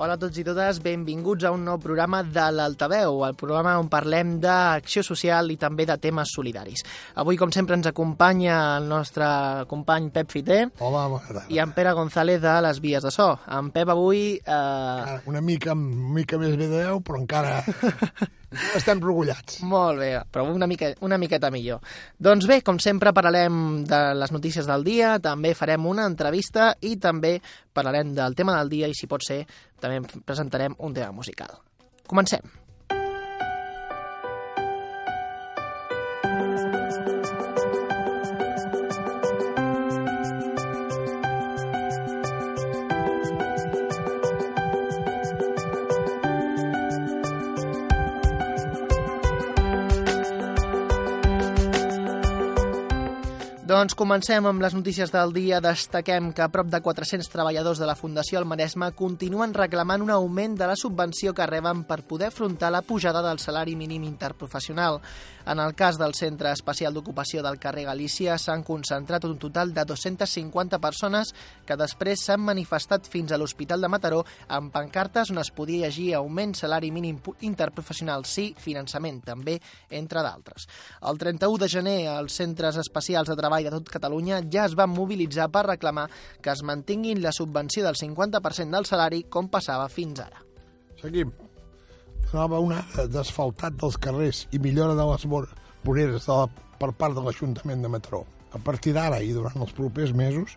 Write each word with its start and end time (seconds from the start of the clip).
Hola 0.00 0.14
a 0.16 0.18
tots 0.20 0.38
i 0.40 0.42
totes, 0.46 0.78
benvinguts 0.80 1.44
a 1.44 1.50
un 1.52 1.60
nou 1.66 1.76
programa 1.76 2.22
de 2.24 2.46
l'Altaveu, 2.56 3.18
el 3.26 3.34
programa 3.36 3.74
on 3.82 3.90
parlem 3.92 4.30
d'acció 4.40 5.02
social 5.04 5.50
i 5.52 5.58
també 5.60 5.84
de 5.84 5.98
temes 6.00 6.32
solidaris. 6.32 6.80
Avui, 7.20 7.36
com 7.36 7.52
sempre, 7.52 7.76
ens 7.76 7.90
acompanya 7.90 8.54
el 8.78 8.86
nostre 8.88 9.28
company 9.68 10.08
Pep 10.14 10.32
Fiter 10.32 10.62
Hola, 10.78 11.04
bona 11.12 11.26
tarda. 11.26 11.42
i 11.52 11.60
en 11.60 11.74
Pere 11.76 11.92
González 11.98 12.40
de 12.40 12.54
les 12.64 12.80
Vies 12.80 13.04
de 13.04 13.12
So. 13.12 13.28
En 13.52 13.68
Pep 13.76 13.92
avui... 13.92 14.38
Eh, 14.40 15.18
Una 15.28 15.44
mica, 15.44 15.76
una 15.76 16.14
mica 16.16 16.40
més 16.40 16.56
bé 16.56 16.64
de 16.70 16.80
10, 16.86 17.04
però 17.04 17.20
encara 17.20 17.60
estem 18.76 19.00
regulats. 19.02 19.60
Molt 19.66 20.00
bé, 20.02 20.10
però 20.32 20.46
una, 20.50 20.68
mica, 20.70 20.92
una 21.06 21.18
miqueta 21.20 21.50
millor. 21.54 21.82
Doncs 22.18 22.48
bé, 22.50 22.60
com 22.66 22.80
sempre 22.82 23.14
parlarem 23.16 23.82
de 23.88 24.00
les 24.18 24.34
notícies 24.34 24.68
del 24.68 24.86
dia, 24.86 25.16
també 25.22 25.54
farem 25.58 25.86
una 25.90 26.06
entrevista 26.10 26.72
i 26.80 26.96
també 27.00 27.36
parlarem 27.72 28.14
del 28.16 28.38
tema 28.38 28.58
del 28.58 28.72
dia 28.72 28.90
i, 28.90 28.96
si 28.96 29.10
pot 29.10 29.24
ser, 29.26 29.44
també 29.80 30.02
presentarem 30.26 30.76
un 30.78 30.96
tema 30.96 31.14
musical. 31.16 31.60
Comencem. 32.10 32.59
Comencem 54.00 54.46
amb 54.48 54.62
les 54.64 54.72
notícies 54.72 55.10
del 55.12 55.34
dia. 55.36 55.58
Destaquem 55.60 56.30
que 56.32 56.40
a 56.40 56.48
prop 56.48 56.70
de 56.72 56.78
400 56.80 57.28
treballadors 57.28 57.82
de 57.82 57.84
la 57.84 57.98
Fundació 57.98 58.38
El 58.40 58.46
Maresme 58.48 58.86
continuen 58.96 59.52
reclamant 59.52 60.00
un 60.00 60.12
augment 60.14 60.54
de 60.56 60.68
la 60.70 60.76
subvenció 60.80 61.34
que 61.36 61.44
reben 61.44 61.82
per 61.84 61.98
poder 62.08 62.30
afrontar 62.30 62.70
la 62.72 62.80
pujada 62.80 63.20
del 63.20 63.42
salari 63.44 63.76
mínim 63.76 64.06
interprofessional. 64.08 65.02
En 65.44 65.60
el 65.60 65.74
cas 65.74 65.98
del 65.98 66.14
Centre 66.14 66.52
Especial 66.52 66.94
d'Ocupació 66.94 67.42
del 67.44 67.58
carrer 67.60 67.84
Galícia 67.90 68.38
s'han 68.38 68.62
concentrat 68.64 69.24
un 69.28 69.36
total 69.42 69.74
de 69.76 69.84
250 69.84 70.80
persones 70.80 71.34
que 71.66 71.76
després 71.76 72.24
s'han 72.24 72.40
manifestat 72.40 73.08
fins 73.08 73.32
a 73.32 73.38
l'Hospital 73.40 73.84
de 73.84 73.92
Mataró 73.92 74.22
amb 74.48 74.72
pancartes 74.72 75.32
on 75.34 75.42
es 75.44 75.52
podia 75.52 75.88
llegir 75.88 76.14
augment 76.14 76.54
salari 76.56 76.88
mínim 76.90 77.20
interprofessional 77.40 78.24
sí, 78.24 78.54
finançament 78.56 79.20
també, 79.26 79.58
entre 79.90 80.24
d'altres. 80.24 80.68
El 81.04 81.20
31 81.20 81.60
de 81.60 81.68
gener 81.68 81.98
els 82.14 82.40
centres 82.40 82.80
especials 82.80 83.28
de 83.28 83.36
treball 83.36 83.68
de 83.68 83.76
tot 83.76 83.89
Catalunya 83.90 84.40
ja 84.52 84.64
es 84.68 84.74
van 84.78 84.90
mobilitzar 84.94 85.48
per 85.52 85.66
reclamar 85.66 86.08
que 86.42 86.50
es 86.52 86.62
mantinguin 86.62 87.22
la 87.22 87.32
subvenció 87.32 87.84
del 87.84 87.96
50% 87.98 88.70
del 88.76 88.86
salari 88.86 89.24
com 89.28 89.48
passava 89.52 89.88
fins 89.88 90.20
ara. 90.24 90.42
Seguim. 91.00 91.32
Nova 92.32 92.60
una 92.62 92.84
d'asfaltat 93.10 93.74
dels 93.80 93.96
carrers 93.98 94.44
i 94.54 94.58
millora 94.62 94.94
de 94.94 95.06
les 95.08 95.24
vor- 95.26 95.48
voreres 95.84 96.26
de 96.28 96.32
la, 96.36 96.46
per 96.78 96.92
part 96.94 97.16
de 97.16 97.22
l'Ajuntament 97.24 97.82
de 97.82 97.88
Mataró. 97.90 98.24
A 98.54 98.58
partir 98.58 98.92
d'ara 98.94 99.20
i 99.22 99.32
durant 99.34 99.56
els 99.62 99.72
propers 99.74 100.12
mesos, 100.14 100.54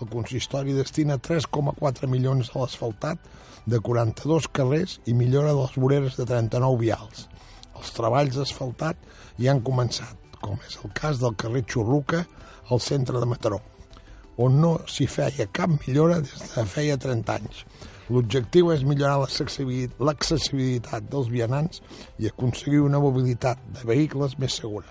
el 0.00 0.08
consistori 0.10 0.72
destina 0.74 1.18
3,4 1.22 2.08
milions 2.10 2.50
a 2.54 2.58
l'asfaltat 2.64 3.18
de 3.66 3.78
42 3.78 4.48
carrers 4.50 4.96
i 5.06 5.14
millora 5.14 5.52
de 5.54 5.60
les 5.60 5.76
voreres 5.78 6.16
de 6.18 6.26
39 6.26 6.80
vials. 6.82 7.28
Els 7.78 7.92
treballs 7.94 8.34
d'asfaltat 8.34 8.98
ja 9.38 9.52
han 9.52 9.62
començat, 9.62 10.16
com 10.42 10.58
és 10.66 10.78
el 10.82 10.90
cas 10.98 11.20
del 11.22 11.36
carrer 11.38 11.62
Xurruca 11.70 12.24
al 12.70 12.80
centre 12.80 13.20
de 13.20 13.26
Mataró, 13.26 13.60
on 14.36 14.60
no 14.60 14.72
s'hi 14.90 15.06
feia 15.06 15.46
cap 15.52 15.70
millora 15.86 16.20
des 16.20 16.54
de 16.54 16.64
feia 16.66 16.96
30 16.98 17.36
anys. 17.38 17.64
L'objectiu 18.10 18.72
és 18.74 18.82
millorar 18.84 19.22
l'accessibilitat 19.22 21.06
dels 21.12 21.30
vianants 21.32 21.80
i 22.20 22.28
aconseguir 22.28 22.82
una 22.84 23.00
mobilitat 23.00 23.62
de 23.78 23.86
vehicles 23.88 24.36
més 24.38 24.58
segura. 24.60 24.90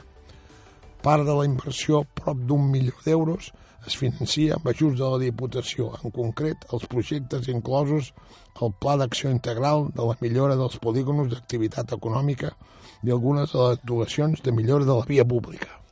Part 1.04 1.28
de 1.28 1.36
la 1.36 1.46
inversió, 1.46 2.06
prop 2.16 2.40
d'un 2.48 2.72
milió 2.72 2.96
d'euros, 3.06 3.52
es 3.86 3.98
financia 4.00 4.56
amb 4.56 4.70
ajuts 4.72 4.98
de 4.98 5.10
la 5.12 5.20
Diputació, 5.20 5.90
en 6.00 6.16
concret 6.16 6.64
els 6.72 6.88
projectes 6.88 7.50
inclosos 7.52 8.14
al 8.62 8.72
Pla 8.80 8.96
d'Acció 9.02 9.30
Integral 9.34 9.90
de 9.94 10.08
la 10.08 10.18
millora 10.24 10.56
dels 10.56 10.80
polígons 10.80 11.30
d'activitat 11.34 11.92
econòmica 12.00 12.56
i 13.04 13.12
algunes 13.12 13.52
de 13.52 13.60
les 13.60 13.80
actuacions 13.82 14.42
de 14.42 14.56
millora 14.56 14.88
de 14.88 14.96
la 14.96 15.10
via 15.10 15.28
pública. 15.28 15.83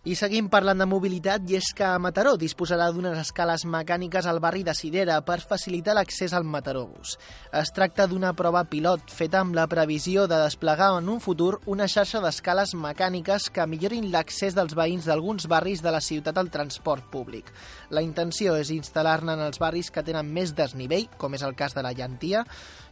I 0.00 0.14
seguim 0.16 0.46
parlant 0.48 0.80
de 0.80 0.86
mobilitat 0.88 1.42
i 1.52 1.58
és 1.58 1.66
que 1.76 1.84
Mataró 2.00 2.30
disposarà 2.40 2.86
d'unes 2.88 3.18
escales 3.20 3.66
mecàniques 3.68 4.24
al 4.24 4.38
barri 4.40 4.62
de 4.64 4.72
Sidera 4.72 5.18
per 5.20 5.42
facilitar 5.44 5.92
l'accés 5.92 6.32
al 6.32 6.46
Matarobus. 6.48 7.18
Es 7.60 7.68
tracta 7.76 8.06
d'una 8.08 8.30
prova 8.32 8.62
pilot 8.64 9.12
feta 9.12 9.42
amb 9.44 9.52
la 9.58 9.66
previsió 9.68 10.24
de 10.24 10.40
desplegar 10.40 10.88
en 10.96 11.12
un 11.12 11.20
futur 11.20 11.60
una 11.68 11.84
xarxa 11.84 12.24
d'escales 12.24 12.72
mecàniques 12.72 13.50
que 13.52 13.68
millorin 13.68 14.08
l'accés 14.08 14.56
dels 14.56 14.72
veïns 14.72 15.04
d'alguns 15.04 15.44
barris 15.52 15.84
de 15.84 15.92
la 15.92 16.00
ciutat 16.00 16.40
al 16.40 16.48
transport 16.48 17.04
públic. 17.12 17.52
La 17.90 18.00
intenció 18.00 18.56
és 18.56 18.72
instal·lar-ne 18.72 19.36
en 19.36 19.48
els 19.50 19.60
barris 19.60 19.92
que 19.92 20.00
tenen 20.00 20.32
més 20.32 20.56
desnivell, 20.56 21.10
com 21.20 21.36
és 21.36 21.44
el 21.44 21.52
cas 21.52 21.76
de 21.76 21.84
la 21.84 21.92
Llantia, 21.92 22.46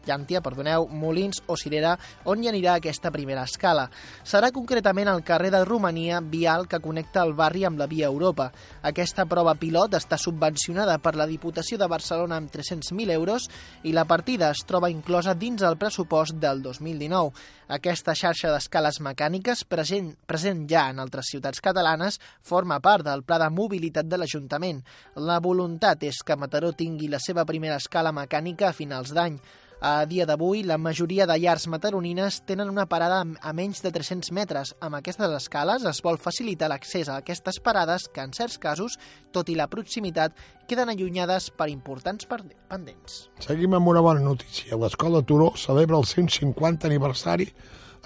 Llàntia, 0.09 0.41
perdoneu, 0.43 0.89
Molins 0.89 1.43
o 1.47 1.57
Cirera, 1.61 1.95
on 2.25 2.43
hi 2.43 2.49
anirà 2.51 2.79
aquesta 2.79 3.13
primera 3.15 3.45
escala. 3.45 3.87
Serà 4.25 4.51
concretament 4.57 5.11
al 5.13 5.23
carrer 5.23 5.53
de 5.53 5.63
Romania, 5.65 6.23
vial 6.25 6.67
que 6.69 6.81
connecta 6.81 7.23
el 7.23 7.35
barri 7.37 7.67
amb 7.69 7.79
la 7.79 7.87
via 7.87 8.09
Europa. 8.09 8.49
Aquesta 8.83 9.29
prova 9.29 9.55
pilot 9.61 9.99
està 9.99 10.19
subvencionada 10.19 10.99
per 11.05 11.15
la 11.17 11.29
Diputació 11.29 11.79
de 11.79 11.89
Barcelona 11.91 12.39
amb 12.41 12.51
300.000 12.55 13.13
euros 13.13 13.49
i 13.85 13.93
la 13.93 14.07
partida 14.09 14.51
es 14.51 14.65
troba 14.67 14.91
inclosa 14.91 15.35
dins 15.35 15.63
el 15.63 15.79
pressupost 15.79 16.39
del 16.41 16.63
2019. 16.65 17.33
Aquesta 17.69 18.15
xarxa 18.17 18.49
d'escales 18.55 19.01
mecàniques, 19.05 19.67
present, 19.69 20.15
present 20.27 20.65
ja 20.71 20.87
en 20.89 21.03
altres 21.03 21.29
ciutats 21.35 21.61
catalanes, 21.61 22.17
forma 22.41 22.81
part 22.81 23.05
del 23.05 23.25
Pla 23.29 23.37
de 23.43 23.51
Mobilitat 23.53 24.09
de 24.09 24.17
l'Ajuntament. 24.17 24.81
La 25.29 25.39
voluntat 25.45 26.03
és 26.09 26.23
que 26.25 26.37
Mataró 26.37 26.73
tingui 26.73 27.11
la 27.13 27.21
seva 27.21 27.45
primera 27.45 27.77
escala 27.77 28.15
mecànica 28.17 28.71
a 28.71 28.77
finals 28.77 29.13
d'any. 29.13 29.37
A 29.81 30.05
dia 30.11 30.25
d'avui, 30.27 30.65
la 30.67 30.75
majoria 30.75 31.23
de 31.31 31.37
llars 31.39 31.69
mataronines 31.71 32.41
tenen 32.43 32.67
una 32.73 32.89
parada 32.91 33.21
a 33.23 33.53
menys 33.55 33.79
de 33.85 33.93
300 33.95 34.33
metres. 34.35 34.73
Amb 34.83 34.99
aquestes 34.99 35.31
escales 35.37 35.85
es 35.87 36.01
vol 36.03 36.19
facilitar 36.19 36.67
l'accés 36.73 37.07
a 37.07 37.21
aquestes 37.23 37.61
parades 37.63 38.09
que, 38.11 38.25
en 38.27 38.35
certs 38.35 38.59
casos, 38.59 38.97
tot 39.31 39.47
i 39.49 39.55
la 39.55 39.69
proximitat, 39.71 40.35
queden 40.67 40.91
allunyades 40.91 41.53
per 41.55 41.69
importants 41.71 42.27
pendents. 42.27 43.29
Seguim 43.39 43.79
amb 43.79 43.93
una 43.95 44.03
bona 44.03 44.25
notícia. 44.25 44.75
L'Escola 44.75 45.23
Turó 45.23 45.53
celebra 45.55 46.03
el 46.03 46.11
150 46.11 46.91
aniversari 46.91 47.47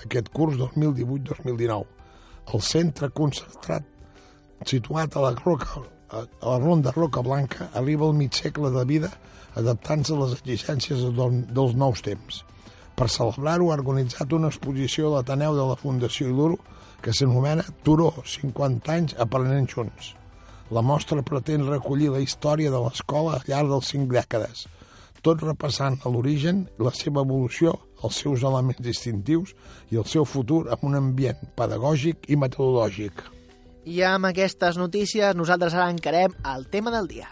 aquest 0.04 0.28
curs 0.28 0.60
2018-2019. 0.60 1.88
El 2.52 2.60
centre 2.68 3.08
concentrat 3.16 3.88
situat 4.68 5.16
a 5.16 5.24
la, 5.24 5.32
Roca, 5.40 5.86
a 6.12 6.24
la 6.42 6.58
ronda 6.58 6.92
Roca 6.92 7.22
Blanca 7.24 7.70
arriba 7.74 8.06
al 8.06 8.14
mig 8.14 8.36
segle 8.36 8.70
de 8.70 8.84
vida 8.84 9.10
adaptant-se 9.56 10.14
a 10.14 10.20
les 10.20 10.34
exigències 10.38 11.04
dels 11.16 11.74
nous 11.82 12.02
temps. 12.04 12.42
Per 12.96 13.08
celebrar-ho 13.08 13.70
ha 13.72 13.78
organitzat 13.80 14.32
una 14.36 14.50
exposició 14.52 15.08
a 15.08 15.14
l'Ateneu 15.16 15.56
de 15.56 15.64
la 15.70 15.78
Fundació 15.80 16.28
Iluro 16.28 16.58
que 17.02 17.14
s'anomena 17.16 17.64
Turó, 17.82 18.12
50 18.24 18.92
anys 18.92 19.16
aprenent 19.24 19.68
junts. 19.72 20.12
La 20.70 20.84
mostra 20.84 21.24
pretén 21.24 21.66
recollir 21.68 22.12
la 22.12 22.22
història 22.24 22.70
de 22.72 22.80
l'escola 22.84 23.38
al 23.38 23.48
llarg 23.48 23.72
dels 23.72 23.90
cinc 23.92 24.12
dècades, 24.12 24.66
tot 25.22 25.42
repassant 25.42 25.98
l'origen, 26.04 26.66
la 26.78 26.92
seva 26.96 27.24
evolució, 27.26 27.74
els 28.02 28.22
seus 28.24 28.42
elements 28.48 28.80
distintius 28.82 29.52
i 29.90 30.00
el 30.00 30.08
seu 30.08 30.24
futur 30.26 30.64
amb 30.72 30.88
un 30.88 30.98
ambient 30.98 31.44
pedagògic 31.58 32.28
i 32.28 32.38
metodològic. 32.38 33.22
I 33.84 34.02
amb 34.06 34.28
aquestes 34.30 34.78
notícies 34.78 35.34
nosaltres 35.34 35.74
ara 35.74 35.90
encarem 35.90 36.34
el 36.54 36.68
tema 36.70 36.94
del 36.94 37.08
dia. 37.10 37.30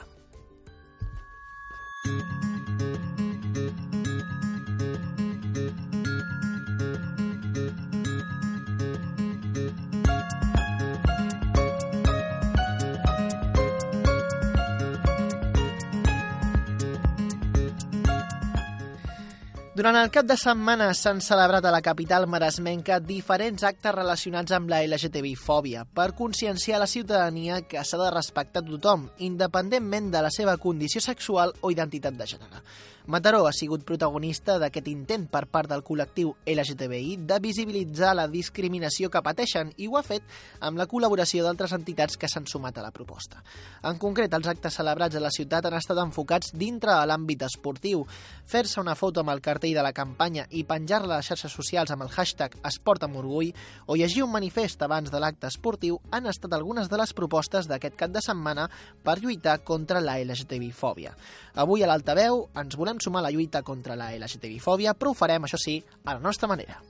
Durant 19.81 19.97
el 19.97 20.11
cap 20.13 20.27
de 20.29 20.35
setmana 20.37 20.91
s'han 20.93 21.23
celebrat 21.25 21.65
a 21.65 21.71
la 21.73 21.79
capital 21.81 22.27
maresmenca 22.29 22.99
diferents 23.01 23.63
actes 23.65 23.95
relacionats 23.95 24.53
amb 24.53 24.69
la 24.69 24.83
LGTBI-fòbia 24.85 25.87
per 25.97 26.11
conscienciar 26.19 26.83
la 26.83 26.89
ciutadania 26.91 27.63
que 27.65 27.81
s'ha 27.81 27.97
de 28.03 28.11
respectar 28.13 28.61
tothom, 28.67 29.07
independentment 29.25 30.11
de 30.13 30.21
la 30.27 30.35
seva 30.37 30.59
condició 30.61 31.01
sexual 31.01 31.55
o 31.63 31.71
identitat 31.73 32.19
de 32.19 32.29
gènere. 32.35 32.61
Mataró 33.11 33.49
ha 33.49 33.51
sigut 33.51 33.83
protagonista 33.83 34.55
d'aquest 34.63 34.87
intent 34.87 35.25
per 35.33 35.41
part 35.51 35.67
del 35.67 35.81
col·lectiu 35.83 36.29
LGTBI 36.47 37.17
de 37.27 37.39
visibilitzar 37.43 38.13
la 38.15 38.29
discriminació 38.31 39.09
que 39.11 39.23
pateixen 39.27 39.73
i 39.83 39.89
ho 39.91 39.97
ha 39.99 40.05
fet 40.07 40.23
amb 40.63 40.79
la 40.79 40.87
col·laboració 40.87 41.43
d'altres 41.43 41.75
entitats 41.75 42.15
que 42.15 42.31
s'han 42.31 42.47
sumat 42.47 42.79
a 42.79 42.85
la 42.85 42.93
proposta. 42.95 43.43
En 43.83 43.99
concret, 43.99 44.31
els 44.31 44.47
actes 44.53 44.79
celebrats 44.79 45.19
a 45.19 45.23
la 45.25 45.33
ciutat 45.35 45.67
han 45.67 45.75
estat 45.81 45.99
enfocats 45.99 46.53
dintre 46.55 46.95
de 46.95 47.09
l'àmbit 47.11 47.43
esportiu. 47.49 48.05
Fer-se 48.47 48.79
una 48.79 48.95
foto 48.95 49.25
amb 49.25 49.35
el 49.35 49.43
cartell 49.43 49.75
de 49.75 49.83
la 49.83 49.93
campanya 49.97 50.47
i 50.55 50.63
penjar-la 50.63 51.17
a 51.17 51.19
les 51.19 51.33
xarxes 51.33 51.51
socials 51.51 51.91
amb 51.91 52.07
el 52.07 52.15
hashtag 52.15 52.61
Esport 52.71 53.09
amb 53.09 53.19
orgull 53.19 53.51
o 53.91 53.99
llegir 53.99 54.23
un 54.23 54.31
manifest 54.37 54.87
abans 54.87 55.11
de 55.11 55.19
l'acte 55.19 55.51
esportiu 55.51 55.99
han 56.15 56.31
estat 56.31 56.55
algunes 56.55 56.87
de 56.87 57.03
les 57.03 57.17
propostes 57.19 57.67
d'aquest 57.67 57.99
cap 57.99 58.15
de 58.15 58.23
setmana 58.23 58.71
per 59.03 59.19
lluitar 59.19 59.59
contra 59.67 59.99
la 59.99 60.21
LGTBI-fòbia. 60.23 61.17
Avui 61.59 61.83
a 61.83 61.91
l'Altaveu 61.91 62.47
ens 62.55 62.79
volem 62.79 63.00
sumar 63.01 63.25
a 63.25 63.29
la 63.29 63.35
lluita 63.35 63.63
contra 63.63 63.97
la 63.97 64.13
LGTBI-fòbia, 64.17 64.95
però 64.95 65.13
ho 65.13 65.19
farem, 65.19 65.45
això 65.45 65.61
sí, 65.61 65.81
a 66.05 66.15
la 66.15 66.21
nostra 66.21 66.49
manera. 66.49 66.81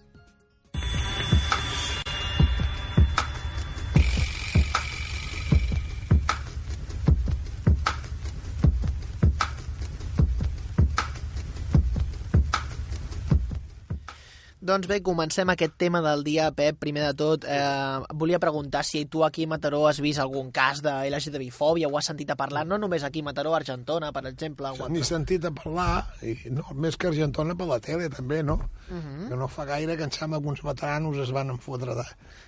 Doncs 14.60 14.84
bé, 14.90 14.98
comencem 15.00 15.48
aquest 15.48 15.72
tema 15.80 16.02
del 16.04 16.20
dia, 16.20 16.50
Pep. 16.52 16.76
Primer 16.82 17.06
de 17.06 17.14
tot, 17.16 17.44
eh, 17.48 18.00
volia 18.12 18.38
preguntar 18.38 18.82
si 18.84 19.06
tu 19.06 19.22
aquí 19.24 19.44
a 19.44 19.48
Mataró 19.48 19.86
has 19.88 20.00
vist 20.04 20.20
algun 20.20 20.50
cas 20.52 20.82
de 20.84 20.90
LGTBI-fòbia 21.08 21.88
o 21.88 21.96
has 21.96 22.04
sentit 22.10 22.28
a 22.30 22.36
parlar, 22.36 22.66
no 22.66 22.76
només 22.76 23.02
aquí 23.02 23.20
a 23.20 23.24
Mataró, 23.24 23.54
a 23.54 23.56
Argentona, 23.56 24.12
per 24.12 24.26
exemple. 24.26 24.68
O 24.78 24.88
N'he 24.90 25.02
sentit 25.02 25.46
a 25.48 25.50
parlar, 25.50 26.04
i 26.20 26.36
no, 26.52 26.66
més 26.74 26.98
que 27.00 27.08
Argentona 27.08 27.56
per 27.56 27.70
la 27.70 27.80
tele 27.80 28.10
també, 28.10 28.42
no? 28.42 28.58
Uh 28.90 28.94
Mhm. 28.94 29.00
-huh. 29.00 29.28
Que 29.30 29.36
no 29.36 29.48
fa 29.48 29.64
gaire 29.64 29.96
que 29.96 30.04
em 30.04 30.10
sembla 30.10 30.40
que 30.42 30.48
uns 30.48 30.62
veteranos 30.62 31.16
es 31.16 31.30
van 31.32 31.48
enfotre 31.50 31.94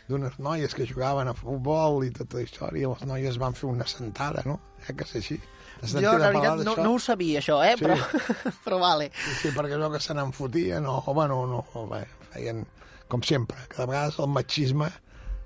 d'unes 0.09 0.38
noies 0.38 0.75
que 0.75 0.87
jugaven 0.87 1.29
a 1.29 1.35
futbol 1.35 2.05
i 2.05 2.11
tota 2.11 2.37
la 2.37 2.43
història, 2.43 2.82
i 2.82 2.91
les 2.93 3.06
noies 3.06 3.38
van 3.38 3.55
fer 3.55 3.70
una 3.70 3.87
sentada, 3.87 4.43
no? 4.44 4.61
Eh 4.87 4.93
que 4.93 5.05
és 5.05 5.14
així? 5.17 5.41
Jo, 5.82 6.12
la 6.14 6.31
veritat, 6.31 6.62
no, 6.67 6.76
no 6.79 6.93
ho 6.94 6.99
sabia, 7.02 7.40
això, 7.40 7.58
eh? 7.67 7.75
Sí. 7.79 7.87
Però, 7.87 7.96
però 8.64 8.79
vale. 8.82 9.11
Sí, 9.40 9.50
perquè 9.55 9.75
allò 9.79 9.90
que 9.90 10.00
se 10.02 10.14
n'enfotien, 10.14 10.87
o, 10.87 11.00
bueno, 11.14 11.40
no, 11.50 11.87
bé, 11.90 12.05
feien 12.34 12.62
com 13.11 13.25
sempre, 13.26 13.58
que 13.69 13.81
de 13.81 13.88
vegades 13.90 14.20
el 14.23 14.31
machisme 14.32 14.88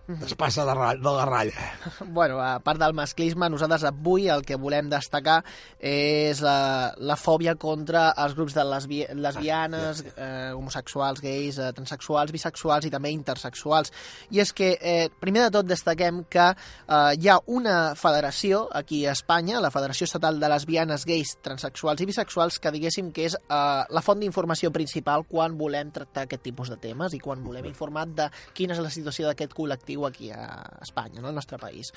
es 0.08 0.34
passa 0.38 0.64
de, 0.64 0.74
de 1.02 1.12
la 1.12 1.24
ratlla. 1.26 1.72
Bueno, 2.06 2.40
a 2.40 2.60
part 2.60 2.78
del 2.80 2.94
masclisme, 2.94 3.48
nosaltres 3.50 3.84
avui 3.88 4.28
el 4.30 4.44
que 4.46 4.56
volem 4.60 4.88
destacar 4.90 5.40
és 5.82 6.40
la, 6.44 6.92
la 6.96 7.16
fòbia 7.18 7.56
contra 7.58 8.08
els 8.22 8.36
grups 8.38 8.54
de 8.54 8.64
lesbi 8.64 9.00
lesbianes, 9.18 10.04
eh, 10.14 10.52
homosexuals, 10.54 11.20
gais, 11.24 11.58
eh, 11.58 11.72
transexuals, 11.76 12.32
bisexuals 12.32 12.86
i 12.86 12.92
també 12.92 13.10
intersexuals. 13.14 13.92
I 14.30 14.40
és 14.44 14.52
que, 14.56 14.72
eh, 14.80 15.08
primer 15.20 15.46
de 15.46 15.50
tot, 15.58 15.66
destaquem 15.66 16.22
que 16.30 16.46
eh, 16.52 17.12
hi 17.18 17.28
ha 17.28 17.38
una 17.46 17.94
federació 17.98 18.66
aquí 18.72 19.04
a 19.06 19.16
Espanya, 19.16 19.60
la 19.60 19.72
Federació 19.74 20.06
Estatal 20.06 20.40
de 20.40 20.50
Lesbianes, 20.52 21.06
Gais, 21.08 21.36
Transexuals 21.42 22.00
i 22.00 22.08
Bisexuals, 22.08 22.60
que 22.62 22.72
diguéssim 22.74 23.10
que 23.12 23.26
és 23.26 23.36
eh, 23.36 23.82
la 23.90 24.04
font 24.04 24.22
d'informació 24.22 24.70
principal 24.72 25.26
quan 25.26 25.58
volem 25.58 25.90
tractar 25.90 26.26
aquest 26.26 26.46
tipus 26.46 26.70
de 26.70 26.78
temes 26.80 27.14
i 27.16 27.22
quan 27.22 27.42
volem 27.44 27.66
informar 27.66 28.06
de 28.06 28.30
quina 28.54 28.76
és 28.76 28.82
la 28.82 28.92
situació 28.92 29.26
d'aquest 29.28 29.54
col·lectiu 29.56 29.95
aquí 30.04 30.28
a 30.30 30.44
Espanya, 30.84 31.22
no? 31.22 31.28
al 31.28 31.34
nostre 31.34 31.56
país. 31.56 31.92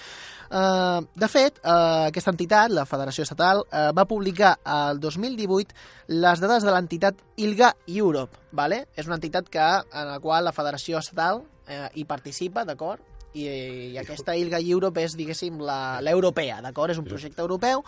Uh, 0.47 1.03
de 1.19 1.27
fet, 1.27 1.59
uh, 1.65 2.07
aquesta 2.07 2.31
entitat, 2.31 2.71
la 2.71 2.87
Federació 2.87 3.27
Estatal, 3.27 3.65
uh, 3.67 3.89
va 3.91 4.07
publicar 4.07 4.55
el 4.63 5.03
2018 5.03 5.75
les 6.15 6.39
dades 6.39 6.63
de 6.63 6.71
l'entitat 6.71 7.19
ILGA 7.35 7.73
Europe, 7.91 8.39
vale? 8.55 8.85
és 8.95 9.11
una 9.11 9.19
entitat 9.19 9.51
que, 9.51 9.67
en 9.91 10.11
la 10.13 10.19
qual 10.23 10.47
la 10.47 10.55
Federació 10.55 11.03
Estatal 11.03 11.43
uh, 11.43 11.87
hi 11.93 12.07
participa, 12.07 12.63
d'acord? 12.63 13.03
I, 13.33 13.45
i 13.93 13.97
aquesta 14.01 14.33
ILGA 14.33 14.57
Europe 14.63 15.03
és, 15.03 15.13
diguéssim, 15.17 15.59
l'europea, 15.61 16.59
d'acord? 16.65 16.93
És 16.93 17.01
un 17.01 17.05
projecte 17.05 17.43
europeu 17.43 17.83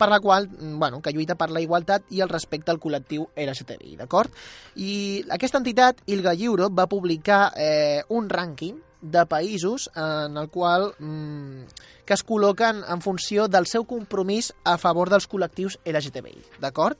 per 0.00 0.08
la 0.10 0.18
qual, 0.20 0.48
mm, 0.48 0.78
bueno, 0.78 1.00
que 1.00 1.12
lluita 1.12 1.36
per 1.36 1.50
la 1.50 1.60
igualtat 1.62 2.10
i 2.10 2.22
el 2.24 2.28
respecte 2.28 2.72
al 2.72 2.80
col·lectiu 2.80 3.28
LGTBI, 3.36 3.96
d'acord? 4.00 4.32
I 4.76 5.22
aquesta 5.30 5.60
entitat, 5.62 6.02
ILGA 6.06 6.34
Europe, 6.34 6.74
va 6.74 6.88
publicar 6.88 7.52
eh, 7.56 8.02
un 8.08 8.28
rànquing 8.28 8.80
de 9.00 9.24
països 9.26 9.88
en 9.96 10.36
el 10.36 10.48
qual 10.52 10.90
mm, 10.98 11.64
que 12.04 12.16
es 12.16 12.24
col·loquen 12.26 12.84
en 12.86 13.02
funció 13.04 13.48
del 13.48 13.66
seu 13.66 13.86
compromís 13.88 14.52
a 14.64 14.76
favor 14.78 15.10
dels 15.10 15.28
col·lectius 15.30 15.78
LGTBI, 15.84 16.60
d'acord? 16.60 16.98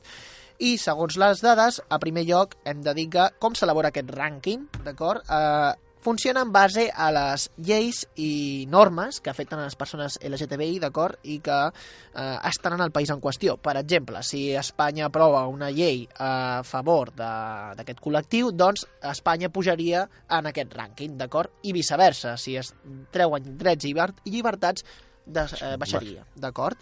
I 0.61 0.77
segons 0.77 1.17
les 1.17 1.41
dades, 1.41 1.81
a 1.89 1.99
primer 2.01 2.27
lloc 2.29 2.59
hem 2.69 2.83
de 2.85 2.93
dir 2.97 3.09
que 3.13 3.31
com 3.41 3.55
s'elabora 3.57 3.89
aquest 3.93 4.11
rànquing, 4.13 4.67
d'acord? 4.85 5.25
Eh, 5.25 5.90
funciona 6.01 6.41
en 6.43 6.53
base 6.53 6.91
a 6.95 7.11
les 7.13 7.51
lleis 7.59 8.07
i 8.17 8.65
normes 8.69 9.21
que 9.21 9.31
afecten 9.31 9.59
a 9.61 9.67
les 9.67 9.77
persones 9.77 10.19
LGTBI, 10.23 10.79
d'acord? 10.81 11.19
I 11.23 11.39
que 11.45 11.59
eh, 11.71 12.39
estan 12.49 12.73
en 12.79 12.81
el 12.81 12.91
país 12.91 13.11
en 13.11 13.21
qüestió. 13.21 13.57
Per 13.61 13.77
exemple, 13.77 14.23
si 14.23 14.55
Espanya 14.57 15.07
aprova 15.11 15.47
una 15.47 15.71
llei 15.71 16.09
a 16.19 16.63
favor 16.65 17.13
de- 17.13 17.77
d'aquest 17.77 18.01
col·lectiu, 18.01 18.51
doncs 18.53 18.87
Espanya 19.03 19.51
pujaria 19.53 20.09
en 20.29 20.47
aquest 20.47 20.73
rànquing, 20.75 21.17
d'acord? 21.21 21.51
I 21.63 21.73
viceversa, 21.77 22.37
si 22.37 22.57
es 22.57 22.75
treuen 23.13 23.57
drets 23.59 23.85
i 23.85 23.89
lliber- 23.93 24.15
i 24.25 24.31
llibertats, 24.31 24.85
des, 25.27 25.53
eh, 25.63 25.77
baixaria, 25.79 26.25
d'acord? 26.35 26.77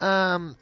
Um, 0.00 0.54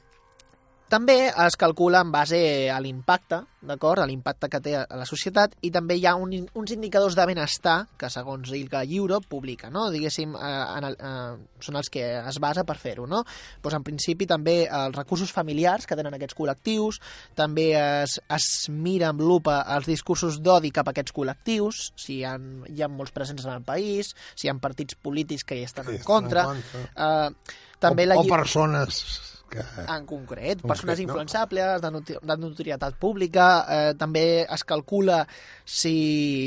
també 0.93 1.31
es 1.31 1.57
calcula 1.57 2.03
en 2.05 2.11
base 2.13 2.39
a 2.69 2.77
l'impacte, 2.85 3.39
d'acord? 3.65 4.03
A 4.03 4.07
l'impacte 4.09 4.51
que 4.53 4.59
té 4.61 4.75
a 4.77 4.83
la 4.99 5.07
societat 5.09 5.55
i 5.65 5.71
també 5.73 5.97
hi 5.97 6.05
ha 6.05 6.13
un, 6.21 6.35
uns 6.59 6.75
indicadors 6.75 7.17
de 7.17 7.25
benestar 7.31 7.77
que 7.97 8.11
segons 8.13 8.51
ILGA 8.53 8.83
Europe 8.85 9.31
publica, 9.31 9.71
no? 9.73 9.87
Diguéssim, 9.95 10.35
eh, 10.37 10.51
en 10.77 10.89
el, 10.91 10.99
eh, 10.99 11.63
són 11.65 11.81
els 11.81 11.89
que 11.93 12.05
es 12.19 12.41
basa 12.45 12.67
per 12.69 12.77
fer-ho, 12.83 13.07
no? 13.09 13.23
Pues 13.65 13.79
en 13.79 13.87
principi 13.87 14.29
també 14.29 14.67
els 14.67 14.99
recursos 14.99 15.33
familiars 15.33 15.89
que 15.89 15.97
tenen 15.97 16.19
aquests 16.19 16.37
col·lectius, 16.37 17.01
també 17.39 17.71
es, 17.79 18.19
es 18.29 18.53
mira 18.69 19.09
amb 19.15 19.25
lupa 19.25 19.63
els 19.79 19.89
discursos 19.89 20.43
d'odi 20.45 20.75
cap 20.77 20.91
a 20.91 20.93
aquests 20.93 21.17
col·lectius, 21.17 21.85
si 21.97 22.21
hi 22.21 22.25
ha, 22.29 22.37
hi 22.69 22.85
ha 22.85 22.93
molts 22.93 23.17
presents 23.17 23.49
en 23.49 23.57
el 23.57 23.65
país, 23.65 24.13
si 24.35 24.49
hi 24.49 24.53
ha 24.53 24.61
partits 24.61 25.01
polítics 25.01 25.49
que 25.49 25.63
hi 25.63 25.65
estan 25.65 25.89
Sí, 25.89 26.03
en 26.03 26.05
contra, 26.05 26.51
en 26.53 26.67
contra. 26.69 26.89
Eh, 26.93 27.61
també 27.81 28.05
o, 28.05 28.13
la 28.13 28.21
o 28.21 28.29
persones 28.29 29.07
que... 29.53 29.63
en 29.83 30.07
concret, 30.09 30.61
Concret, 30.61 30.67
persones 30.67 30.99
no? 30.99 31.05
influenciables, 31.07 31.83
de, 31.83 31.91
noti 31.95 32.17
de 32.17 32.37
notorietat 32.41 32.97
pública, 33.01 33.49
eh, 33.69 33.95
també 33.99 34.25
es 34.43 34.65
calcula 34.69 35.23
si 35.65 35.95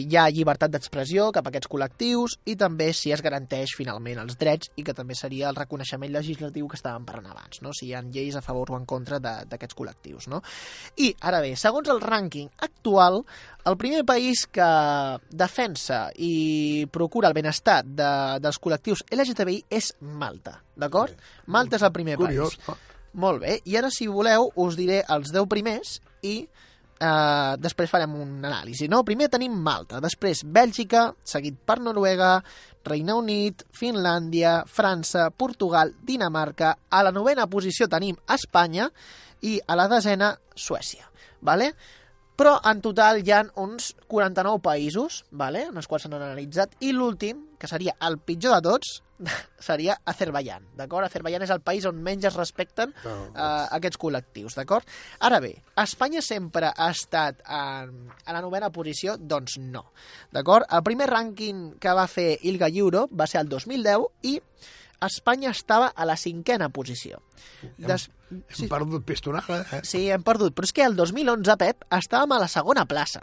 hi 0.04 0.18
ha 0.18 0.28
llibertat 0.34 0.74
d'expressió 0.74 1.30
cap 1.36 1.48
a 1.48 1.54
aquests 1.54 1.70
col·lectius 1.72 2.38
i 2.52 2.58
també 2.60 2.92
si 2.98 3.14
es 3.16 3.24
garanteix 3.26 3.76
finalment 3.78 4.24
els 4.26 4.38
drets 4.42 4.72
i 4.76 4.86
que 4.86 4.96
també 4.98 5.16
seria 5.18 5.50
el 5.52 5.60
reconeixement 5.60 6.12
legislatiu 6.14 6.68
que 6.72 6.80
estàvem 6.80 7.06
parlant 7.08 7.32
abans, 7.32 7.62
no? 7.64 7.74
si 7.74 7.90
hi 7.90 7.96
ha 7.96 8.04
lleis 8.04 8.36
a 8.36 8.44
favor 8.46 8.74
o 8.74 8.80
en 8.80 8.88
contra 8.90 9.20
d'aquests 9.22 9.78
col·lectius. 9.78 10.30
No? 10.32 10.42
I, 10.98 11.14
ara 11.22 11.42
bé, 11.44 11.56
segons 11.60 11.90
el 11.92 12.02
rànquing 12.04 12.52
actual, 12.66 13.24
el 13.66 13.78
primer 13.82 14.04
país 14.06 14.46
que 14.54 14.66
defensa 15.30 16.10
i 16.22 16.86
procura 16.94 17.32
el 17.32 17.38
benestar 17.38 17.82
de, 17.86 18.10
dels 18.44 18.60
col·lectius 18.62 19.06
LGTBI 19.12 19.64
és 19.74 19.94
Malta, 20.06 20.60
d'acord? 20.78 21.18
Malta 21.52 21.80
és 21.80 21.86
el 21.88 21.94
primer 21.96 22.20
Curiós, 22.22 22.60
país. 22.62 22.92
Molt 23.16 23.42
bé, 23.46 23.60
i 23.64 23.78
ara 23.80 23.88
si 23.94 24.10
voleu 24.12 24.50
us 24.60 24.76
diré 24.76 25.00
els 25.14 25.32
10 25.32 25.48
primers 25.48 26.00
i 26.28 26.36
eh, 27.00 27.54
després 27.64 27.92
farem 27.92 28.16
un 28.20 28.44
anàlisi. 28.44 28.90
No? 28.92 29.04
Primer 29.08 29.30
tenim 29.32 29.56
Malta, 29.56 30.02
després 30.04 30.44
Bèlgica, 30.44 31.08
seguit 31.24 31.58
per 31.66 31.80
Noruega, 31.80 32.38
Regne 32.86 33.16
Unit, 33.18 33.64
Finlàndia, 33.74 34.58
França, 34.68 35.30
Portugal, 35.32 35.94
Dinamarca, 36.04 36.76
a 36.92 37.04
la 37.08 37.14
novena 37.16 37.48
posició 37.48 37.88
tenim 37.92 38.20
Espanya 38.36 38.90
i 39.48 39.58
a 39.66 39.80
la 39.80 39.88
desena 39.92 40.34
Suècia. 40.54 41.08
Vale? 41.46 41.72
Però 42.36 42.58
en 42.68 42.82
total 42.84 43.22
hi 43.24 43.32
ha 43.32 43.46
uns 43.64 43.94
49 44.12 44.60
països, 44.60 45.24
vale? 45.32 45.70
en 45.70 45.80
els 45.80 45.88
quals 45.88 46.04
s'han 46.04 46.18
analitzat, 46.20 46.76
i 46.84 46.92
l'últim, 46.92 47.45
que 47.60 47.70
seria 47.72 47.96
el 48.08 48.18
pitjor 48.20 48.56
de 48.58 48.70
tots, 48.70 49.02
seria 49.68 49.96
Azerbaijan, 50.06 50.66
d'acord? 50.76 51.08
Azerbaijan 51.08 51.46
és 51.46 51.54
el 51.54 51.62
país 51.66 51.86
on 51.88 52.02
menys 52.04 52.28
es 52.28 52.36
respecten 52.36 52.92
No, 53.06 53.16
eh, 53.32 53.66
aquests 53.78 54.00
col·lectius, 54.02 54.58
d'acord? 54.60 54.88
Ara 55.24 55.40
bé, 55.44 55.54
Espanya 55.82 56.24
sempre 56.26 56.72
ha 56.72 56.90
estat 56.92 57.44
en, 57.46 58.10
a 58.26 58.36
la 58.36 58.44
novena 58.44 58.72
posició? 58.76 59.16
Doncs 59.18 59.60
no, 59.64 59.86
d'acord? 60.36 60.68
El 60.72 60.84
primer 60.88 61.10
rànquing 61.12 61.78
que 61.82 61.96
va 61.96 62.08
fer 62.12 62.34
Ilga 62.44 62.72
Europe 62.72 63.16
va 63.16 63.30
ser 63.30 63.44
el 63.44 63.52
2010 63.52 64.32
i 64.32 64.40
Espanya 65.06 65.52
estava 65.52 65.92
a 65.96 66.06
la 66.08 66.16
cinquena 66.18 66.70
posició. 66.74 67.22
Des... 67.78 68.10
Hem 68.32 68.70
perdut 68.72 69.06
pistonada, 69.06 69.62
eh? 69.72 69.82
Sí, 69.86 70.08
hem 70.12 70.24
perdut, 70.26 70.56
però 70.56 70.68
és 70.68 70.74
que 70.74 70.84
el 70.86 70.96
2011, 70.98 71.58
Pep, 71.62 71.86
estàvem 71.94 72.34
a 72.34 72.42
la 72.42 72.50
segona 72.52 72.88
plaça. 72.90 73.22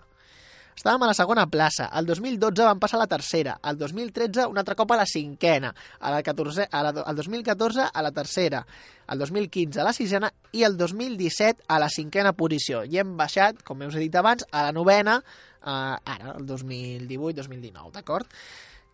Estàvem 0.76 1.04
a 1.04 1.10
la 1.10 1.16
segona 1.16 1.46
plaça. 1.50 1.88
El 1.98 2.08
2012 2.08 2.66
vam 2.66 2.80
passar 2.82 2.98
a 2.98 3.02
la 3.04 3.10
tercera. 3.10 3.58
El 3.68 3.78
2013 3.80 4.46
un 4.50 4.58
altre 4.58 4.76
cop 4.78 4.94
a 4.94 4.98
la 5.02 5.06
cinquena. 5.06 5.74
A 6.00 6.10
la 6.14 6.22
14, 6.22 6.68
a 6.70 6.82
la, 6.82 6.94
el 7.06 7.16
2014 7.16 7.88
a 7.92 8.02
la 8.02 8.12
tercera. 8.12 8.64
El 9.12 9.18
2015 9.18 9.80
a 9.80 9.86
la 9.86 9.92
sisena 9.92 10.32
i 10.52 10.64
el 10.64 10.76
2017 10.76 11.64
a 11.68 11.78
la 11.82 11.90
cinquena 11.90 12.32
posició. 12.32 12.82
I 12.84 13.02
hem 13.02 13.16
baixat, 13.16 13.62
com 13.66 13.84
us 13.86 13.96
he 13.96 14.04
dit 14.06 14.18
abans, 14.18 14.44
a 14.50 14.66
la 14.68 14.74
novena, 14.76 15.20
eh, 15.62 15.70
ara, 15.70 16.36
el 16.36 16.46
2018-2019, 16.48 17.92
d'acord? 17.92 18.28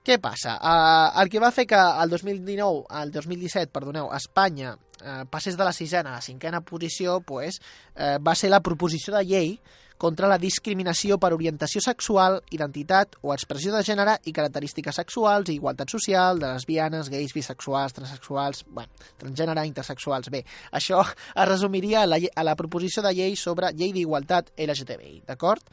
Què 0.09 0.17
passa? 0.23 0.55
Uh, 0.57 1.21
el 1.21 1.29
que 1.29 1.41
va 1.43 1.51
fer 1.53 1.67
que 1.69 1.77
el 1.77 2.13
2019, 2.15 2.87
el 3.03 3.11
2017, 3.13 3.69
perdoneu, 3.75 4.07
Espanya 4.17 4.71
uh, 4.73 5.25
passés 5.29 5.59
de 5.59 5.67
la 5.67 5.75
sisena 5.77 6.15
a 6.15 6.21
la 6.21 6.25
cinquena 6.25 6.63
posició, 6.65 7.19
pues, 7.21 7.59
uh, 7.93 8.17
va 8.25 8.33
ser 8.39 8.49
la 8.49 8.63
proposició 8.65 9.13
de 9.19 9.25
llei 9.29 9.51
contra 9.99 10.31
la 10.31 10.39
discriminació 10.39 11.19
per 11.19 11.33
orientació 11.35 11.83
sexual, 11.85 12.39
identitat 12.55 13.19
o 13.23 13.35
expressió 13.35 13.75
de 13.75 13.83
gènere 13.85 14.17
i 14.31 14.33
característiques 14.33 15.01
sexuals 15.03 15.51
i 15.51 15.59
igualtat 15.59 15.91
social 15.91 16.39
de 16.39 16.53
lesbianes, 16.55 17.11
gais, 17.11 17.35
bisexuals, 17.35 17.97
transexuals, 17.99 18.65
bueno, 18.71 19.11
transgènere, 19.21 19.67
intersexuals. 19.69 20.31
Bé, 20.31 20.45
això 20.73 21.03
es 21.03 21.49
resumiria 21.49 22.03
a 22.05 22.11
la, 22.11 22.21
a 22.35 22.47
la 22.47 22.57
proposició 22.57 23.03
de 23.03 23.13
llei 23.19 23.37
sobre 23.37 23.75
llei 23.75 23.93
d'igualtat 23.93 24.55
LGTBI, 24.57 25.25
d'acord? 25.27 25.67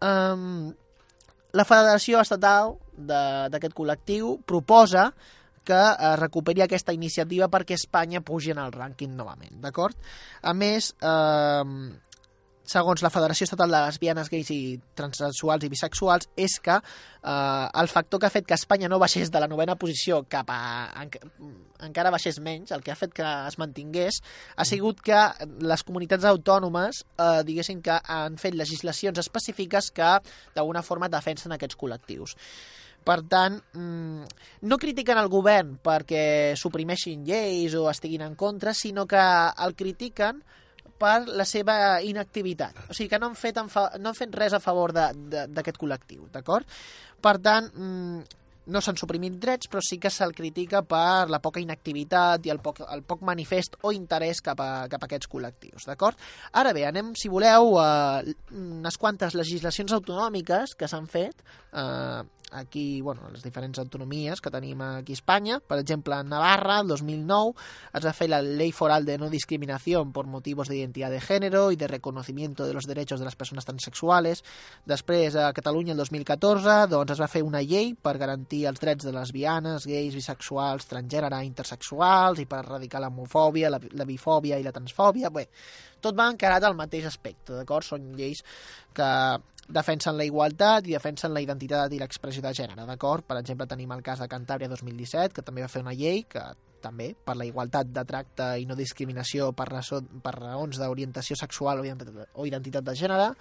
Um, 0.00 0.70
la 1.58 1.64
Federació 1.66 2.22
Estatal 2.22 2.76
d'aquest 2.94 3.74
col·lectiu 3.74 4.36
proposa 4.46 5.10
que 5.68 5.76
es 5.76 6.18
recuperi 6.20 6.62
aquesta 6.64 6.94
iniciativa 6.96 7.50
perquè 7.52 7.76
Espanya 7.76 8.22
pugi 8.24 8.54
en 8.54 8.60
el 8.62 8.72
rànquing 8.72 9.12
novament, 9.16 9.58
d'acord? 9.60 9.96
A 10.40 10.54
més, 10.56 10.94
eh, 11.04 11.64
segons 12.68 13.02
la 13.02 13.10
Federació 13.12 13.46
Estatal 13.48 13.72
de 13.72 13.80
Lesbianes, 13.86 14.28
Gais 14.32 14.50
i 14.52 14.60
Transsexuals 14.98 15.64
i 15.64 15.70
Bisexuals, 15.72 16.28
és 16.36 16.58
que 16.64 16.76
eh, 16.76 17.66
el 17.82 17.88
factor 17.88 18.20
que 18.20 18.28
ha 18.28 18.34
fet 18.34 18.46
que 18.48 18.58
Espanya 18.58 18.90
no 18.92 19.00
baixés 19.00 19.32
de 19.32 19.40
la 19.40 19.48
novena 19.50 19.78
posició 19.80 20.22
cap 20.28 20.52
a... 20.52 20.60
En, 21.02 21.12
encara 21.88 22.10
baixés 22.10 22.40
menys, 22.42 22.72
el 22.74 22.82
que 22.82 22.92
ha 22.92 22.98
fet 22.98 23.14
que 23.14 23.24
es 23.48 23.58
mantingués, 23.60 24.20
ha 24.56 24.66
sigut 24.68 25.00
que 25.04 25.20
les 25.62 25.84
comunitats 25.86 26.26
autònomes 26.28 27.04
eh, 27.04 27.44
diguessin 27.48 27.80
que 27.84 27.96
han 28.04 28.36
fet 28.40 28.58
legislacions 28.58 29.20
específiques 29.22 29.92
que 29.94 30.12
d'alguna 30.56 30.82
forma 30.82 31.10
defensen 31.12 31.54
aquests 31.54 31.78
col·lectius. 31.78 32.36
Per 33.08 33.22
tant, 33.30 33.56
mm, 33.72 34.24
no 34.68 34.76
critiquen 34.76 35.16
el 35.16 35.30
govern 35.32 35.76
perquè 35.80 36.54
suprimeixin 36.58 37.24
lleis 37.24 37.76
o 37.78 37.86
estiguin 37.88 38.26
en 38.26 38.34
contra, 38.36 38.74
sinó 38.74 39.06
que 39.06 39.22
el 39.64 39.76
critiquen 39.78 40.42
per 40.98 41.28
la 41.28 41.46
seva 41.48 42.00
inactivitat. 42.04 42.88
O 42.88 42.96
sigui 42.96 43.12
que 43.12 43.20
no 43.22 43.30
han 43.30 43.38
fet, 43.38 43.60
no 43.60 44.10
han 44.10 44.18
fet 44.18 44.34
res 44.34 44.56
a 44.56 44.62
favor 44.62 44.94
d'aquest 44.94 45.78
col·lectiu, 45.80 46.26
d'acord? 46.34 46.66
Per 47.22 47.36
tant, 47.42 47.70
mm, 47.74 48.38
no 48.68 48.82
s'han 48.84 48.98
suprimit 49.00 49.38
drets, 49.40 49.68
però 49.70 49.80
sí 49.84 49.98
que 50.00 50.10
se'l 50.12 50.34
critica 50.36 50.82
per 50.86 51.28
la 51.32 51.40
poca 51.44 51.60
inactivitat 51.60 52.46
i 52.46 52.52
el 52.52 52.60
poc, 52.64 52.82
el 52.84 53.02
poc 53.08 53.22
manifest 53.26 53.78
o 53.82 53.92
interès 53.96 54.42
cap 54.44 54.60
a, 54.60 54.70
cap 54.92 55.02
a 55.02 55.08
aquests 55.08 55.30
col·lectius, 55.32 55.86
d'acord? 55.88 56.18
Ara 56.60 56.74
bé, 56.76 56.84
anem, 56.88 57.14
si 57.18 57.30
voleu, 57.32 57.78
a 57.80 58.20
unes 58.52 59.00
quantes 59.00 59.36
legislacions 59.38 59.94
autonòmiques 59.96 60.76
que 60.78 60.88
s'han 60.90 61.08
fet 61.10 61.40
eh, 61.72 62.22
aquí, 62.52 63.00
bueno, 63.00 63.28
les 63.32 63.42
diferents 63.42 63.78
autonomies 63.78 64.40
que 64.40 64.50
tenim 64.50 64.80
aquí 64.82 65.12
a 65.12 65.18
Espanya. 65.18 65.58
Per 65.60 65.78
exemple, 65.78 66.16
en 66.16 66.28
Navarra, 66.28 66.80
el 66.80 66.88
2009, 66.88 67.54
es 67.94 68.06
va 68.06 68.12
fer 68.16 68.28
la 68.30 68.40
Ley 68.42 68.72
Foral 68.72 69.04
de 69.04 69.18
No 69.18 69.30
Discriminación 69.30 70.12
por 70.12 70.26
motivos 70.26 70.68
de 70.68 70.76
identidad 70.76 71.10
de 71.10 71.20
género 71.20 71.72
y 71.72 71.76
de 71.76 71.88
reconocimiento 71.88 72.66
de 72.66 72.74
los 72.74 72.86
derechos 72.86 73.20
de 73.20 73.24
las 73.26 73.36
personas 73.36 73.64
transexuales. 73.64 74.44
Després, 74.86 75.36
a 75.36 75.52
Catalunya, 75.52 75.92
el 75.92 75.98
2014, 75.98 76.86
doncs 76.92 77.16
es 77.16 77.20
va 77.20 77.28
fer 77.28 77.42
una 77.42 77.62
llei 77.62 77.94
per 77.94 78.16
garantir 78.18 78.64
els 78.70 78.80
drets 78.80 79.04
de 79.04 79.12
lesbianes, 79.12 79.86
gais, 79.86 80.14
bisexuals, 80.14 80.88
transgènere, 80.88 81.42
intersexuals 81.44 82.40
i 82.40 82.48
per 82.48 82.62
erradicar 82.64 83.02
l'homofòbia, 83.04 83.70
la, 83.70 83.80
la 83.92 84.08
bifòbia 84.08 84.58
i 84.58 84.66
la 84.66 84.74
transfòbia. 84.74 85.30
Bé, 85.34 85.48
tot 86.00 86.16
va 86.18 86.28
encarat 86.30 86.64
al 86.64 86.76
mateix 86.78 87.08
aspecte, 87.10 87.54
d'acord? 87.56 87.86
Són 87.86 88.12
lleis 88.18 88.44
que 88.94 89.08
defensen 89.68 90.16
la 90.16 90.24
igualtat 90.24 90.86
i 90.88 90.96
defensen 90.96 91.34
la 91.34 91.42
identitat 91.44 91.92
i 91.92 92.00
l'expressió 92.00 92.42
de 92.44 92.54
gènere, 92.56 92.86
d'acord? 92.88 93.26
Per 93.28 93.36
exemple, 93.40 93.68
tenim 93.68 93.92
el 93.92 94.02
cas 94.02 94.22
de 94.22 94.28
Cantàbria 94.30 94.70
2017, 94.72 95.34
que 95.36 95.44
també 95.44 95.64
va 95.64 95.68
fer 95.72 95.84
una 95.84 95.96
llei 95.96 96.24
que 96.28 96.44
també 96.82 97.12
per 97.24 97.36
la 97.38 97.46
igualtat 97.48 97.90
de 97.94 98.04
tracte 98.08 98.52
i 98.60 98.68
no 98.68 98.76
discriminació 98.78 99.50
per, 99.56 99.68
raó, 99.72 100.02
per 100.22 100.34
raons 100.38 100.78
d'orientació 100.80 101.36
sexual 101.38 101.82
o 101.82 102.46
identitat 102.46 102.86
de 102.86 102.96
gènere, 102.98 103.32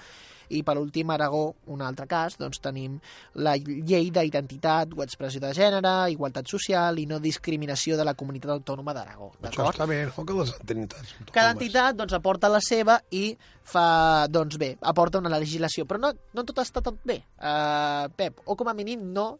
i 0.50 0.64
per 0.64 0.78
últim 0.80 1.10
Aragó, 1.12 1.56
un 1.74 1.82
altre 1.84 2.08
cas, 2.08 2.38
doncs 2.40 2.62
tenim 2.64 2.98
la 3.44 3.56
llei 3.58 4.10
d'identitat 4.14 4.94
o 4.96 5.04
expressió 5.04 5.42
de 5.44 5.52
gènere, 5.56 5.94
igualtat 6.14 6.48
social 6.48 7.00
i 7.00 7.08
no 7.10 7.20
discriminació 7.24 7.98
de 8.00 8.06
la 8.08 8.16
comunitat 8.18 8.54
autònoma 8.56 8.96
d'Aragó. 8.96 9.32
Això 9.50 9.68
està 9.72 9.88
bé, 9.90 10.04
no? 10.08 10.26
Que 10.28 10.38
les 10.38 10.54
entitats 10.56 11.02
autònomes... 11.04 11.34
Cada 11.36 11.56
entitat 11.56 12.00
doncs, 12.00 12.16
aporta 12.18 12.52
la 12.52 12.62
seva 12.64 13.00
i 13.12 13.26
fa, 13.68 14.28
doncs 14.32 14.60
bé, 14.62 14.74
aporta 14.82 15.22
una 15.24 15.34
legislació, 15.36 15.88
però 15.90 16.02
no, 16.06 16.14
no 16.34 16.48
tot 16.48 16.64
està 16.64 16.84
tot 16.86 17.02
bé, 17.08 17.22
uh, 17.40 18.08
Pep, 18.16 18.42
o 18.46 18.56
com 18.56 18.72
a 18.72 18.78
mínim 18.78 19.04
no 19.14 19.34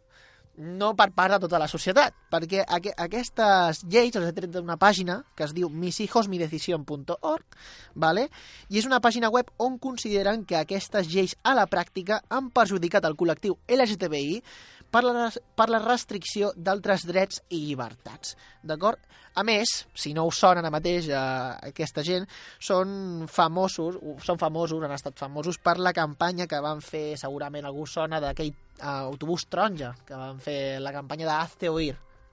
no 0.58 0.90
per 0.98 1.12
part 1.14 1.32
de 1.34 1.38
tota 1.44 1.58
la 1.62 1.68
societat, 1.70 2.14
perquè 2.32 2.64
aqu 2.66 2.90
aquestes 2.98 3.84
lleis 3.86 4.16
les 4.16 4.28
he 4.28 4.34
tret 4.34 4.50
d'una 4.50 4.76
pàgina 4.76 5.20
que 5.38 5.46
es 5.46 5.54
diu 5.54 5.70
mishijosmidecision.org, 5.70 7.58
¿vale? 7.94 8.28
i 8.68 8.80
és 8.82 8.88
una 8.90 9.00
pàgina 9.00 9.30
web 9.30 9.52
on 9.58 9.78
consideren 9.78 10.44
que 10.44 10.58
aquestes 10.58 11.08
lleis 11.12 11.36
a 11.44 11.54
la 11.54 11.68
pràctica 11.70 12.20
han 12.28 12.50
perjudicat 12.50 13.06
el 13.06 13.16
col·lectiu 13.16 13.56
LGTBI 13.68 14.42
per 14.90 15.04
la, 15.04 15.28
per 15.30 15.68
la 15.70 15.80
restricció 15.82 16.52
d'altres 16.56 17.06
drets 17.08 17.42
i 17.50 17.60
llibertats. 17.66 18.36
D'acord? 18.62 19.00
A 19.38 19.44
més, 19.46 19.70
si 19.94 20.14
no 20.16 20.24
us 20.26 20.40
sona 20.40 20.64
ara 20.64 20.72
mateix 20.74 21.10
eh, 21.12 21.20
aquesta 21.68 22.02
gent, 22.02 22.26
són 22.58 23.28
famosos, 23.30 24.00
són 24.24 24.40
famosos, 24.40 24.82
han 24.82 24.96
estat 24.96 25.20
famosos 25.20 25.60
per 25.62 25.76
la 25.78 25.94
campanya 25.94 26.48
que 26.50 26.58
van 26.64 26.82
fer, 26.82 27.12
segurament 27.20 27.68
algú 27.68 27.86
sona 27.86 28.18
d'aquell 28.24 28.50
eh, 28.50 28.82
autobús 28.82 29.46
taronja, 29.46 29.94
que 30.08 30.18
van 30.18 30.42
fer 30.42 30.80
la 30.82 30.94
campanya 30.96 31.28
de 31.28 31.34
Hazte 31.36 31.70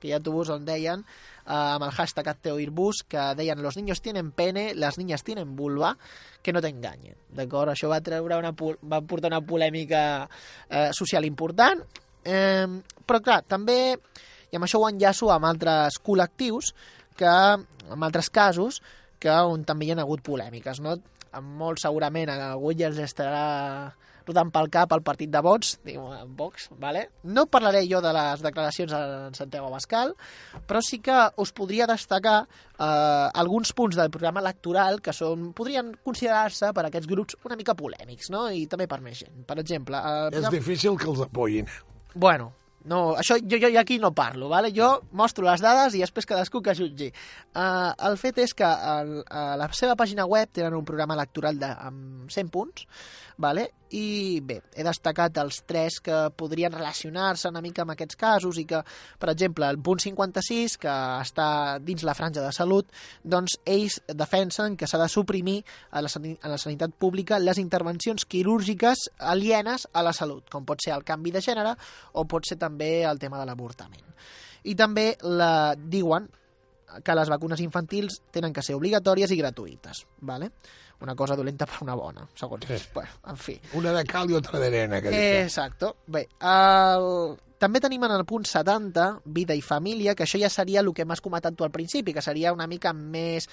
hi 0.05 0.13
ha 0.13 0.19
autobús 0.19 0.51
on 0.53 0.65
deien, 0.65 1.01
eh, 1.01 1.51
amb 1.51 1.85
el 1.87 1.91
hashtag 1.91 2.27
Hazte 2.29 2.51
Oír 2.51 2.69
Bus, 2.69 3.03
que 3.07 3.33
deien 3.35 3.61
los 3.61 3.77
niños 3.77 4.01
tienen 4.01 4.31
pene, 4.31 4.73
las 4.75 4.97
niñas 4.97 5.23
tienen 5.23 5.55
vulva, 5.55 5.97
que 6.41 6.53
no 6.53 6.61
t'enganyen. 6.61 7.17
D'acord? 7.29 7.73
Això 7.73 7.89
va, 7.89 8.01
treure 8.05 8.37
una, 8.37 8.53
va 8.53 9.01
portar 9.01 9.33
una 9.33 9.41
polèmica 9.41 10.29
eh, 10.69 10.89
social 10.93 11.25
important, 11.25 11.81
Eh, 12.25 12.67
però 13.05 13.21
clar, 13.21 13.41
també, 13.47 13.95
i 14.51 14.57
amb 14.57 14.67
això 14.67 14.81
ho 14.81 14.87
enllaço 14.89 15.29
amb 15.33 15.49
altres 15.49 15.99
col·lectius, 16.03 16.73
que, 17.15 17.33
en 17.95 18.07
altres 18.07 18.29
casos, 18.33 18.81
que 19.21 19.31
on 19.31 19.63
també 19.67 19.87
hi 19.87 19.93
ha 19.93 20.01
hagut 20.03 20.25
polèmiques, 20.25 20.81
no? 20.83 20.97
Molt 21.35 21.81
segurament 21.83 22.31
a 22.31 22.39
algú 22.53 22.71
ja 22.77 22.89
els 22.89 22.99
estarà 23.03 23.45
rodant 24.25 24.49
pel 24.49 24.69
cap 24.73 24.93
el 24.95 25.03
partit 25.05 25.29
de 25.29 25.41
vots, 25.45 25.75
diu 25.85 26.05
Vox, 26.37 26.69
vale? 26.81 27.05
No 27.23 27.45
parlaré 27.51 27.83
jo 27.85 28.01
de 28.01 28.11
les 28.15 28.41
declaracions 28.41 28.93
en 28.97 29.35
Santiago 29.37 29.69
Bascal, 29.69 30.15
però 30.65 30.81
sí 30.81 30.99
que 31.05 31.17
us 31.41 31.53
podria 31.53 31.85
destacar 31.89 32.39
eh, 32.41 32.85
alguns 33.43 33.73
punts 33.77 33.99
del 33.99 34.09
programa 34.13 34.41
electoral 34.41 35.01
que 35.05 35.13
són, 35.13 35.51
podrien 35.57 35.93
considerar-se 36.03 36.71
per 36.73 36.87
aquests 36.87 37.11
grups 37.11 37.37
una 37.45 37.59
mica 37.59 37.77
polèmics, 37.77 38.31
no? 38.33 38.47
I 38.49 38.65
també 38.71 38.89
per 38.89 39.01
més 39.05 39.21
gent. 39.21 39.43
Per 39.45 39.59
exemple... 39.61 40.01
Eh, 40.01 40.39
És 40.41 40.49
difícil 40.53 40.97
que 40.97 41.11
els 41.11 41.21
apoyin. 41.27 41.69
Bueno, 42.15 42.53
no, 42.85 43.15
això 43.17 43.35
jo, 43.41 43.57
jo 43.57 43.79
aquí 43.79 43.97
no 43.99 44.11
parlo, 44.13 44.47
vale? 44.47 44.69
jo 44.73 44.87
mostro 45.17 45.45
les 45.47 45.61
dades 45.61 45.95
i 45.97 46.03
després 46.03 46.27
cadascú 46.29 46.61
que 46.61 46.75
jutgi. 46.77 47.09
Uh, 47.57 47.91
el 48.09 48.17
fet 48.21 48.37
és 48.43 48.53
que 48.53 48.67
el, 48.67 49.17
a 49.25 49.55
la 49.57 49.67
seva 49.73 49.95
pàgina 49.97 50.27
web 50.29 50.51
tenen 50.53 50.77
un 50.77 50.85
programa 50.85 51.17
electoral 51.17 51.57
de, 51.59 51.71
amb 51.89 52.29
100 52.29 52.51
punts, 52.53 52.85
vale? 53.41 53.71
I 53.93 54.41
bé, 54.41 54.57
he 54.73 54.83
destacat 54.83 55.37
els 55.37 55.59
tres 55.69 55.99
que 56.03 56.15
podrien 56.35 56.73
relacionar-se 56.73 57.49
una 57.51 57.61
mica 57.61 57.83
amb 57.83 57.93
aquests 57.93 58.17
casos 58.17 58.57
i 58.57 58.65
que, 58.65 58.81
per 59.21 59.29
exemple, 59.29 59.67
el 59.69 59.77
punt 59.77 60.01
56, 60.01 60.77
que 60.81 60.95
està 61.21 61.47
dins 61.83 62.05
la 62.07 62.15
franja 62.17 62.41
de 62.41 62.53
salut, 62.55 62.89
doncs 63.23 63.59
ells 63.65 63.99
defensen 64.07 64.77
que 64.77 64.89
s'ha 64.89 65.01
de 65.01 65.09
suprimir 65.11 65.59
a 65.91 66.01
la, 66.01 66.09
a 66.09 66.51
la 66.51 66.57
sanitat 66.61 66.95
pública 66.97 67.39
les 67.39 67.61
intervencions 67.61 68.25
quirúrgiques 68.25 69.09
alienes 69.19 69.87
a 69.93 70.03
la 70.03 70.13
salut, 70.13 70.49
com 70.49 70.65
pot 70.65 70.81
ser 70.81 70.95
el 70.95 71.05
canvi 71.05 71.35
de 71.35 71.43
gènere 71.45 71.75
o 72.13 72.25
pot 72.25 72.49
ser 72.49 72.57
també 72.57 73.03
el 73.05 73.21
tema 73.21 73.39
de 73.39 73.45
l'avortament. 73.45 74.09
I 74.65 74.73
també 74.73 75.11
la, 75.21 75.75
diuen 75.77 76.25
que 77.03 77.15
les 77.15 77.29
vacunes 77.29 77.61
infantils 77.61 78.21
tenen 78.31 78.53
que 78.53 78.63
ser 78.63 78.75
obligatòries 78.77 79.31
i 79.31 79.37
gratuïtes. 79.39 80.05
¿vale? 80.21 80.51
Una 81.05 81.15
cosa 81.15 81.37
dolenta 81.37 81.67
per 81.69 81.81
una 81.85 81.95
bona, 81.95 82.25
segons 82.35 82.67
sí. 82.67 82.81
Bueno, 82.93 83.21
en 83.31 83.37
fi. 83.39 83.55
Una 83.79 83.93
de 83.95 84.03
cal 84.09 84.31
i 84.31 84.37
otra 84.37 84.59
d'arena. 84.61 84.99
Exacto. 85.13 85.95
Bé, 86.11 86.25
el... 86.41 87.09
també 87.61 87.81
tenim 87.83 88.03
en 88.07 88.15
el 88.17 88.25
punt 88.27 88.47
70, 88.49 89.09
vida 89.37 89.55
i 89.55 89.63
família, 89.65 90.15
que 90.15 90.25
això 90.25 90.41
ja 90.41 90.51
seria 90.51 90.83
el 90.83 90.93
que 90.93 91.05
m'has 91.07 91.23
comentat 91.23 91.55
tu 91.55 91.65
al 91.65 91.73
principi, 91.75 92.13
que 92.13 92.25
seria 92.25 92.55
una 92.55 92.67
mica 92.67 92.93
més... 92.93 93.49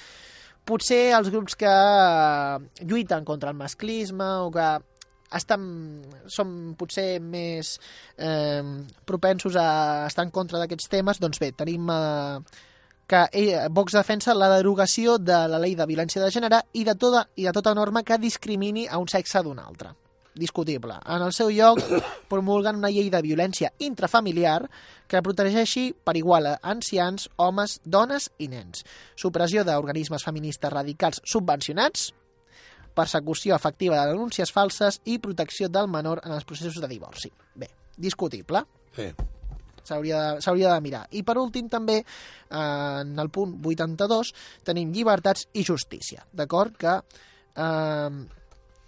Potser 0.63 1.09
els 1.17 1.27
grups 1.35 1.57
que 1.59 1.71
lluiten 2.87 3.25
contra 3.27 3.51
el 3.51 3.57
masclisme 3.59 4.29
o 4.45 4.51
que 4.55 4.67
estan, 5.35 5.65
som 6.31 6.53
potser 6.79 7.19
més 7.19 7.73
eh, 8.17 8.63
propensos 9.09 9.57
a 9.59 10.07
estar 10.07 10.27
en 10.27 10.31
contra 10.31 10.61
d'aquests 10.63 10.93
temes, 10.93 11.19
doncs 11.23 11.41
bé, 11.43 11.51
tenim 11.59 11.91
eh, 11.91 12.39
que 13.07 13.25
eh, 13.33 13.69
Vox 13.71 13.97
defensa 13.97 14.35
la 14.35 14.51
derogació 14.57 15.19
de 15.19 15.43
la 15.49 15.61
llei 15.63 15.75
de 15.77 15.87
violència 15.87 16.23
de 16.23 16.31
gènere 16.33 16.63
i 16.73 16.85
de 16.85 16.95
tota, 16.95 17.27
i 17.37 17.49
de 17.49 17.53
tota 17.53 17.75
norma 17.75 18.03
que 18.03 18.19
discrimini 18.19 18.87
a 18.89 18.99
un 19.03 19.11
sexe 19.11 19.43
d'un 19.43 19.59
altre 19.59 19.93
discutible. 20.35 20.95
En 21.07 21.23
el 21.23 21.33
seu 21.33 21.51
lloc 21.51 21.81
promulguen 22.33 22.79
una 22.81 22.91
llei 22.91 23.11
de 23.13 23.21
violència 23.25 23.73
intrafamiliar 23.85 24.63
que 25.09 25.23
protegeixi 25.25 25.91
per 25.93 26.17
igual 26.17 26.49
a 26.49 26.57
ancians, 26.73 27.29
homes, 27.37 27.81
dones 27.85 28.31
i 28.39 28.49
nens. 28.49 28.87
Supressió 29.17 29.65
d'organismes 29.65 30.25
feministes 30.25 30.73
radicals 30.73 31.21
subvencionats, 31.25 32.11
persecució 32.97 33.57
efectiva 33.57 34.01
de 34.01 34.13
denúncies 34.13 34.53
falses 34.53 35.01
i 35.05 35.19
protecció 35.19 35.69
del 35.69 35.89
menor 35.89 36.23
en 36.25 36.33
els 36.33 36.49
processos 36.49 36.81
de 36.81 36.89
divorci. 36.89 37.33
Bé, 37.55 37.71
discutible. 37.97 38.67
Sí. 38.97 39.13
S'hauria 39.85 40.39
de, 40.39 40.69
de 40.69 40.81
mirar. 40.85 41.07
I 41.11 41.25
per 41.27 41.39
últim 41.41 41.69
també, 41.73 42.01
eh, 42.03 43.01
en 43.03 43.19
el 43.19 43.31
punt 43.35 43.57
82, 43.65 44.33
tenim 44.65 44.93
llibertats 44.95 45.49
i 45.55 45.65
justícia, 45.67 46.27
d'acord? 46.33 46.77
Que 46.79 46.99
eh, 47.57 48.11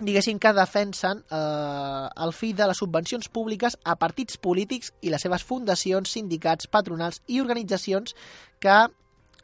diguéssim 0.05 0.39
que 0.39 0.53
defensen 0.57 1.23
eh, 1.31 2.09
el 2.27 2.35
fi 2.37 2.53
de 2.53 2.69
les 2.71 2.79
subvencions 2.79 3.29
públiques 3.29 3.79
a 3.85 3.97
partits 4.01 4.39
polítics 4.39 4.93
i 5.03 5.13
les 5.15 5.23
seves 5.23 5.47
fundacions, 5.47 6.11
sindicats, 6.11 6.69
patronals 6.71 7.23
i 7.27 7.41
organitzacions 7.43 8.15
que, 8.61 8.79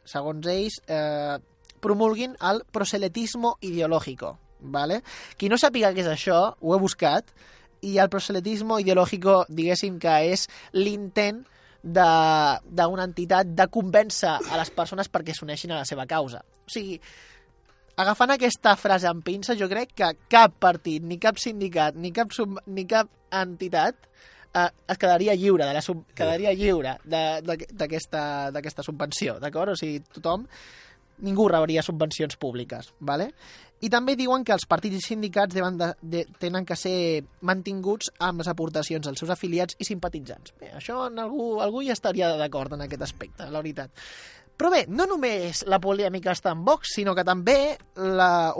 segons 0.05 0.47
ells, 0.47 0.81
eh, 0.87 1.39
promulguin 1.81 2.37
el 2.39 2.63
proselitismo 2.71 3.57
ideológico. 3.61 4.37
¿vale? 4.61 5.01
Qui 5.37 5.49
no 5.49 5.57
sàpiga 5.57 5.91
què 5.95 6.03
és 6.05 6.11
això, 6.11 6.39
ho 6.59 6.75
he 6.75 6.79
buscat, 6.79 7.33
i 7.81 7.97
el 7.97 8.09
proselitismo 8.09 8.79
ideológico, 8.79 9.41
diguéssim 9.49 9.97
que 10.01 10.13
és 10.31 10.47
l'intent 10.77 11.41
d'una 11.81 13.07
entitat 13.07 13.55
de 13.57 13.65
convèncer 13.73 14.35
a 14.37 14.59
les 14.59 14.69
persones 14.75 15.09
perquè 15.09 15.33
s'uneixin 15.33 15.73
a 15.73 15.81
la 15.81 15.87
seva 15.89 16.05
causa. 16.05 16.43
O 16.43 16.69
sigui, 16.69 16.99
agafant 17.97 18.35
aquesta 18.35 18.75
frase 18.77 19.09
amb 19.09 19.25
pinça, 19.25 19.57
jo 19.57 19.69
crec 19.71 19.95
que 19.97 20.11
cap 20.29 20.53
partit, 20.61 21.01
ni 21.03 21.17
cap 21.21 21.41
sindicat, 21.41 21.97
ni 21.97 22.13
cap, 22.13 22.33
sub, 22.37 22.59
ni 22.67 22.85
cap 22.89 23.09
entitat 23.31 23.97
eh, 24.53 24.69
es 24.87 25.01
quedaria 25.01 25.35
lliure 25.35 25.65
de 25.65 25.73
la 25.73 25.81
sub, 25.81 26.05
quedaria 26.15 26.53
lliure 26.53 26.97
d'aquesta 27.07 28.85
subvenció, 28.85 29.39
d'acord? 29.41 29.73
O 29.73 29.79
sigui, 29.79 30.03
tothom, 30.13 30.45
ningú 31.25 31.47
rebria 31.49 31.83
subvencions 31.85 32.37
públiques, 32.37 32.93
¿vale? 32.99 33.31
I 33.81 33.89
també 33.89 34.13
diuen 34.17 34.43
que 34.45 34.53
els 34.53 34.67
partits 34.69 34.99
i 34.99 35.01
sindicats 35.01 35.55
de, 35.57 35.87
de, 36.01 36.25
tenen 36.41 36.67
que 36.69 36.77
ser 36.77 37.23
mantinguts 37.41 38.11
amb 38.21 38.43
les 38.43 38.49
aportacions 38.51 39.07
dels 39.07 39.23
seus 39.23 39.31
afiliats 39.33 39.77
i 39.81 39.87
simpatitzants. 39.87 40.53
Bé, 40.61 40.69
això 40.77 41.07
en 41.07 41.17
algú, 41.23 41.55
algú 41.65 41.81
hi 41.81 41.89
estaria 41.93 42.29
d'acord 42.37 42.77
en 42.77 42.85
aquest 42.85 43.07
aspecte, 43.09 43.49
la 43.49 43.63
veritat. 43.63 43.89
Però 44.61 44.69
bé, 44.69 44.83
no 44.93 45.07
només 45.09 45.63
la 45.65 45.79
polèmica 45.81 46.35
està 46.35 46.51
en 46.53 46.59
Vox, 46.61 46.91
sinó 46.93 47.15
que 47.17 47.23
també 47.25 47.79
la, 47.97 48.53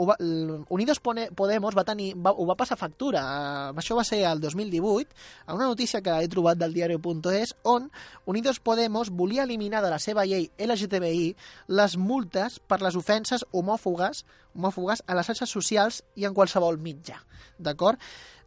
Unidos 0.74 0.98
Podemos 0.98 1.76
va 1.78 1.84
tenir, 1.86 2.08
va, 2.18 2.32
ho 2.34 2.46
va 2.48 2.56
passar 2.58 2.74
factura. 2.80 3.22
Uh, 3.22 3.76
això 3.78 3.94
va 3.94 4.02
ser 4.02 4.18
el 4.26 4.42
2018, 4.42 5.14
a 5.46 5.54
una 5.54 5.68
notícia 5.70 6.00
que 6.02 6.16
he 6.18 6.32
trobat 6.32 6.58
del 6.58 6.74
diario.es, 6.74 7.54
on 7.62 7.86
Unidos 8.26 8.58
Podemos 8.58 9.12
volia 9.14 9.44
eliminar 9.46 9.84
de 9.86 9.94
la 9.94 10.00
seva 10.02 10.26
llei 10.26 10.50
LGTBI 10.58 11.36
les 11.70 11.94
multes 11.94 12.58
per 12.58 12.82
les 12.82 12.98
ofenses 12.98 13.46
homòfogues, 13.52 14.24
homòfogues 14.58 15.06
a 15.06 15.14
les 15.14 15.30
xarxes 15.30 15.54
socials 15.54 16.02
i 16.18 16.26
en 16.26 16.34
qualsevol 16.34 16.82
mitjà. 16.82 17.22
D'acord? 17.62 18.02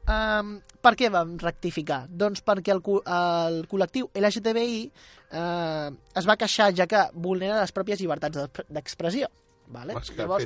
Um, 0.06 0.60
per 0.86 0.94
què 1.00 1.10
vam 1.10 1.34
rectificar? 1.42 2.04
Doncs 2.10 2.44
perquè 2.46 2.76
el, 2.76 2.82
el 2.86 3.60
col·lectiu 3.72 4.12
LGTBI 4.14 4.82
uh, 4.86 5.90
es 6.22 6.28
va 6.30 6.38
queixar 6.38 6.70
ja 6.78 6.86
que 6.90 7.08
vulnera 7.14 7.62
les 7.64 7.74
pròpies 7.74 8.04
llibertats 8.04 8.62
d'expressió. 8.70 9.32
Vale? 9.74 9.98
Llavors, 10.14 10.46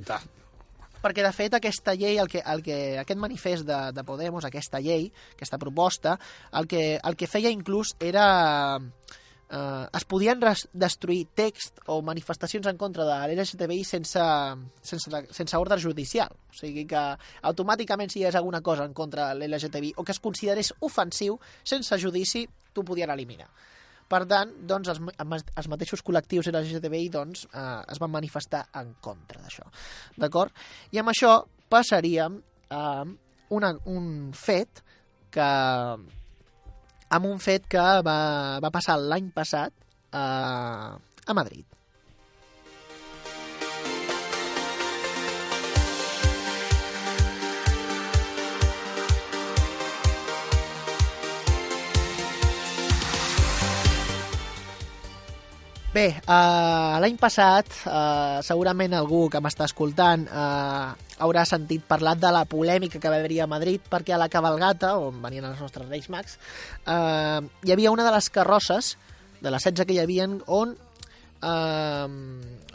perquè 1.04 1.24
de 1.26 1.32
fet 1.36 1.56
aquesta 1.58 1.96
llei, 1.96 2.18
el 2.24 2.30
que, 2.32 2.40
el 2.40 2.64
que, 2.64 2.78
aquest 3.02 3.20
manifest 3.20 3.68
de, 3.68 3.80
de 3.96 4.06
Podemos, 4.08 4.48
aquesta 4.48 4.80
llei, 4.84 5.10
aquesta 5.36 5.60
proposta, 5.60 6.16
el 6.60 6.68
que, 6.72 6.84
el 7.04 7.20
que 7.20 7.28
feia 7.28 7.52
inclús 7.52 7.96
era 8.00 8.26
eh, 8.80 9.19
es 9.50 10.06
podien 10.06 10.42
destruir 10.74 11.24
text 11.34 11.80
o 11.90 12.02
manifestacions 12.06 12.68
en 12.70 12.78
contra 12.78 13.06
de 13.08 13.16
l'LGTBI 13.32 13.82
sense, 13.88 14.26
sense, 14.86 15.24
sense 15.34 15.58
ordre 15.58 15.80
judicial. 15.82 16.30
O 16.30 16.54
sigui 16.54 16.86
que 16.90 17.02
automàticament 17.50 18.14
si 18.14 18.22
hi 18.22 18.28
ha 18.28 18.36
alguna 18.38 18.62
cosa 18.62 18.86
en 18.86 18.94
contra 18.94 19.32
de 19.34 19.48
l'LGTBI 19.48 19.96
o 19.98 20.06
que 20.06 20.14
es 20.14 20.22
considerés 20.22 20.74
ofensiu, 20.86 21.40
sense 21.64 21.98
judici, 21.98 22.46
t'ho 22.74 22.86
podien 22.86 23.10
eliminar. 23.10 23.50
Per 24.10 24.24
tant, 24.26 24.52
doncs, 24.66 24.90
els, 24.90 25.44
els 25.58 25.70
mateixos 25.70 26.02
col·lectius 26.06 26.50
LGTBI 26.50 27.10
doncs, 27.14 27.46
eh, 27.54 27.82
es 27.94 28.00
van 28.02 28.14
manifestar 28.14 28.64
en 28.82 28.96
contra 29.02 29.42
d'això. 29.42 29.68
D'acord? 30.18 30.54
I 30.94 31.02
amb 31.02 31.14
això 31.14 31.36
passaríem 31.70 32.40
a 32.74 32.86
una, 33.54 33.74
un 33.90 34.32
fet 34.34 34.82
que 35.34 35.50
amb 37.10 37.26
un 37.26 37.42
fet 37.42 37.66
que 37.70 37.88
va, 38.06 38.20
va 38.62 38.72
passar 38.74 39.00
l'any 39.02 39.32
passat 39.34 39.74
a, 40.14 40.96
a 41.26 41.34
Madrid. 41.34 41.66
Bé, 55.90 56.12
uh, 56.30 57.02
l'any 57.02 57.16
passat, 57.18 57.66
uh, 57.90 58.38
segurament 58.46 58.94
algú 58.94 59.24
que 59.34 59.40
m'està 59.42 59.66
escoltant 59.66 60.28
uh, 60.30 60.94
haurà 61.20 61.46
sentit 61.48 61.84
parlar 61.86 62.16
de 62.20 62.32
la 62.34 62.46
polèmica 62.50 63.00
que 63.00 63.12
va 63.12 63.20
haver-hi 63.20 63.42
a 63.44 63.48
Madrid 63.50 63.84
perquè 63.92 64.16
a 64.16 64.20
la 64.22 64.30
cabalgata, 64.32 64.96
on 64.98 65.22
venien 65.24 65.48
els 65.50 65.60
nostres 65.62 65.88
Reis 65.90 66.10
Mags, 66.10 66.38
uh, 66.88 67.44
hi 67.64 67.74
havia 67.76 67.92
una 67.92 68.06
de 68.08 68.14
les 68.16 68.30
carrosses, 68.34 68.96
de 69.40 69.52
les 69.52 69.68
16 69.68 69.88
que 69.88 69.98
hi 69.98 70.02
havia, 70.04 70.28
on, 70.48 70.74
uh, 71.44 72.08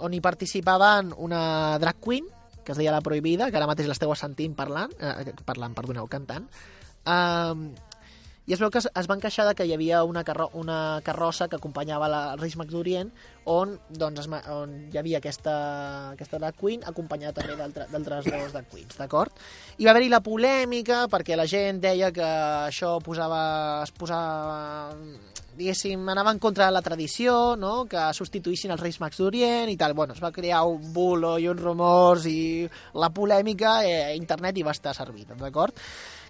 on 0.04 0.14
hi 0.14 0.22
participaven 0.24 1.14
una 1.16 1.42
drag 1.83 2.00
queen, 2.04 2.28
que 2.64 2.72
es 2.72 2.80
deia 2.80 2.94
La 2.94 3.02
Prohibida, 3.04 3.50
que 3.50 3.61
ara 3.61 3.68
mateix 3.68 3.88
l'esteu 3.90 4.14
sentint 4.16 4.54
parlant, 4.57 4.92
uh, 5.00 5.35
parlant, 5.44 5.76
perdoneu, 5.76 6.09
cantant, 6.12 6.48
uh, 7.04 7.52
i 8.46 8.52
es 8.52 8.61
veu 8.61 8.68
que 8.68 8.83
es, 8.83 9.07
van 9.09 9.22
queixar 9.22 9.46
de 9.48 9.54
que 9.57 9.64
hi 9.64 9.72
havia 9.72 10.02
una, 10.04 10.24
carro 10.24 10.50
una 10.61 11.00
carrossa 11.04 11.48
que 11.48 11.57
acompanyava 11.57 12.11
la, 12.12 12.22
Reis 12.37 12.57
Mags 12.61 12.74
d'Orient 12.74 13.12
on, 13.48 13.76
doncs, 13.88 14.24
es, 14.24 14.48
on 14.52 14.74
hi 14.92 15.00
havia 15.00 15.20
aquesta, 15.22 15.54
aquesta 16.12 16.40
drag 16.42 16.59
queen 16.61 16.85
acompanyada 16.85 17.40
també 17.40 17.57
d'altres 17.57 18.28
dos 18.28 18.52
drag 18.52 18.68
queens, 18.68 18.98
d'acord? 19.00 19.33
I 19.78 19.88
va 19.88 19.94
haver-hi 19.94 20.11
la 20.12 20.20
polèmica 20.24 21.07
perquè 21.12 21.38
la 21.40 21.48
gent 21.48 21.80
deia 21.80 22.12
que 22.12 22.26
això 22.68 22.98
posava, 23.04 23.44
es 23.85 23.94
posava 23.96 24.92
diguéssim, 25.54 26.02
anava 26.11 26.33
en 26.35 26.40
contra 26.42 26.66
de 26.66 26.74
la 26.74 26.83
tradició, 26.83 27.54
no? 27.57 27.85
que 27.90 28.09
substituïssin 28.16 28.74
els 28.74 28.83
Reis 28.83 28.98
Mags 29.00 29.20
d'Orient 29.22 29.70
i 29.70 29.78
tal. 29.80 29.94
Bueno, 29.94 30.16
es 30.16 30.22
va 30.22 30.33
crear 30.35 30.64
un 30.68 30.92
bulo 30.92 31.37
i 31.38 31.48
uns 31.48 31.62
rumors 31.62 32.26
i 32.26 32.66
la 33.00 33.12
polèmica, 33.14 33.78
eh, 33.87 34.16
internet 34.18 34.59
hi 34.59 34.66
va 34.66 34.74
estar 34.74 34.94
servida, 34.96 35.38
d'acord? 35.38 35.78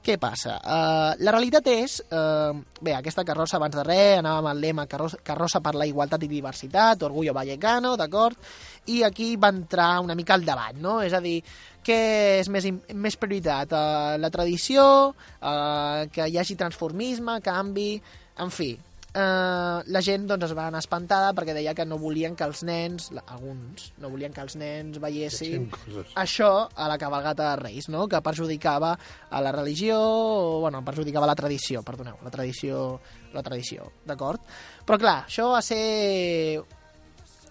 Què 0.04 0.18
passa? 0.20 0.58
Uh, 0.60 1.14
la 1.24 1.32
realitat 1.32 1.68
és... 1.72 1.94
Uh, 2.12 2.58
bé, 2.84 2.92
aquesta 2.92 3.22
carrossa, 3.24 3.56
abans 3.56 3.72
de 3.72 3.84
res, 3.86 4.18
amb 4.20 4.50
el 4.50 4.58
lema 4.60 4.84
carrossa, 4.90 5.16
carrossa 5.24 5.62
per 5.64 5.72
la 5.80 5.86
igualtat 5.88 6.26
i 6.26 6.28
diversitat, 6.28 7.06
Orgullo 7.08 7.32
Vallecano, 7.32 7.94
d'acord? 7.96 8.36
I 8.92 9.00
aquí 9.08 9.30
va 9.40 9.48
entrar 9.54 10.02
una 10.04 10.16
mica 10.18 10.36
al 10.36 10.44
debat, 10.44 10.76
no? 10.76 10.98
És 11.00 11.16
a 11.16 11.22
dir, 11.24 11.38
què 11.84 11.98
és 12.42 12.52
més, 12.52 12.68
més 12.92 13.16
prioritat? 13.16 13.72
Uh, 13.72 14.18
la 14.20 14.28
tradició, 14.34 14.84
uh, 15.14 16.04
que 16.12 16.28
hi 16.28 16.36
hagi 16.40 16.60
transformisme, 16.60 17.40
canvi... 17.44 17.94
En 18.44 18.50
fi, 18.50 18.72
eh, 19.14 19.78
la 19.86 20.02
gent 20.04 20.26
doncs, 20.28 20.48
es 20.48 20.54
va 20.56 20.66
anar 20.68 20.82
espantada 20.82 21.32
perquè 21.36 21.54
deia 21.56 21.74
que 21.76 21.86
no 21.86 21.98
volien 22.02 22.36
que 22.36 22.46
els 22.46 22.64
nens, 22.66 23.10
alguns, 23.24 23.92
no 24.02 24.10
volien 24.12 24.34
que 24.34 24.42
els 24.44 24.58
nens 24.60 25.00
veiessin 25.02 25.68
això 26.20 26.50
a 26.74 26.88
la 26.90 26.98
cabalgata 27.00 27.52
de 27.52 27.56
Reis, 27.62 27.88
no? 27.88 28.08
que 28.10 28.22
perjudicava 28.24 28.94
a 29.30 29.42
la 29.44 29.52
religió, 29.54 29.98
o, 29.98 30.60
bueno, 30.66 30.84
perjudicava 30.84 31.30
la 31.30 31.38
tradició, 31.38 31.82
perdoneu, 31.86 32.18
la 32.24 32.32
tradició, 32.34 32.84
la 33.34 33.42
tradició, 33.42 33.90
d'acord? 34.06 34.42
Però 34.84 34.98
clar, 35.00 35.18
això 35.28 35.50
va 35.54 35.62
ser 35.64 35.82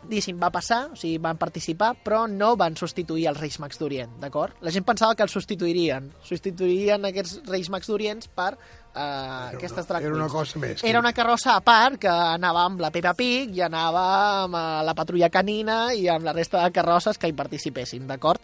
diguéssim, 0.07 0.37
va 0.39 0.49
passar, 0.53 0.79
o 0.93 0.97
sigui, 0.99 1.17
van 1.23 1.39
participar, 1.39 1.93
però 2.03 2.23
no 2.29 2.53
van 2.59 2.77
substituir 2.79 3.27
els 3.31 3.39
Reis 3.41 3.59
Mags 3.63 3.79
d'Orient, 3.81 4.17
d'acord? 4.21 4.55
La 4.65 4.73
gent 4.73 4.85
pensava 4.87 5.15
que 5.15 5.25
els 5.25 5.35
substituirien, 5.35 6.09
substituirien 6.27 7.09
aquests 7.09 7.41
Reis 7.49 7.69
Mags 7.73 7.89
d'Orient 7.91 8.25
per 8.35 8.51
uh, 8.53 9.53
aquestes 9.53 9.87
drag 9.89 10.07
Era 10.07 10.17
una 10.17 10.29
cosa 10.31 10.61
més. 10.61 10.83
Era 10.87 11.01
una 11.03 11.13
carrossa 11.15 11.57
a 11.57 11.63
part 11.65 12.01
que 12.03 12.11
anava 12.11 12.65
amb 12.67 12.83
la 12.83 12.91
Peppa 12.93 13.15
Pig 13.17 13.55
i 13.57 13.63
anava 13.65 14.07
amb 14.43 14.59
uh, 14.59 14.81
la 14.85 14.95
patrulla 14.97 15.31
canina 15.33 15.85
i 15.93 16.07
amb 16.11 16.27
la 16.27 16.35
resta 16.35 16.63
de 16.63 16.75
carrosses 16.75 17.17
que 17.17 17.31
hi 17.31 17.37
participessin, 17.37 18.07
d'acord? 18.09 18.43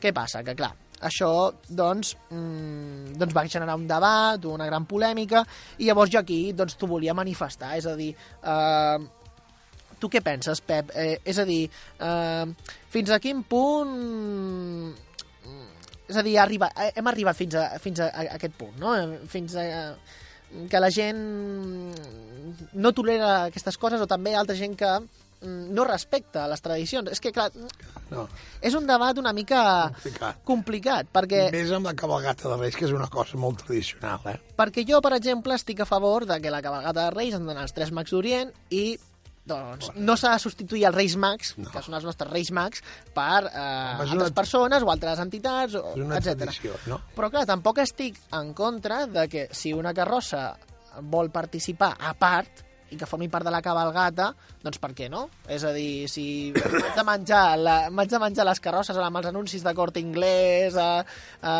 Què 0.00 0.12
passa? 0.12 0.42
Que 0.44 0.56
clar, 0.58 0.74
això 1.04 1.52
doncs, 1.68 2.14
mm, 2.30 3.16
doncs 3.20 3.34
va 3.36 3.44
generar 3.48 3.76
un 3.76 3.86
debat, 3.88 4.44
una 4.48 4.66
gran 4.66 4.86
polèmica, 4.86 5.44
i 5.78 5.88
llavors 5.88 6.12
jo 6.12 6.20
aquí 6.20 6.52
doncs, 6.52 6.78
t'ho 6.80 6.88
volia 6.90 7.14
manifestar, 7.14 7.76
és 7.78 7.86
a 7.86 7.94
dir... 7.98 8.14
Eh, 8.42 9.13
tu 10.04 10.12
què 10.12 10.20
penses, 10.24 10.60
Pep? 10.60 10.92
Eh, 10.92 11.16
és 11.24 11.40
a 11.40 11.48
dir, 11.48 11.62
eh, 11.98 12.76
fins 12.92 13.14
a 13.14 13.20
quin 13.24 13.42
punt... 13.48 13.96
És 16.04 16.18
a 16.20 16.22
dir, 16.22 16.34
arriba, 16.36 16.68
hem 16.92 17.06
arribat 17.08 17.36
fins 17.38 17.56
a, 17.56 17.64
fins 17.80 18.02
a, 18.04 18.10
a 18.12 18.26
aquest 18.36 18.58
punt, 18.60 18.76
no? 18.76 18.92
Fins 19.32 19.54
a 19.56 19.64
que 20.70 20.80
la 20.80 20.90
gent 20.92 21.20
no 22.78 22.92
tolera 22.94 23.30
aquestes 23.46 23.78
coses 23.80 24.02
o 24.04 24.08
també 24.10 24.34
altra 24.36 24.56
gent 24.58 24.76
que 24.78 24.90
mm, 25.00 25.72
no 25.74 25.86
respecta 25.88 26.44
les 26.50 26.62
tradicions. 26.62 27.08
És 27.10 27.24
que, 27.24 27.32
clar, 27.34 27.48
no. 28.12 28.26
és 28.60 28.76
un 28.76 28.86
debat 28.86 29.18
una 29.18 29.32
mica 29.36 29.64
complicat, 29.88 30.44
complicat 30.52 31.10
perquè... 31.14 31.46
Més 31.54 31.72
amb 31.74 31.88
la 31.90 31.96
cabalgata 31.98 32.52
de 32.52 32.60
Reis, 32.60 32.76
que 32.78 32.86
és 32.88 32.94
una 32.94 33.08
cosa 33.10 33.40
molt 33.40 33.64
tradicional, 33.64 34.28
eh? 34.30 34.36
Perquè 34.60 34.86
jo, 34.86 35.00
per 35.04 35.16
exemple, 35.16 35.56
estic 35.56 35.82
a 35.82 35.88
favor 35.88 36.28
de 36.28 36.38
que 36.44 36.52
la 36.54 36.62
cabalgata 36.62 37.08
de 37.08 37.16
Reis 37.16 37.34
han 37.34 37.48
d'anar 37.48 37.66
els 37.66 37.74
tres 37.76 37.94
mags 37.96 38.14
d'Orient 38.14 38.52
i 38.70 38.86
doncs 39.44 39.90
no 39.96 40.16
s'ha 40.16 40.34
de 40.34 40.42
substituir 40.42 40.86
els 40.88 40.96
Reis 40.96 41.16
Mags, 41.20 41.54
no. 41.60 41.68
que 41.72 41.82
són 41.84 41.96
els 41.98 42.06
nostres 42.08 42.30
Reis 42.32 42.50
Mags, 42.56 42.84
per 43.16 43.44
eh, 43.50 43.64
altres 44.00 44.16
una... 44.16 44.30
persones 44.36 44.84
o 44.84 44.92
altres 44.92 45.20
entitats, 45.24 45.76
etc. 46.20 46.54
No? 46.90 47.00
Però 47.16 47.30
clar, 47.32 47.44
tampoc 47.50 47.82
estic 47.84 48.20
en 48.36 48.54
contra 48.56 49.04
de 49.06 49.26
que 49.28 49.48
si 49.52 49.74
una 49.76 49.92
carrossa 49.96 50.54
vol 51.10 51.30
participar 51.34 51.94
a 51.98 52.14
part, 52.16 52.64
i 52.94 52.98
que 53.00 53.08
formi 53.08 53.28
part 53.32 53.46
de 53.46 53.52
la 53.52 53.60
cabalgata, 53.64 54.30
doncs 54.62 54.80
per 54.82 54.92
què 54.96 55.08
no? 55.12 55.26
És 55.50 55.64
a 55.66 55.72
dir, 55.74 56.06
si 56.10 56.52
m'haig 56.54 56.94
de 56.96 57.04
menjar, 57.06 57.42
la, 57.60 57.76
de 57.90 58.20
menjar 58.22 58.46
les 58.48 58.62
carrosses 58.64 58.98
amb 59.00 59.20
els 59.20 59.30
anuncis 59.30 59.64
de 59.66 59.74
cort 59.76 59.98
inglès, 60.00 60.78
a, 60.78 61.02
a 61.42 61.54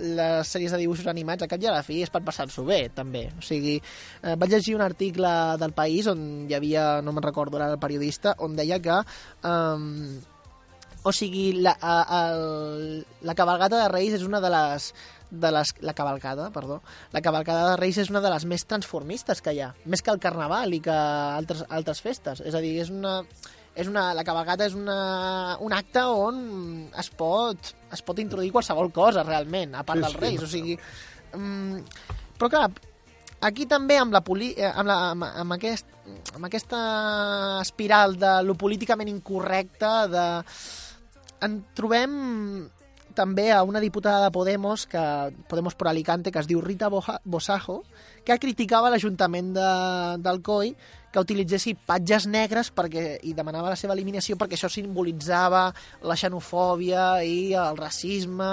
les 0.00 0.50
sèries 0.50 0.74
de 0.74 0.82
dibuixos 0.82 1.10
animats, 1.12 1.44
a 1.44 1.50
cap 1.50 1.62
i 1.62 1.70
a 1.70 1.76
la 1.76 1.84
fi 1.86 2.00
és 2.04 2.12
per 2.12 2.24
passar-s'ho 2.26 2.64
bé, 2.68 2.82
també. 2.96 3.28
O 3.38 3.44
sigui, 3.44 3.76
eh, 3.78 4.34
vaig 4.40 4.56
llegir 4.56 4.76
un 4.78 4.84
article 4.86 5.36
del 5.60 5.76
País 5.76 6.10
on 6.10 6.26
hi 6.48 6.58
havia, 6.58 6.90
no 7.04 7.14
me'n 7.14 7.28
recordo 7.28 7.60
ara 7.60 7.70
el 7.74 7.80
periodista, 7.82 8.36
on 8.38 8.58
deia 8.58 8.80
que... 8.82 9.00
Eh, 9.44 10.28
o 11.02 11.12
sigui, 11.16 11.54
la, 11.64 11.72
a, 11.80 11.94
a, 12.04 12.20
la 13.24 13.34
cabalgata 13.34 13.78
de 13.80 13.88
Reis 13.88 14.18
és 14.18 14.24
una 14.26 14.40
de 14.44 14.50
les 14.52 14.90
de 15.30 15.52
les, 15.54 15.72
la 15.80 15.94
cavalcada, 15.94 16.50
perdó, 16.50 16.80
la 17.12 17.22
cavalcada 17.22 17.70
de 17.70 17.78
Reis 17.80 17.98
és 18.02 18.10
una 18.10 18.22
de 18.24 18.32
les 18.32 18.44
més 18.50 18.66
transformistes 18.66 19.40
que 19.42 19.54
hi 19.54 19.62
ha, 19.64 19.70
més 19.86 20.02
que 20.02 20.12
el 20.12 20.20
Carnaval 20.22 20.74
i 20.74 20.82
que 20.84 20.94
altres, 20.94 21.64
altres 21.70 22.02
festes. 22.04 22.42
És 22.44 22.54
a 22.54 22.62
dir, 22.64 22.74
és 22.82 22.90
una, 22.90 23.20
és 23.74 23.88
una, 23.88 24.10
la 24.16 24.24
cavalcada 24.26 24.66
és 24.66 24.76
una, 24.78 25.56
un 25.62 25.74
acte 25.76 26.02
on 26.02 26.42
es 26.98 27.10
pot, 27.16 27.72
es 27.92 28.02
pot 28.06 28.18
introduir 28.22 28.52
qualsevol 28.54 28.90
cosa, 28.94 29.24
realment, 29.26 29.76
a 29.78 29.86
part 29.86 30.00
sí, 30.00 30.06
dels 30.06 30.16
sí, 30.16 30.22
Reis. 30.24 30.44
O 30.46 30.50
sigui, 30.50 30.78
um, 31.38 31.78
però 32.38 32.50
clar, 32.52 32.66
aquí 33.46 33.66
també 33.70 34.00
amb, 34.00 34.12
la 34.16 34.24
poli, 34.26 34.52
eh, 34.56 34.68
amb, 34.68 34.90
la, 34.90 34.98
amb, 35.14 35.28
amb, 35.44 35.56
aquest, 35.56 35.88
amb 36.34 36.50
aquesta 36.50 36.82
espiral 37.62 38.18
de 38.20 38.34
lo 38.46 38.58
políticament 38.58 39.10
incorrecte, 39.12 39.94
de, 40.12 40.26
en 41.46 41.56
trobem 41.76 42.20
també 43.20 43.50
a 43.52 43.60
una 43.66 43.82
diputada 43.84 44.24
de 44.24 44.32
Podemos, 44.32 44.86
que 44.88 45.02
Podemos 45.48 45.76
por 45.76 45.88
Alicante, 45.88 46.32
que 46.32 46.40
es 46.40 46.48
diu 46.48 46.62
Rita 46.64 46.88
Bosajo, 46.88 47.82
que 48.24 48.38
criticava 48.40 48.90
l'Ajuntament 48.92 49.52
de, 49.56 49.68
del 50.24 50.40
COI 50.46 50.74
que 51.10 51.18
utilitzessi 51.18 51.74
patges 51.74 52.26
negres 52.30 52.70
perquè, 52.74 53.18
i 53.26 53.32
demanava 53.34 53.72
la 53.72 53.78
seva 53.78 53.96
eliminació 53.96 54.36
perquè 54.38 54.54
això 54.54 54.70
simbolitzava 54.70 55.64
la 56.06 56.16
xenofòbia 56.18 57.06
i 57.26 57.52
el 57.58 57.78
racisme 57.80 58.52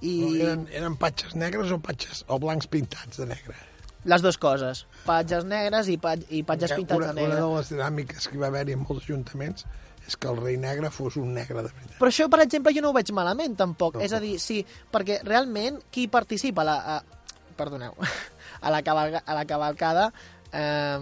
i... 0.00 0.12
No, 0.22 0.34
eren, 0.44 0.66
eren 0.70 0.98
patges 1.00 1.34
negres 1.38 1.74
o 1.74 1.80
patges 1.82 2.22
o 2.30 2.38
blancs 2.42 2.70
pintats 2.70 3.18
de 3.18 3.26
negre? 3.32 3.58
Les 4.06 4.22
dues 4.22 4.38
coses, 4.38 4.84
patges 5.02 5.42
negres 5.50 5.90
i, 5.90 5.96
pat, 5.98 6.22
i 6.30 6.44
patges 6.46 6.76
pintats 6.78 7.02
una, 7.02 7.10
de 7.10 7.18
negre. 7.18 7.40
Una 7.40 7.42
de 7.42 7.58
les 7.58 7.72
dinàmiques 7.74 8.30
que 8.30 8.38
va 8.38 8.52
haver-hi 8.52 8.76
en 8.78 8.84
molts 8.86 9.02
ajuntaments 9.02 9.66
és 10.06 10.16
que 10.16 10.30
el 10.30 10.38
rei 10.38 10.56
negre 10.60 10.90
fos 10.94 11.16
un 11.18 11.32
negre 11.34 11.64
de 11.64 11.72
veritat. 11.72 11.98
Però 11.98 12.10
això, 12.12 12.28
per 12.30 12.40
exemple, 12.44 12.72
jo 12.76 12.84
no 12.84 12.92
ho 12.92 12.96
veig 12.96 13.10
malament, 13.16 13.56
tampoc. 13.58 13.98
No. 13.98 14.04
És 14.06 14.14
a 14.14 14.20
dir, 14.22 14.36
sí, 14.42 14.60
perquè 14.92 15.20
realment 15.26 15.80
qui 15.90 16.06
participa 16.12 16.62
a 16.62 16.68
la... 16.68 16.76
A, 16.96 17.52
perdoneu, 17.56 17.94
a 18.66 18.72
la, 18.72 18.82
cavalga, 18.86 19.22
a 19.24 19.34
la 19.34 19.46
cavalcada 19.48 20.10
eh, 20.52 20.98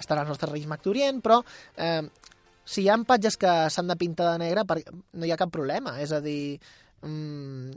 estarà 0.00 0.24
els 0.24 0.32
nostres 0.32 0.50
reis 0.52 0.66
Macturient, 0.70 1.20
però 1.24 1.42
eh, 1.76 2.02
si 2.66 2.82
hi 2.82 2.88
ha 2.90 2.96
patges 3.06 3.38
que 3.38 3.52
s'han 3.70 3.92
de 3.92 3.98
pintar 4.00 4.32
de 4.32 4.40
negre, 4.42 4.64
no 5.12 5.26
hi 5.26 5.32
ha 5.32 5.38
cap 5.38 5.52
problema. 5.54 5.98
És 6.02 6.12
a 6.16 6.20
dir, 6.24 6.58
mm, 7.06 7.76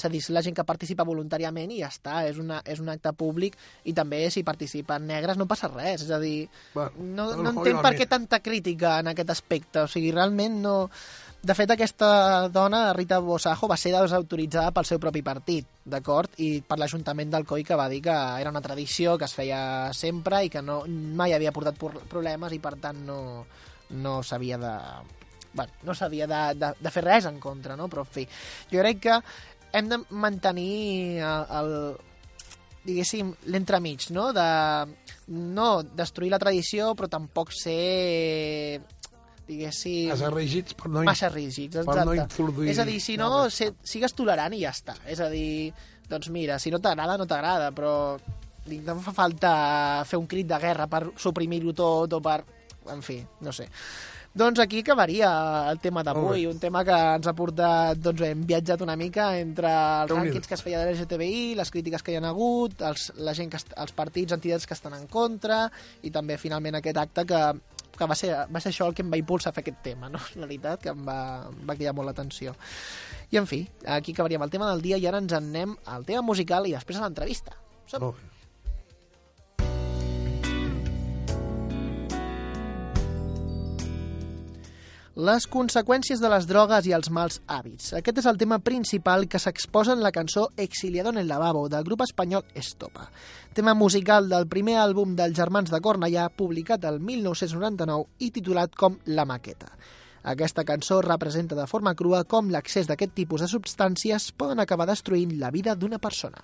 és 0.00 0.06
a 0.08 0.10
dir, 0.12 0.22
la 0.32 0.42
gent 0.44 0.56
que 0.56 0.64
participa 0.64 1.04
voluntàriament 1.06 1.72
i 1.74 1.82
ja 1.82 1.90
està, 1.92 2.24
és, 2.28 2.38
una, 2.40 2.60
és 2.64 2.80
un 2.80 2.88
acte 2.92 3.12
públic 3.16 3.56
i 3.84 3.94
també 3.96 4.22
si 4.32 4.42
participen 4.46 5.06
negres 5.10 5.36
no 5.36 5.48
passa 5.50 5.68
res, 5.72 6.06
és 6.06 6.12
a 6.14 6.20
dir, 6.22 6.48
bueno, 6.74 6.92
no, 6.98 7.26
no, 7.36 7.42
no 7.44 7.52
entenc 7.58 7.82
per 7.84 7.92
què 7.98 8.06
tanta 8.08 8.40
crítica 8.40 8.98
en 9.02 9.12
aquest 9.12 9.36
aspecte, 9.36 9.84
o 9.84 9.90
sigui, 9.90 10.14
realment 10.16 10.62
no... 10.64 10.78
De 11.40 11.54
fet, 11.56 11.70
aquesta 11.72 12.50
dona, 12.52 12.82
Rita 12.92 13.16
Bosajo, 13.24 13.64
va 13.64 13.78
ser 13.80 13.94
desautoritzada 13.94 14.74
pel 14.76 14.84
seu 14.84 14.98
propi 15.00 15.22
partit, 15.24 15.70
d'acord? 15.88 16.34
I 16.36 16.50
per 16.60 16.76
l'Ajuntament 16.76 17.32
del 17.32 17.46
COI 17.48 17.64
que 17.64 17.78
va 17.80 17.88
dir 17.88 18.02
que 18.04 18.16
era 18.42 18.52
una 18.52 18.60
tradició 18.60 19.16
que 19.16 19.24
es 19.24 19.36
feia 19.38 19.62
sempre 19.96 20.42
i 20.44 20.52
que 20.52 20.60
no, 20.60 20.82
mai 21.16 21.32
havia 21.32 21.54
portat 21.56 21.80
problemes 22.12 22.52
i 22.52 22.60
per 22.60 22.74
tant 22.82 23.00
no, 23.08 23.22
no 24.04 24.20
s'havia 24.20 24.60
de 24.60 24.74
bueno, 25.52 25.72
no 25.82 25.94
s'havia 25.94 26.26
de, 26.26 26.42
de, 26.60 26.74
de 26.78 26.90
fer 26.94 27.04
res 27.04 27.26
en 27.26 27.40
contra, 27.42 27.76
no? 27.76 27.88
Però, 27.90 28.04
en 28.06 28.12
fi, 28.14 28.26
jo 28.70 28.82
crec 28.84 29.00
que 29.06 29.16
hem 29.72 29.90
de 29.90 30.00
mantenir 30.10 31.20
el, 31.24 31.44
el 31.60 31.74
diguéssim, 32.86 33.34
l'entremig, 33.52 34.08
no? 34.14 34.30
De 34.36 34.46
no 35.30 35.68
destruir 35.84 36.32
la 36.32 36.40
tradició, 36.42 36.94
però 36.98 37.10
tampoc 37.12 37.52
ser 37.54 38.80
diguéssim... 39.50 40.10
Massa 40.12 40.30
rígids 40.32 40.76
per 40.78 40.90
no, 40.90 41.04
massa 41.06 41.30
rígids, 41.32 41.80
exacte. 41.80 41.90
per 41.90 42.06
no 42.08 42.16
introduir... 42.16 42.70
És 42.72 42.80
a 42.82 42.86
dir, 42.88 43.00
si 43.02 43.16
no, 43.20 43.30
no 43.34 43.54
se, 43.54 43.72
sigues 43.86 44.14
tolerant 44.16 44.54
i 44.56 44.62
ja 44.64 44.74
està. 44.74 44.96
És 45.10 45.22
a 45.22 45.30
dir, 45.32 45.72
doncs 46.10 46.30
mira, 46.34 46.58
si 46.62 46.72
no 46.72 46.80
t'agrada, 46.82 47.18
no 47.20 47.28
t'agrada, 47.30 47.70
però 47.76 47.94
no 48.70 48.96
fa 49.02 49.14
falta 49.16 49.52
fer 50.06 50.20
un 50.20 50.28
crit 50.30 50.48
de 50.50 50.58
guerra 50.62 50.86
per 50.90 51.08
suprimir-ho 51.18 51.74
tot 51.76 52.18
o 52.18 52.22
per... 52.24 52.40
En 52.90 53.02
fi, 53.04 53.18
no 53.44 53.52
sé. 53.52 53.66
Doncs 54.30 54.60
aquí 54.62 54.78
acabaria 54.84 55.28
el 55.72 55.80
tema 55.82 56.04
d'avui, 56.06 56.44
un 56.46 56.60
tema 56.62 56.84
que 56.86 56.94
ens 56.94 57.26
ha 57.26 57.32
portat, 57.34 57.98
doncs 57.98 58.22
hem 58.28 58.44
viatjat 58.46 58.84
una 58.84 58.94
mica 58.94 59.32
entre 59.40 59.72
els 60.04 60.12
rànquings 60.12 60.46
que 60.46 60.54
es 60.54 60.62
feia 60.62 60.78
de 60.78 60.92
l'LGTBI, 60.92 61.56
les 61.58 61.72
crítiques 61.74 62.06
que 62.06 62.14
hi 62.14 62.20
ha 62.20 62.22
hagut, 62.28 62.78
els, 62.86 63.08
la 63.18 63.34
gent 63.34 63.50
que, 63.50 63.58
els 63.58 63.96
partits, 63.98 64.36
entitats 64.38 64.70
que 64.70 64.78
estan 64.78 64.94
en 64.94 65.10
contra, 65.10 65.64
i 66.06 66.14
també 66.14 66.38
finalment 66.38 66.78
aquest 66.78 67.02
acte 67.02 67.26
que, 67.26 67.42
que 67.98 68.10
va, 68.14 68.14
ser, 68.14 68.32
va 68.46 68.62
ser 68.62 68.70
això 68.70 68.86
el 68.86 68.94
que 68.94 69.02
em 69.02 69.10
va 69.10 69.18
impulsar 69.18 69.50
a 69.50 69.58
fer 69.58 69.66
aquest 69.66 69.82
tema, 69.90 70.12
no? 70.14 70.22
la 70.38 70.46
veritat, 70.46 70.86
que 70.86 70.94
em 70.94 71.02
va, 71.10 71.20
em 71.50 71.66
va 71.66 71.80
cridar 71.80 71.98
molt 71.98 72.12
l'atenció. 72.12 72.54
I 73.34 73.42
en 73.42 73.50
fi, 73.50 73.64
aquí 73.98 74.14
acabaríem 74.14 74.46
el 74.46 74.54
tema 74.54 74.70
del 74.70 74.86
dia 74.86 75.02
i 75.02 75.10
ara 75.10 75.18
ens 75.18 75.34
en 75.34 75.50
anem 75.50 75.74
al 75.90 76.06
tema 76.06 76.22
musical 76.22 76.70
i 76.70 76.78
després 76.78 77.02
a 77.02 77.08
l'entrevista. 77.08 77.58
Som. 77.90 78.12
Oh. 78.12 78.29
Les 85.20 85.44
conseqüències 85.52 86.20
de 86.22 86.28
les 86.32 86.46
drogues 86.48 86.86
i 86.88 86.94
els 86.96 87.10
mals 87.12 87.42
hàbits. 87.44 87.90
Aquest 87.98 88.22
és 88.22 88.28
el 88.30 88.38
tema 88.40 88.56
principal 88.64 89.26
que 89.28 89.40
s'exposa 89.42 89.92
en 89.92 90.00
la 90.00 90.12
cançó 90.16 90.46
Exiliado 90.56 91.10
en 91.12 91.18
el 91.20 91.28
lavabo, 91.28 91.66
del 91.68 91.84
grup 91.84 92.06
espanyol 92.06 92.46
Estopa. 92.54 93.10
Tema 93.52 93.74
musical 93.74 94.30
del 94.30 94.48
primer 94.48 94.78
àlbum 94.80 95.12
dels 95.18 95.36
Germans 95.36 95.74
de 95.74 95.82
Cornellà, 95.84 96.30
publicat 96.32 96.88
el 96.88 97.02
1999 97.04 98.08
i 98.24 98.30
titulat 98.30 98.72
com 98.72 98.96
La 99.12 99.28
Maqueta. 99.28 99.68
Aquesta 100.32 100.64
cançó 100.64 101.02
representa 101.04 101.58
de 101.58 101.68
forma 101.68 101.92
crua 101.94 102.24
com 102.24 102.48
l'accés 102.48 102.88
d'aquest 102.88 103.12
tipus 103.12 103.44
de 103.44 103.52
substàncies 103.52 104.32
poden 104.32 104.64
acabar 104.64 104.88
destruint 104.88 105.36
la 105.36 105.52
vida 105.52 105.76
d'una 105.76 106.00
persona. 106.00 106.40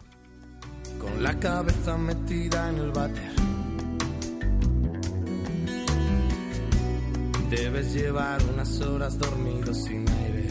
Con 1.01 1.23
la 1.23 1.39
cabeza 1.41 1.97
metida 1.97 2.69
en 2.69 2.85
el 2.85 2.93
váter 2.93 3.56
Debes 7.51 7.95
llevar 7.95 8.43
unas 8.53 8.81
horas 8.81 9.17
dormido 9.19 9.73
sin 9.73 10.05
aire. 10.09 10.49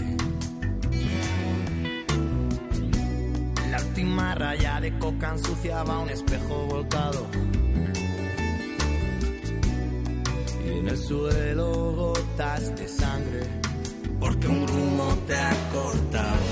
La 3.70 3.82
última 3.82 4.34
raya 4.34 4.80
de 4.80 4.98
coca 4.98 5.34
ensuciaba 5.34 6.00
un 6.00 6.10
espejo 6.10 6.68
volcado. 6.68 7.28
Y 10.66 10.80
en 10.80 10.88
el 10.88 10.98
suelo 10.98 11.92
gotas 11.92 12.74
de 12.78 12.88
sangre, 12.88 13.44
porque 14.18 14.48
un 14.48 14.66
grumo 14.66 15.18
te 15.28 15.36
ha 15.36 15.54
cortado. 15.74 16.48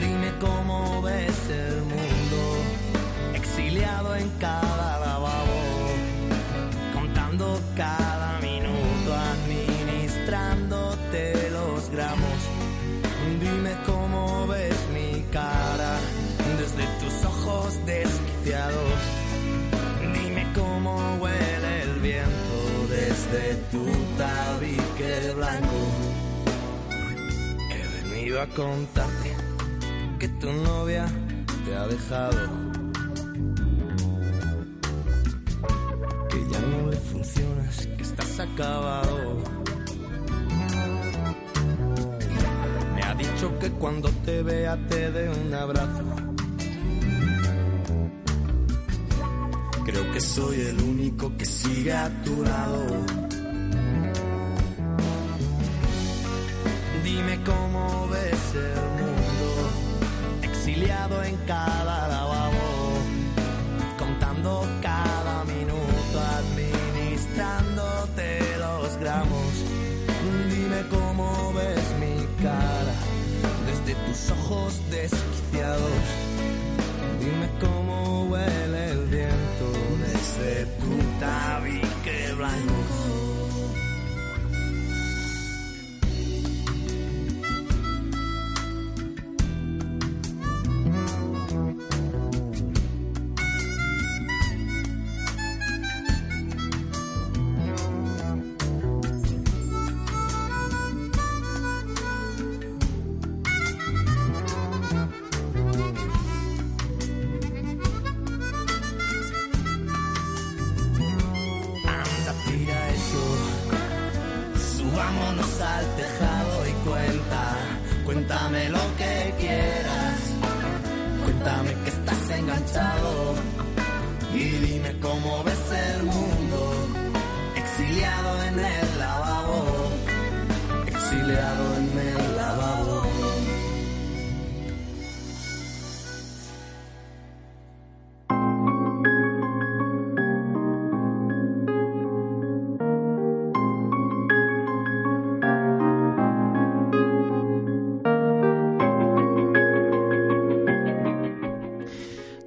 Dime 0.00 0.32
cómo 0.40 1.02
ves 1.02 1.50
el 1.50 1.82
mundo, 1.82 3.34
exiliado 3.34 4.16
en 4.16 4.30
cada 4.40 4.75
Venido 28.36 28.52
a 28.52 28.54
contarte 28.54 29.34
que 30.18 30.28
tu 30.28 30.52
novia 30.52 31.06
te 31.64 31.74
ha 31.74 31.86
dejado. 31.86 32.36
Que 36.28 36.50
ya 36.50 36.60
no 36.60 36.90
le 36.90 36.96
funcionas, 36.98 37.86
que 37.96 38.02
estás 38.02 38.40
acabado. 38.40 39.38
Me 42.94 43.02
ha 43.04 43.14
dicho 43.14 43.58
que 43.58 43.70
cuando 43.70 44.10
te 44.26 44.42
vea 44.42 44.76
te 44.86 45.10
dé 45.12 45.30
un 45.30 45.54
abrazo. 45.54 46.04
Creo 49.86 50.12
que 50.12 50.20
soy 50.20 50.60
el 50.60 50.82
único 50.82 51.34
que 51.38 51.46
sigue 51.46 51.94
a 51.94 52.10
tu 52.22 52.42
lado. 52.42 53.25
Exiliado 60.42 61.22
en 61.22 61.36
cada 61.46 62.08
lavabo, 62.08 62.98
contando 63.98 64.66
cada 64.82 65.44
minuto, 65.44 66.20
administrándote 66.38 68.40
los 68.58 68.96
gramos. 68.98 69.52
Dime 70.50 70.82
cómo 70.90 71.52
ves 71.54 71.94
mi 72.00 72.26
cara 72.42 72.94
desde 73.66 73.94
tus 74.06 74.30
ojos 74.32 74.80
desquiciados. 74.90 76.02
Dime 77.20 77.48
cómo 77.60 78.24
huele 78.24 78.90
el 78.90 79.06
viento 79.06 79.70
desde 80.04 80.66
tu 80.80 80.96
tabique 81.20 82.32
blanco. 82.36 82.75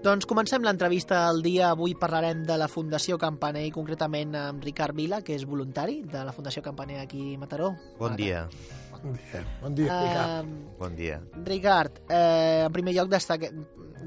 Doncs 0.09 0.25
comencem 0.25 0.63
l'entrevista 0.65 1.27
al 1.27 1.43
dia. 1.45 1.67
Avui 1.69 1.91
parlarem 1.93 2.39
de 2.41 2.55
la 2.57 2.65
Fundació 2.65 3.19
Campaner 3.21 3.61
i 3.67 3.69
concretament 3.69 4.33
amb 4.33 4.63
Ricard 4.65 4.97
Vila, 4.97 5.19
que 5.21 5.35
és 5.37 5.43
voluntari 5.45 5.99
de 6.01 6.23
la 6.25 6.31
Fundació 6.33 6.63
Campaner 6.65 6.95
aquí 6.97 7.35
a 7.35 7.37
Mataró. 7.37 7.67
Bon 7.99 8.15
dia, 8.17 8.47
Bon 9.03 9.13
dia, 9.13 9.43
bon 9.61 9.75
dia, 9.77 9.99
Ricard. 9.99 10.47
Uh, 10.47 10.79
bon 10.79 10.95
dia. 10.97 11.19
Ricard, 11.45 11.99
eh, 12.09 12.63
en 12.65 12.73
primer 12.73 12.95
lloc 12.97 13.11
destaque... 13.13 13.51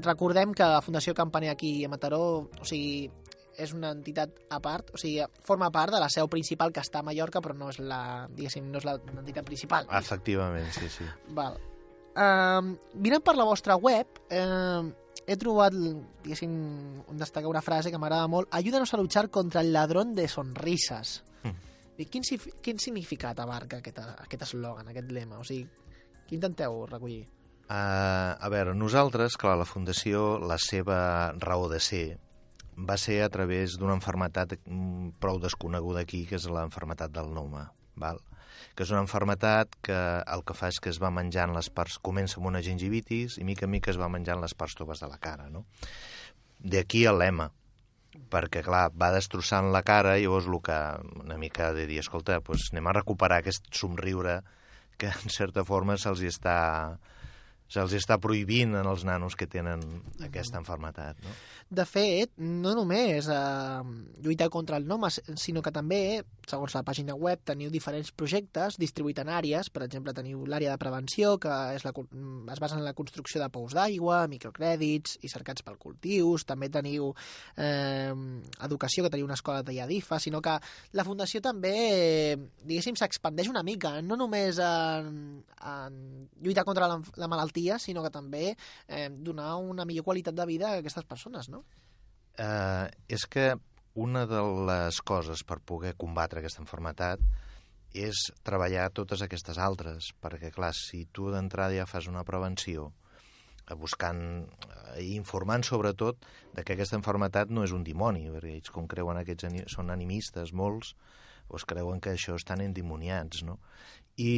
recordem 0.03 0.51
que 0.51 0.67
la 0.67 0.81
Fundació 0.83 1.13
Campaner 1.15 1.53
aquí 1.53 1.85
a 1.85 1.89
Mataró, 1.89 2.19
o 2.51 2.67
sigui, 2.67 3.07
és 3.55 3.71
una 3.71 3.93
entitat 3.95 4.41
a 4.51 4.59
part, 4.59 4.91
o 4.91 4.99
sigui, 4.99 5.23
forma 5.47 5.69
part 5.71 5.93
de 5.95 6.01
la 6.03 6.09
seu 6.11 6.27
principal 6.27 6.73
que 6.75 6.83
està 6.83 6.99
a 6.99 7.07
Mallorca, 7.07 7.39
però 7.39 7.55
no 7.55 7.69
és 7.71 7.79
la, 7.79 8.27
diguéssim, 8.27 8.67
no 8.73 8.81
és 8.83 8.89
l'entitat 8.89 9.47
principal. 9.47 9.87
Efectivament, 10.01 10.67
sí, 10.75 10.91
sí. 10.91 11.07
Val. 11.31 11.55
Uh, 12.11 12.75
mirant 12.99 13.23
per 13.23 13.37
la 13.39 13.47
vostra 13.47 13.79
web, 13.79 14.19
uh, 14.35 14.91
he 15.27 15.37
trobat, 15.39 15.75
diguéssim, 16.23 16.53
un 17.09 17.19
destacar 17.21 17.49
una 17.49 17.61
frase 17.63 17.91
que 17.91 17.99
m'agrada 17.99 18.27
molt. 18.27 18.49
Ayúdanos 18.51 18.93
a 18.93 18.97
luchar 18.97 19.29
contra 19.29 19.61
el 19.61 19.71
ladrón 19.73 20.15
de 20.15 20.27
sonrisas. 20.27 21.23
Mm. 21.43 21.71
I 21.97 22.09
quin, 22.09 22.25
quin 22.65 22.79
significat 22.81 23.39
abarca 23.39 23.79
aquest, 23.79 23.99
aquest 23.99 24.49
eslògan, 24.49 24.89
aquest 24.89 25.11
lema? 25.13 25.39
O 25.39 25.47
sigui, 25.47 25.67
què 26.27 26.37
intenteu 26.39 26.83
recollir? 26.89 27.23
Uh, 27.63 28.35
a 28.35 28.49
veure, 28.51 28.73
nosaltres, 28.75 29.37
clar, 29.39 29.55
la 29.57 29.67
Fundació, 29.69 30.37
la 30.43 30.57
seva 30.59 30.97
raó 31.39 31.69
de 31.71 31.79
ser 31.79 32.05
va 32.73 32.97
ser 32.97 33.21
a 33.23 33.29
través 33.29 33.77
d'una 33.77 33.95
enfermetat 33.95 34.57
mm, 34.65 35.15
prou 35.21 35.39
desconeguda 35.39 36.03
aquí, 36.03 36.25
que 36.25 36.35
és 36.39 36.47
l'enfermetat 36.49 37.13
del 37.13 37.29
Noma, 37.33 37.67
val? 37.99 38.21
que 38.73 38.85
és 38.85 38.91
una 38.93 39.01
enfermetat 39.03 39.75
que 39.85 39.97
el 40.33 40.43
que 40.47 40.55
fa 40.57 40.69
és 40.71 40.79
que 40.81 40.89
es 40.89 40.99
va 41.01 41.11
menjant 41.13 41.53
les 41.53 41.69
parts, 41.69 41.99
comença 42.01 42.39
amb 42.39 42.49
una 42.49 42.61
gingivitis 42.65 43.37
i 43.37 43.45
mica 43.45 43.67
en 43.67 43.73
mica 43.73 43.91
es 43.91 43.99
va 44.01 44.09
menjant 44.09 44.41
les 44.41 44.55
parts 44.57 44.77
toves 44.79 45.03
de 45.03 45.09
la 45.09 45.19
cara, 45.21 45.49
no? 45.53 45.65
D'aquí 46.63 47.03
el 47.09 47.19
lema, 47.21 47.49
perquè, 48.33 48.63
clar, 48.65 48.87
va 48.97 49.11
destrossant 49.13 49.71
la 49.73 49.83
cara 49.85 50.17
i 50.17 50.25
llavors 50.25 50.49
el 50.49 50.59
que 50.65 50.79
una 51.21 51.37
mica 51.37 51.71
de 51.73 51.85
dir, 51.89 51.99
escolta, 52.01 52.39
doncs 52.39 52.71
anem 52.73 52.89
a 52.89 52.97
recuperar 52.99 53.41
aquest 53.41 53.69
somriure 53.73 54.39
que 54.97 55.09
en 55.11 55.33
certa 55.33 55.65
forma 55.65 55.97
se'ls 55.97 56.23
està 56.29 56.57
se'ls 57.71 57.95
està 57.97 58.19
prohibint 58.21 58.75
en 58.79 58.87
els 58.89 59.05
nanos 59.07 59.37
que 59.39 59.47
tenen 59.49 59.81
aquesta 60.23 60.59
enfermetat, 60.61 61.19
no? 61.23 61.35
De 61.73 61.85
fet, 61.89 62.29
no 62.37 62.75
només 62.77 63.25
eh, 63.31 63.83
lluitar 64.21 64.49
contra 64.53 64.77
el 64.77 64.85
nom, 64.85 65.07
sinó 65.09 65.63
que 65.65 65.71
també, 65.73 66.21
segons 66.45 66.75
la 66.75 66.83
pàgina 66.85 67.15
web, 67.17 67.41
teniu 67.47 67.71
diferents 67.73 68.11
projectes 68.13 68.77
distribuïts 68.77 69.23
en 69.23 69.31
àrees. 69.33 69.71
Per 69.73 69.81
exemple, 69.85 70.13
teniu 70.13 70.43
l'àrea 70.45 70.75
de 70.75 70.81
prevenció, 70.81 71.37
que 71.41 71.53
és 71.73 71.85
la, 71.87 71.93
es 72.53 72.61
basa 72.61 72.77
en 72.77 72.85
la 72.85 72.93
construcció 72.93 73.41
de 73.41 73.49
pous 73.53 73.73
d'aigua, 73.73 74.27
microcrèdits 74.29 75.17
i 75.25 75.31
cercats 75.31 75.65
pel 75.65 75.79
cultius. 75.81 76.45
També 76.45 76.69
teniu 76.69 77.09
eh, 77.57 78.13
educació, 78.67 79.07
que 79.07 79.13
teniu 79.15 79.25
una 79.25 79.39
escola 79.39 79.63
de 79.65 79.73
IADIFA, 79.79 80.21
sinó 80.21 80.43
que 80.45 80.59
la 80.93 81.07
Fundació 81.07 81.41
també, 81.41 81.73
eh, 81.73 82.37
diguéssim, 82.61 82.99
s'expandeix 82.99 83.49
una 83.49 83.65
mica, 83.65 83.95
no 84.05 84.19
només 84.19 84.61
en, 84.61 85.41
en 85.73 85.97
lluitar 86.43 86.67
contra 86.69 86.91
la, 86.91 87.01
la 87.17 87.31
malaltia, 87.31 87.62
sinó 87.79 88.03
que 88.03 88.13
també 88.13 88.53
eh, 88.53 89.09
donar 89.09 89.55
una 89.57 89.85
millor 89.85 90.05
qualitat 90.07 90.35
de 90.35 90.47
vida 90.49 90.71
a 90.71 90.81
aquestes 90.81 91.05
persones, 91.09 91.49
no? 91.49 91.63
Eh, 92.37 92.87
és 93.13 93.25
que 93.29 93.53
una 93.93 94.25
de 94.25 94.41
les 94.67 94.99
coses 95.05 95.43
per 95.45 95.59
poder 95.61 95.93
combatre 95.99 96.41
aquesta 96.41 96.63
enfermetat 96.63 97.21
és 97.93 98.25
treballar 98.41 98.89
totes 98.89 99.21
aquestes 99.21 99.59
altres, 99.61 100.09
perquè, 100.21 100.49
clar, 100.51 100.71
si 100.73 101.05
tu 101.13 101.29
d'entrada 101.29 101.77
ja 101.77 101.85
fas 101.85 102.09
una 102.09 102.25
prevenció 102.25 102.89
eh, 103.67 103.75
buscant 103.77 104.23
i 104.97 105.13
eh, 105.13 105.13
informant 105.13 105.65
sobretot 105.67 106.25
de 106.55 106.63
que 106.65 106.73
aquesta 106.73 106.97
enfermetat 106.97 107.53
no 107.53 107.63
és 107.67 107.73
un 107.75 107.85
dimoni, 107.85 108.25
perquè 108.33 108.55
ells 108.57 108.73
com 108.73 108.89
creuen 108.89 109.21
aquests 109.21 109.69
són 109.75 109.93
animistes, 109.93 110.53
molts, 110.57 110.95
doncs 111.49 111.67
creuen 111.69 112.01
que 112.01 112.15
això 112.15 112.33
estan 112.39 112.65
endimoniats, 112.65 113.43
no? 113.45 113.59
I, 114.17 114.33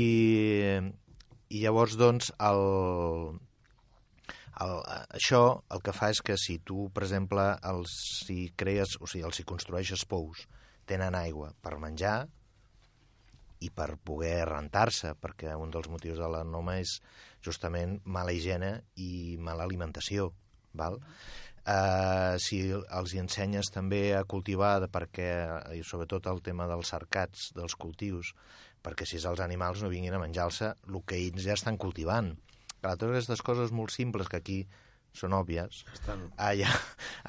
i 1.50 1.62
llavors, 1.62 1.96
doncs, 2.00 2.32
el, 2.42 2.62
el, 4.66 4.74
això 5.20 5.42
el 5.74 5.84
que 5.86 5.94
fa 5.96 6.10
és 6.14 6.22
que 6.26 6.38
si 6.42 6.58
tu, 6.66 6.88
per 6.96 7.06
exemple, 7.06 7.46
els 7.70 7.94
si 8.26 8.50
crees, 8.58 8.98
o 9.02 9.10
sigui, 9.10 9.26
els 9.28 9.42
si 9.42 9.48
construeixes 9.48 10.06
pous, 10.10 10.46
tenen 10.90 11.18
aigua 11.18 11.52
per 11.62 11.78
menjar 11.82 12.18
i 13.66 13.72
per 13.74 13.96
poder 14.04 14.46
rentar-se, 14.50 15.16
perquè 15.22 15.56
un 15.58 15.72
dels 15.74 15.90
motius 15.90 16.20
de 16.22 16.30
la 16.30 16.44
noma 16.46 16.78
és 16.82 17.00
justament 17.46 18.00
mala 18.06 18.34
higiene 18.36 18.78
i 19.02 19.38
mala 19.42 19.66
alimentació, 19.66 20.32
val? 20.74 21.00
Uh, 21.66 22.38
si 22.38 22.60
els 22.70 23.14
hi 23.16 23.20
ensenyes 23.24 23.72
també 23.74 24.12
a 24.14 24.26
cultivar, 24.30 24.84
perquè, 24.94 25.30
i 25.74 25.82
sobretot 25.82 26.28
el 26.30 26.44
tema 26.46 26.68
dels 26.70 26.92
cercats, 26.94 27.48
dels 27.58 27.74
cultius, 27.74 28.36
perquè 28.86 29.08
si 29.10 29.18
els 29.18 29.42
animals 29.42 29.82
no 29.82 29.90
vinguin 29.90 30.14
a 30.14 30.22
menjar-se 30.22 30.76
el 30.86 31.02
que 31.10 31.18
ells 31.18 31.42
ja 31.48 31.56
estan 31.58 31.78
cultivant. 31.82 32.36
Clar, 32.82 32.96
totes 33.02 33.16
aquestes 33.16 33.42
coses 33.42 33.72
molt 33.74 33.90
simples 33.96 34.30
que 34.30 34.38
aquí 34.38 34.60
són 35.16 35.34
òbvies, 35.34 35.84
Estan... 35.96 36.26
allà, 36.38 36.70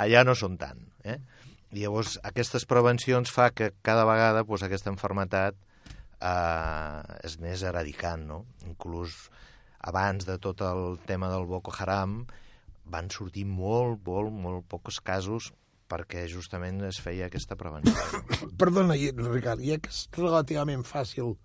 allà 0.05 0.25
no 0.27 0.35
són 0.37 0.57
tant. 0.61 0.81
Eh? 1.07 1.16
I 1.73 1.81
llavors 1.85 2.16
aquestes 2.27 2.66
prevencions 2.69 3.31
fa 3.33 3.49
que 3.55 3.71
cada 3.87 4.05
vegada 4.09 4.42
doncs, 4.45 4.64
aquesta 4.66 4.90
enfermetat 4.92 5.57
eh, 6.21 7.03
és 7.27 7.38
més 7.42 7.62
eradicant, 7.66 8.27
no? 8.29 8.40
Inclús 8.66 9.29
abans 9.87 10.27
de 10.27 10.37
tot 10.42 10.61
el 10.66 10.99
tema 11.07 11.31
del 11.31 11.47
Boko 11.47 11.73
Haram 11.79 12.25
van 12.90 13.09
sortir 13.11 13.45
molt, 13.47 14.03
molt, 14.07 14.33
molt 14.35 14.66
pocs 14.71 15.01
casos 15.01 15.53
perquè 15.87 16.25
justament 16.31 16.81
es 16.88 16.99
feia 17.03 17.29
aquesta 17.31 17.55
prevenció. 17.59 17.95
Perdona, 18.61 18.97
i- 18.99 19.12
Ricard, 19.14 19.62
ja 19.62 19.79
que 19.79 19.92
és 19.95 20.05
relativament 20.19 20.83
fàcil 20.87 21.37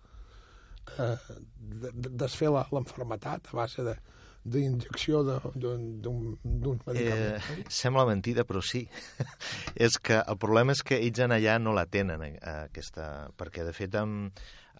eh, 0.97 1.17
de- 1.57 1.91
de- 1.93 2.09
desfer 2.09 2.49
la- 2.51 2.67
l'enfermetat 2.71 3.47
a 3.51 3.55
base 3.57 3.83
de 3.83 3.97
d'injecció 4.43 5.19
d'un 5.21 6.39
Eh, 6.43 6.79
medicament. 6.87 7.69
sembla 7.69 8.05
mentida, 8.07 8.43
però 8.43 8.59
sí. 8.65 8.87
és 9.75 9.99
que 10.01 10.17
el 10.17 10.37
problema 10.41 10.71
és 10.73 10.81
que 10.81 10.97
ells 10.97 11.19
en 11.19 11.29
allà 11.35 11.59
no 11.61 11.73
la 11.77 11.85
tenen, 11.85 12.23
eh, 12.23 12.39
aquesta... 12.65 13.29
perquè, 13.37 13.63
de 13.63 13.73
fet, 13.77 13.93
amb, 13.95 14.31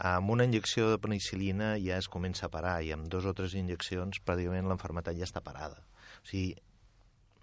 amb 0.02 0.30
una 0.34 0.46
injecció 0.50 0.90
de 0.90 0.98
penicilina 0.98 1.76
ja 1.78 1.98
es 2.02 2.08
comença 2.10 2.48
a 2.48 2.50
parar, 2.50 2.80
i 2.82 2.90
amb 2.92 3.06
dos 3.08 3.26
o 3.30 3.36
tres 3.38 3.54
injeccions 3.54 4.18
pràcticament 4.26 4.66
l'enfermetat 4.68 5.16
ja 5.16 5.28
està 5.30 5.44
parada. 5.46 5.78
O 6.24 6.26
sigui, 6.26 6.56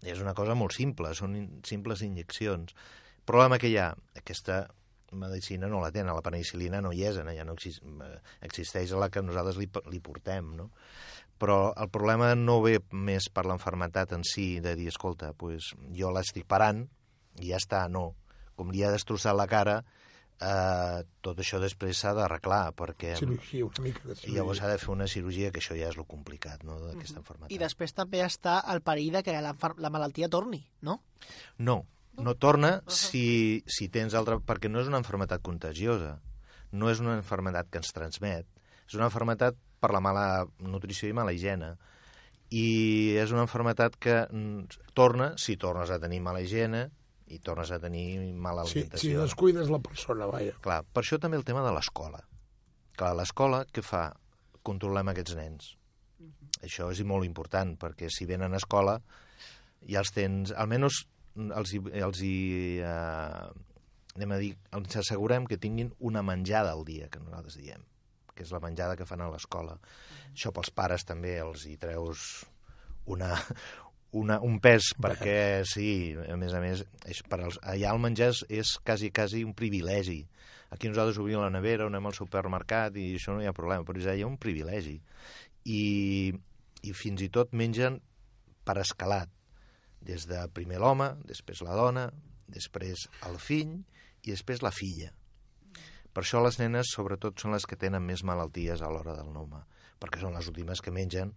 és 0.03 0.19
una 0.19 0.35
cosa 0.35 0.55
molt 0.59 0.75
simple, 0.75 1.15
són 1.15 1.37
in 1.37 1.49
simples 1.63 2.03
injeccions. 2.03 2.75
El 2.75 3.25
problema 3.31 3.59
que 3.63 3.71
hi 3.71 3.77
ha, 3.79 3.93
aquesta 4.19 4.65
medicina 5.13 5.69
no 5.69 5.81
la 5.81 5.91
tenen, 5.95 6.15
la 6.15 6.25
penicilina 6.25 6.81
no 6.85 6.93
hi 6.93 7.05
és, 7.09 7.17
allà 7.21 7.45
no 7.47 7.55
exis 7.57 7.81
eh, 7.85 8.19
existeix 8.45 8.93
la 8.93 9.09
que 9.11 9.23
nosaltres 9.23 9.57
li, 9.61 9.69
li 9.91 10.01
portem, 10.01 10.55
no? 10.59 10.71
Però 11.39 11.73
el 11.79 11.89
problema 11.95 12.33
no 12.35 12.59
ve 12.65 12.81
més 12.91 13.29
per 13.31 13.45
l'enfermetat 13.47 14.13
en 14.17 14.25
si, 14.27 14.59
de 14.61 14.75
dir, 14.75 14.89
escolta, 14.91 15.31
pues, 15.39 15.71
jo 15.95 16.11
l'estic 16.11 16.49
parant 16.51 16.83
i 17.39 17.53
ja 17.53 17.61
està, 17.63 17.85
no. 17.89 18.17
Com 18.59 18.73
li 18.75 18.83
ha 18.83 18.91
destrossat 18.91 19.37
la 19.39 19.47
cara, 19.47 19.77
eh, 20.43 21.05
tot 21.23 21.39
això 21.39 21.61
després 21.63 22.01
s'ha 22.03 22.11
d'arreglar, 22.19 22.73
perquè 22.75 23.15
Cirurgia, 23.21 23.69
una 23.69 23.85
mica 23.85 24.03
de 24.03 24.13
i 24.13 24.17
cirurgia. 24.17 24.35
llavors 24.35 24.59
s'ha 24.59 24.73
de 24.73 24.79
fer 24.83 24.91
una 24.97 25.07
cirurgia, 25.07 25.53
que 25.55 25.63
això 25.63 25.79
ja 25.79 25.93
és 25.93 25.97
lo 25.97 26.09
complicat, 26.11 26.65
no?, 26.67 26.81
d'aquesta 26.83 27.23
enfermetat. 27.23 27.55
I 27.55 27.61
després 27.63 27.95
també 27.95 28.25
està 28.27 28.59
el 28.75 28.83
perill 28.83 29.21
de 29.21 29.23
que 29.23 29.39
la, 29.41 29.55
la 29.79 29.91
malaltia 29.95 30.29
torni, 30.29 30.65
no? 30.83 31.01
No, 31.59 31.85
no 32.19 32.35
torna 32.35 32.79
si, 32.91 33.63
si 33.67 33.89
tens 33.93 34.15
altra... 34.19 34.39
Perquè 34.45 34.71
no 34.71 34.83
és 34.83 34.91
una 34.91 35.01
enfermetat 35.01 35.43
contagiosa, 35.47 36.17
no 36.73 36.91
és 36.91 37.01
una 37.03 37.17
enfermetat 37.19 37.71
que 37.71 37.81
ens 37.83 37.93
transmet, 37.97 38.47
és 38.89 38.97
una 38.99 39.09
enfermetat 39.09 39.57
per 39.79 39.93
la 39.95 40.01
mala 40.03 40.27
nutrició 40.59 41.09
i 41.09 41.17
mala 41.17 41.33
higiene. 41.35 41.75
I 42.51 43.15
és 43.21 43.33
una 43.35 43.45
enfermetat 43.45 43.99
que 44.01 44.23
mm, 44.25 44.81
torna 44.97 45.35
si 45.41 45.59
tornes 45.61 45.91
a 45.93 45.99
tenir 46.01 46.23
mala 46.25 46.41
higiene 46.41 46.87
i 47.29 47.39
tornes 47.45 47.71
a 47.71 47.79
tenir 47.79 48.19
mala 48.41 48.65
Si, 48.65 48.73
si 48.73 48.79
alimentació. 48.81 49.23
descuides 49.27 49.69
la 49.71 49.81
persona, 49.85 50.27
vaja. 50.31 50.55
Clar, 50.65 50.81
per 50.89 51.05
això 51.05 51.19
també 51.21 51.37
el 51.37 51.45
tema 51.45 51.61
de 51.67 51.75
l'escola. 51.77 52.23
Clar, 52.97 53.13
l'escola, 53.19 53.67
què 53.69 53.85
fa? 53.85 54.09
Controlem 54.65 55.13
aquests 55.13 55.37
nens. 55.37 55.75
Això 56.65 56.89
és 56.91 57.05
molt 57.07 57.29
important, 57.29 57.77
perquè 57.79 58.09
si 58.11 58.27
venen 58.27 58.57
a 58.57 58.59
escola 58.59 58.97
ja 59.87 60.01
els 60.01 60.11
tens... 60.17 60.51
Almenys 60.57 61.05
els 61.39 61.73
hi, 61.75 61.81
els 62.03 62.23
hi 62.25 62.37
eh, 62.83 63.49
anem 64.19 64.35
a 64.35 64.39
dir, 64.43 64.53
ens 64.75 64.99
assegurem 65.01 65.47
que 65.47 65.61
tinguin 65.63 65.93
una 66.05 66.25
menjada 66.27 66.75
al 66.75 66.85
dia, 66.87 67.09
que 67.13 67.23
nosaltres 67.23 67.59
diem, 67.61 67.85
que 68.35 68.45
és 68.47 68.55
la 68.55 68.63
menjada 68.63 68.97
que 68.99 69.07
fan 69.07 69.23
a 69.23 69.31
l'escola. 69.31 69.77
Això 70.33 70.53
pels 70.55 70.73
pares 70.75 71.07
també 71.07 71.37
els 71.43 71.67
hi 71.69 71.77
treus 71.81 72.25
una, 73.07 73.31
una, 74.23 74.41
un 74.45 74.59
pes, 74.65 74.93
perquè 74.99 75.63
sí, 75.69 76.17
a 76.19 76.37
més 76.41 76.57
a 76.57 76.63
més, 76.65 76.83
és 77.07 77.23
per 77.29 77.43
als, 77.45 77.61
allà 77.63 77.95
el 77.95 78.03
menjar 78.03 78.33
és, 78.35 78.43
és 78.63 78.75
quasi, 78.85 79.13
quasi 79.15 79.45
un 79.47 79.55
privilegi. 79.59 80.25
Aquí 80.75 80.91
nosaltres 80.91 81.21
obrim 81.23 81.41
la 81.41 81.53
nevera, 81.53 81.87
anem 81.89 82.11
al 82.11 82.17
supermercat 82.17 82.99
i 83.01 83.13
això 83.17 83.37
no 83.37 83.45
hi 83.45 83.49
ha 83.49 83.57
problema, 83.57 83.87
però 83.89 84.03
és 84.03 84.11
allà 84.11 84.27
un 84.29 84.37
privilegi. 84.41 84.99
I, 85.69 85.83
i 86.83 86.95
fins 86.97 87.23
i 87.25 87.31
tot 87.33 87.55
mengen 87.57 88.03
per 88.69 88.81
escalat, 88.83 89.31
des 90.05 90.27
de 90.31 90.41
primer 90.55 90.79
l'home, 90.83 91.13
després 91.29 91.63
la 91.67 91.77
dona, 91.77 92.09
després 92.49 93.07
el 93.29 93.39
fill 93.43 93.77
i 94.25 94.33
després 94.33 94.63
la 94.65 94.73
filla. 94.75 95.13
Per 96.13 96.25
això 96.25 96.41
les 96.43 96.59
nenes, 96.59 96.91
sobretot, 96.95 97.39
són 97.39 97.55
les 97.55 97.67
que 97.69 97.77
tenen 97.79 98.03
més 98.03 98.25
malalties 98.27 98.83
a 98.83 98.89
l'hora 98.91 99.15
del 99.19 99.29
noma, 99.35 99.65
perquè 100.01 100.23
són 100.23 100.35
les 100.35 100.49
últimes 100.51 100.81
que 100.83 100.95
mengen 100.95 101.35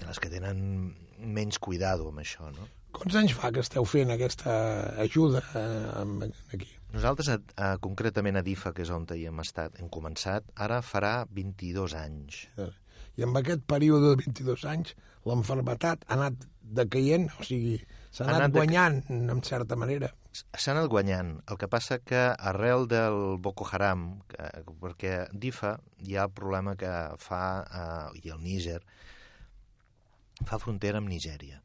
i 0.00 0.06
les 0.06 0.18
que 0.22 0.30
tenen 0.30 0.94
menys 1.18 1.58
cuidado 1.62 2.08
amb 2.10 2.22
això, 2.22 2.48
no? 2.54 2.66
Quants 2.94 3.16
anys 3.18 3.34
fa 3.34 3.50
que 3.50 3.62
esteu 3.62 3.86
fent 3.90 4.12
aquesta 4.14 4.54
ajuda 5.02 5.42
eh, 5.58 5.86
amb- 5.98 6.28
aquí? 6.54 6.68
Nosaltres, 6.94 7.28
a, 7.34 7.38
a, 7.58 7.70
concretament 7.82 8.38
a 8.38 8.42
DIFA, 8.46 8.70
que 8.74 8.84
és 8.86 8.90
on 8.94 9.06
hi 9.10 9.24
hem 9.26 9.40
estat, 9.42 9.80
hem 9.82 9.88
començat, 9.90 10.46
ara 10.54 10.78
farà 10.82 11.24
22 11.26 11.96
anys. 11.98 12.44
I 13.18 13.26
en 13.26 13.34
aquest 13.38 13.66
període 13.66 14.12
de 14.12 14.20
22 14.22 14.64
anys 14.70 14.94
l'enfermetat 15.28 16.04
ha 16.06 16.18
anat 16.18 16.46
decaient, 16.60 17.28
o 17.38 17.46
sigui, 17.46 17.78
s'ha 18.10 18.26
Ha 18.26 18.30
anat, 18.30 18.42
anat 18.42 18.54
guanyant, 18.56 19.00
en 19.10 19.42
certa 19.46 19.76
manera. 19.76 20.10
S'ha 20.34 20.72
anat 20.72 20.88
guanyant. 20.90 21.34
El 21.50 21.58
que 21.60 21.68
passa 21.70 22.00
que 22.02 22.22
arrel 22.50 22.88
del 22.90 23.38
Boko 23.42 23.66
Haram, 23.70 24.06
que, 24.30 24.48
perquè 24.82 25.16
DIFA 25.32 25.76
hi 26.06 26.16
ha 26.16 26.28
el 26.28 26.32
problema 26.34 26.76
que 26.78 26.92
fa, 27.22 27.44
eh, 27.64 28.22
i 28.24 28.32
el 28.34 28.42
Níger, 28.42 28.80
fa 30.48 30.58
frontera 30.58 30.98
amb 31.02 31.10
Nigèria. 31.10 31.60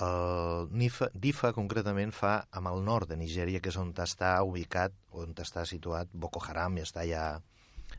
El 0.00 0.68
NIFA, 0.80 1.10
DIFA 1.12 1.52
concretament 1.56 2.12
fa 2.16 2.34
amb 2.56 2.70
el 2.70 2.84
nord 2.84 3.10
de 3.10 3.18
Nigèria, 3.20 3.60
que 3.60 3.72
és 3.72 3.78
on 3.80 3.92
està 4.04 4.36
ubicat, 4.46 4.94
on 5.12 5.34
està 5.44 5.66
situat 5.68 6.12
Boko 6.12 6.40
Haram 6.46 6.78
i 6.78 6.84
està 6.84 7.04
ja 7.08 7.24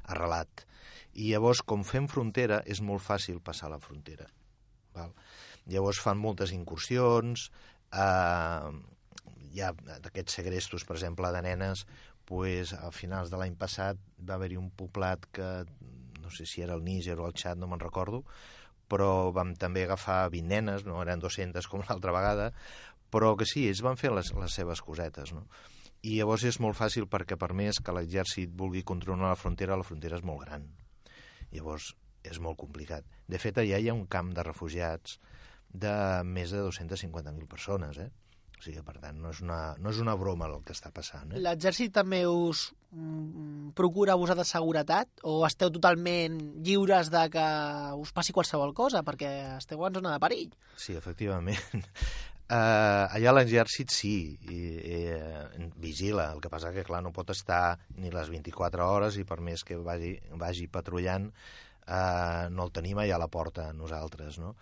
arrelat. 0.07 0.65
I 1.13 1.33
llavors, 1.33 1.61
com 1.61 1.83
fem 1.83 2.07
frontera, 2.07 2.61
és 2.65 2.81
molt 2.81 3.03
fàcil 3.03 3.41
passar 3.43 3.69
la 3.69 3.81
frontera. 3.83 4.29
Val? 4.95 5.13
Llavors 5.71 5.99
fan 6.03 6.19
moltes 6.19 6.53
incursions, 6.55 7.49
eh, 7.91 8.71
hi 9.51 9.61
ha 9.61 9.73
d'aquests 9.75 10.39
segrestos, 10.39 10.85
per 10.87 10.97
exemple, 10.97 11.31
de 11.35 11.41
nenes, 11.45 11.85
pues, 12.25 12.73
a 12.73 12.91
finals 12.95 13.31
de 13.31 13.39
l'any 13.39 13.57
passat 13.59 13.99
va 14.19 14.37
haver-hi 14.37 14.57
un 14.59 14.69
poblat 14.71 15.25
que, 15.35 15.49
no 16.21 16.31
sé 16.31 16.45
si 16.47 16.63
era 16.63 16.77
el 16.77 16.85
Níger 16.85 17.19
o 17.19 17.27
el 17.27 17.35
Txad, 17.35 17.59
no 17.59 17.67
me'n 17.67 17.83
recordo, 17.83 18.23
però 18.91 19.31
vam 19.35 19.53
també 19.59 19.85
agafar 19.85 20.29
20 20.31 20.47
nenes, 20.47 20.85
no 20.87 21.01
eren 21.03 21.19
200 21.23 21.67
com 21.71 21.83
l'altra 21.87 22.15
vegada, 22.15 22.51
però 23.11 23.35
que 23.39 23.47
sí, 23.47 23.67
ells 23.67 23.83
van 23.83 23.99
fer 23.99 24.13
les, 24.15 24.31
les 24.35 24.55
seves 24.55 24.81
cosetes, 24.83 25.33
no? 25.35 25.45
I 26.01 26.15
llavors 26.17 26.43
és 26.49 26.57
molt 26.63 26.79
fàcil 26.79 27.05
perquè 27.05 27.37
per 27.37 27.51
més 27.53 27.77
que 27.77 27.93
l'exèrcit 27.93 28.53
vulgui 28.57 28.81
controlar 28.81 29.35
la 29.35 29.37
frontera, 29.37 29.77
la 29.77 29.85
frontera 29.85 30.17
és 30.17 30.23
molt 30.25 30.41
gran. 30.47 30.63
Llavors 31.51 31.91
és 32.23 32.39
molt 32.39 32.59
complicat. 32.61 33.05
De 33.27 33.39
fet, 33.41 33.57
allà 33.57 33.79
hi 33.79 33.89
ha 33.89 33.97
un 33.97 34.07
camp 34.11 34.33
de 34.35 34.45
refugiats 34.45 35.17
de 35.71 35.93
més 36.27 36.51
de 36.51 36.63
250.000 36.65 37.47
persones, 37.47 37.99
eh? 38.01 38.09
O 38.61 38.63
sigui, 38.63 38.83
per 38.85 38.99
tant, 39.01 39.17
no 39.17 39.31
és 39.33 39.39
una, 39.41 39.73
no 39.81 39.89
és 39.89 39.99
una 40.03 40.13
broma 40.13 40.45
el 40.45 40.59
que 40.61 40.75
està 40.75 40.91
passant. 40.93 41.31
Eh? 41.33 41.39
L'exèrcit 41.41 41.95
també 41.95 42.19
us 42.29 42.67
mm, 42.93 43.71
procura 43.77 44.13
abusar 44.13 44.35
de 44.37 44.45
seguretat 44.45 45.23
o 45.25 45.39
esteu 45.47 45.71
totalment 45.73 46.35
lliures 46.61 47.09
de 47.09 47.23
que 47.33 47.45
us 47.97 48.11
passi 48.13 48.35
qualsevol 48.37 48.75
cosa 48.77 49.01
perquè 49.07 49.31
esteu 49.55 49.81
en 49.87 49.97
zona 49.97 50.13
de 50.13 50.21
perill? 50.21 50.53
Sí, 50.77 50.93
efectivament. 50.93 51.57
Uh, 52.51 53.09
allà 53.17 53.33
l'exèrcit 53.33 53.89
sí, 53.89 54.13
i, 54.45 54.61
i, 54.77 55.01
eh, 55.17 55.65
vigila, 55.81 56.29
el 56.35 56.45
que 56.45 56.53
passa 56.53 56.69
que 56.75 56.85
clar 56.85 57.01
no 57.01 57.15
pot 57.17 57.33
estar 57.33 57.79
ni 57.97 58.13
les 58.13 58.29
24 58.29 58.85
hores 58.85 59.17
i 59.17 59.25
per 59.25 59.39
més 59.41 59.65
que 59.65 59.81
vagi, 59.81 60.19
vagi 60.37 60.69
patrullant 60.69 61.31
uh, 61.87 62.49
no 62.53 62.67
el 62.67 62.73
tenim 62.75 63.01
allà 63.01 63.17
a 63.17 63.23
la 63.23 63.29
porta 63.31 63.71
nosaltres. 63.73 64.39
No? 64.41 64.55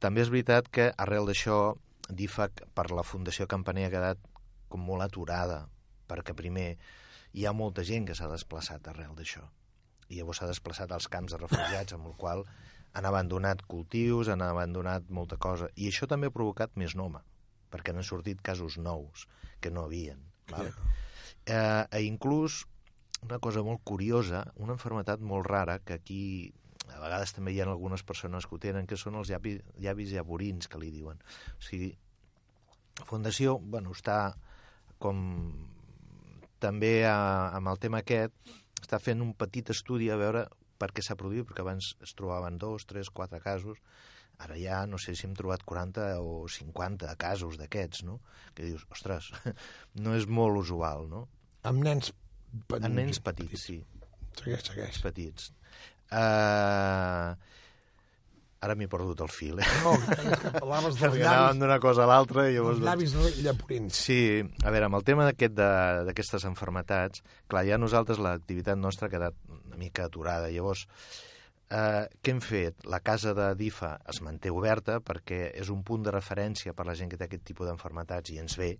També 0.00 0.24
és 0.24 0.32
veritat 0.32 0.68
que 0.72 0.90
arrel 0.96 1.28
d'això 1.28 1.60
DIFAC 2.10 2.64
per 2.74 2.90
la 2.90 3.06
Fundació 3.06 3.46
Campaner 3.50 3.86
ha 3.88 3.94
quedat 3.94 4.26
com 4.70 4.82
molt 4.86 5.06
aturada, 5.06 5.64
perquè 6.10 6.34
primer 6.34 6.74
hi 7.32 7.46
ha 7.46 7.54
molta 7.54 7.86
gent 7.86 8.08
que 8.08 8.18
s'ha 8.18 8.30
desplaçat 8.30 8.88
arrel 8.90 9.14
d'això 9.18 9.46
i 10.10 10.18
llavors 10.18 10.42
s'ha 10.42 10.50
desplaçat 10.50 10.92
als 10.92 11.06
camps 11.08 11.32
de 11.32 11.38
refugiats 11.38 11.94
amb 11.94 12.10
el 12.10 12.16
qual 12.18 12.44
han 12.98 13.06
abandonat 13.06 13.62
cultius, 13.70 14.28
han 14.28 14.42
abandonat 14.42 15.06
molta 15.14 15.38
cosa, 15.38 15.70
i 15.78 15.86
això 15.90 16.08
també 16.10 16.26
ha 16.26 16.34
provocat 16.34 16.74
més 16.82 16.96
noma, 16.98 17.22
perquè 17.70 17.94
han 17.94 18.02
sortit 18.06 18.42
casos 18.42 18.78
nous 18.82 19.28
que 19.62 19.70
no 19.70 19.86
havien. 19.86 20.24
Val? 20.50 20.72
Eh, 21.46 21.54
eh, 21.54 22.02
inclús, 22.02 22.64
una 23.26 23.38
cosa 23.38 23.62
molt 23.66 23.82
curiosa, 23.84 24.44
una 24.56 24.76
enfermetat 24.76 25.20
molt 25.20 25.46
rara, 25.46 25.78
que 25.84 25.98
aquí 25.98 26.22
a 26.90 26.98
vegades 26.98 27.34
també 27.36 27.54
hi 27.54 27.60
ha 27.60 27.68
algunes 27.68 28.02
persones 28.02 28.46
que 28.46 28.56
ho 28.56 28.60
tenen, 28.62 28.86
que 28.86 28.98
són 28.98 29.18
els 29.20 29.30
llavis, 29.30 29.60
llavis 29.78 30.14
llavorins, 30.14 30.68
que 30.68 30.80
li 30.82 30.90
diuen. 30.94 31.20
O 31.56 31.64
sigui, 31.64 31.92
la 32.98 33.06
Fundació, 33.08 33.58
bueno, 33.58 33.94
està 33.96 34.34
com 35.00 35.20
també 36.60 37.06
a, 37.08 37.50
amb 37.56 37.70
el 37.72 37.78
tema 37.80 38.02
aquest, 38.02 38.34
està 38.82 38.98
fent 39.00 39.22
un 39.24 39.34
petit 39.38 39.70
estudi 39.72 40.10
a 40.10 40.18
veure 40.20 40.46
per 40.80 40.90
què 40.96 41.04
s'ha 41.04 41.16
produït, 41.20 41.46
perquè 41.48 41.64
abans 41.64 41.94
es 42.04 42.16
trobaven 42.16 42.58
dos, 42.58 42.88
tres, 42.88 43.12
quatre 43.12 43.40
casos, 43.44 43.78
Ara 44.40 44.56
ja 44.56 44.86
no 44.88 44.96
sé 44.96 45.12
si 45.16 45.26
hem 45.28 45.34
trobat 45.36 45.66
40 45.68 46.04
o 46.24 46.46
50 46.48 47.12
casos 47.20 47.58
d'aquests, 47.60 48.04
no? 48.08 48.20
Que 48.56 48.64
dius, 48.70 48.86
ostres, 48.94 49.28
no 50.04 50.14
és 50.16 50.26
molt 50.40 50.56
usual, 50.62 51.10
no? 51.12 51.26
Amb 51.68 51.84
nens 51.84 52.14
petits. 52.66 52.86
En 52.86 52.94
nens 52.98 53.20
petits, 53.24 53.62
sí, 53.68 53.78
Segueix, 54.38 54.62
segueix. 54.70 55.00
petits. 55.02 55.52
Uh, 56.10 57.34
ara 58.60 58.74
m'he 58.76 58.88
perdut 58.92 59.22
el 59.24 59.30
fil, 59.32 59.60
eh? 59.62 59.68
No, 59.84 59.94
que 60.04 60.50
parlaves 60.58 60.98
dels 61.00 61.16
llavis, 61.22 61.58
d'una 61.62 61.78
cosa 61.80 62.04
a 62.04 62.08
l'altra 62.10 62.44
i 62.50 62.56
llavors... 62.58 62.76
dels 62.82 62.90
llavis 62.90 63.14
de 63.16 63.44
llapurins. 63.46 64.00
Sí, 64.08 64.18
a 64.66 64.72
veure, 64.74 64.88
amb 64.90 64.98
el 65.00 65.06
tema 65.06 65.24
d'aquest 65.28 65.54
de- 65.56 66.04
d'aquestes 66.10 66.44
enfermetats, 66.50 67.22
clar, 67.48 67.64
ja 67.68 67.78
nosaltres 67.80 68.20
l'activitat 68.20 68.76
nostra 68.78 69.08
ha 69.08 69.14
quedat 69.14 69.38
una 69.48 69.78
mica 69.80 70.04
aturada. 70.10 70.50
Llavors, 70.52 70.84
eh, 71.70 72.04
què 72.20 72.34
hem 72.34 72.42
fet? 72.44 72.84
La 72.84 73.00
casa 73.00 73.32
de 73.38 73.48
DIFA 73.56 73.94
es 74.12 74.20
manté 74.26 74.52
oberta 74.52 74.98
perquè 75.00 75.46
és 75.56 75.70
un 75.72 75.80
punt 75.86 76.04
de 76.04 76.12
referència 76.12 76.74
per 76.76 76.84
la 76.90 76.94
gent 76.98 77.08
que 77.14 77.16
té 77.20 77.30
aquest 77.30 77.46
tipus 77.54 77.70
d'enfermetats 77.70 78.34
i 78.34 78.42
ens 78.44 78.58
ve, 78.60 78.74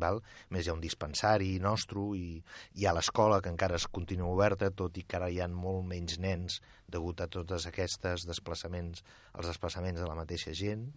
val? 0.00 0.20
Més 0.50 0.66
hi 0.66 0.72
ha 0.72 0.74
un 0.76 0.82
dispensari 0.82 1.54
nostre 1.62 2.02
i 2.18 2.40
hi 2.74 2.86
ha 2.86 2.94
l'escola 2.96 3.40
que 3.42 3.52
encara 3.52 3.78
es 3.78 3.86
continua 3.86 4.32
oberta, 4.32 4.70
tot 4.70 4.98
i 4.98 5.04
que 5.06 5.18
ara 5.18 5.30
hi 5.30 5.40
ha 5.40 5.48
molt 5.48 5.86
menys 5.90 6.18
nens 6.18 6.60
degut 6.90 7.20
a 7.20 7.28
totes 7.30 7.66
aquestes 7.70 8.26
desplaçaments, 8.28 9.04
els 9.34 9.50
desplaçaments 9.50 10.00
de 10.00 10.08
la 10.08 10.18
mateixa 10.18 10.54
gent. 10.54 10.90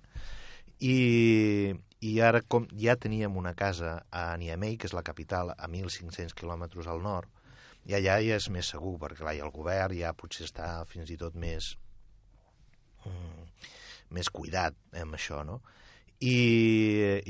I, 0.83 1.73
i 2.05 2.11
ara 2.21 2.43
com 2.45 2.67
ja 2.77 2.97
teníem 2.97 3.37
una 3.37 3.55
casa 3.57 4.03
a 4.13 4.29
Niamey, 4.37 4.77
que 4.77 4.89
és 4.89 4.93
la 4.93 5.05
capital, 5.05 5.53
a 5.57 5.69
1.500 5.69 6.35
quilòmetres 6.37 6.89
al 6.89 7.01
nord, 7.01 7.31
i 7.87 7.95
allà 7.97 8.19
ja 8.21 8.37
és 8.37 8.49
més 8.53 8.69
segur, 8.73 8.97
perquè 9.01 9.23
clar, 9.23 9.33
hi 9.33 9.41
ha 9.41 9.47
el 9.47 9.55
govern, 9.55 9.95
ja 9.97 10.13
potser 10.13 10.45
està 10.45 10.69
fins 10.89 11.09
i 11.09 11.17
tot 11.17 11.37
més, 11.39 11.75
mm, 13.05 13.65
més 14.13 14.29
cuidat 14.29 14.75
amb 15.01 15.17
això, 15.17 15.41
no? 15.47 15.61
I, 16.17 16.37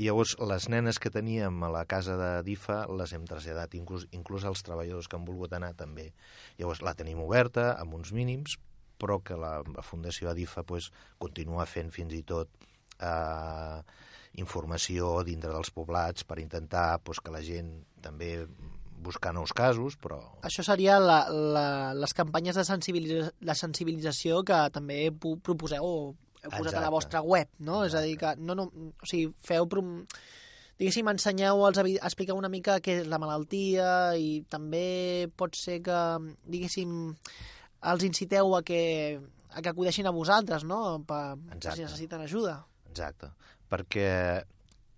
i 0.00 0.06
llavors 0.06 0.32
les 0.48 0.68
nenes 0.72 0.96
que 0.96 1.12
teníem 1.12 1.60
a 1.66 1.68
la 1.68 1.84
casa 1.84 2.16
de 2.16 2.30
DIFA 2.46 2.86
les 2.96 3.12
hem 3.12 3.26
traslladat, 3.28 3.74
inclús, 3.76 4.06
inclús 4.16 4.46
els 4.48 4.64
treballadors 4.64 5.08
que 5.08 5.18
han 5.18 5.26
volgut 5.28 5.52
anar 5.52 5.74
també. 5.76 6.08
Llavors 6.56 6.80
la 6.80 6.96
tenim 6.96 7.20
oberta, 7.20 7.74
amb 7.76 7.98
uns 7.98 8.14
mínims, 8.16 8.56
però 8.98 9.20
que 9.20 9.36
la, 9.36 9.58
la 9.76 9.84
Fundació 9.84 10.32
Adifa 10.32 10.64
pues, 10.64 10.88
continua 11.20 11.68
fent 11.68 11.92
fins 11.94 12.16
i 12.16 12.22
tot 12.26 12.48
eh, 12.98 13.78
informació 14.40 15.18
dintre 15.26 15.52
dels 15.52 15.70
poblats 15.74 16.24
per 16.24 16.40
intentar 16.40 16.98
pues, 17.04 17.20
que 17.20 17.34
la 17.34 17.44
gent 17.44 17.70
també 18.02 18.46
buscar 18.98 19.34
nous 19.34 19.52
casos, 19.54 19.94
però 20.00 20.18
Això 20.42 20.64
seria 20.66 20.98
la, 20.98 21.20
la, 21.30 21.66
les 21.94 22.14
campanyes 22.16 22.56
de, 22.58 22.64
sensibilitza, 22.66 23.30
de 23.38 23.54
sensibilització 23.54 24.42
que 24.46 24.58
també 24.74 25.04
proposeu 25.12 25.86
o 25.86 26.00
heu 26.42 26.50
posat 26.50 26.74
a 26.74 26.80
la 26.80 26.88
Exacte. 26.88 26.94
vostra 26.96 27.22
web, 27.22 27.48
no? 27.58 27.84
És 27.86 27.94
a 27.94 28.02
dir, 28.04 28.16
que 28.20 28.34
no, 28.38 28.58
no, 28.58 28.68
o 28.68 29.08
sigui, 29.08 29.32
feu... 29.44 29.68
Prom... 29.70 30.02
Diguéssim, 30.78 31.08
ensenyeu, 31.10 31.64
els, 31.66 31.80
expliqueu 32.06 32.38
una 32.38 32.50
mica 32.52 32.76
què 32.78 33.00
és 33.00 33.08
la 33.10 33.18
malaltia 33.18 34.14
i 34.14 34.44
també 34.46 35.26
pot 35.34 35.56
ser 35.58 35.80
que, 35.82 35.96
diguéssim, 36.46 36.92
els 37.90 38.04
inciteu 38.06 38.54
a 38.54 38.60
que, 38.62 38.82
a 39.50 39.58
que 39.58 39.72
acudeixin 39.72 40.06
a 40.06 40.14
vosaltres, 40.14 40.62
no? 40.62 41.00
Per, 41.02 41.24
per 41.34 41.56
Exacte. 41.56 41.80
si 41.80 41.86
necessiten 41.88 42.22
ajuda. 42.22 42.60
Exacte, 42.92 43.32
perquè 43.66 44.06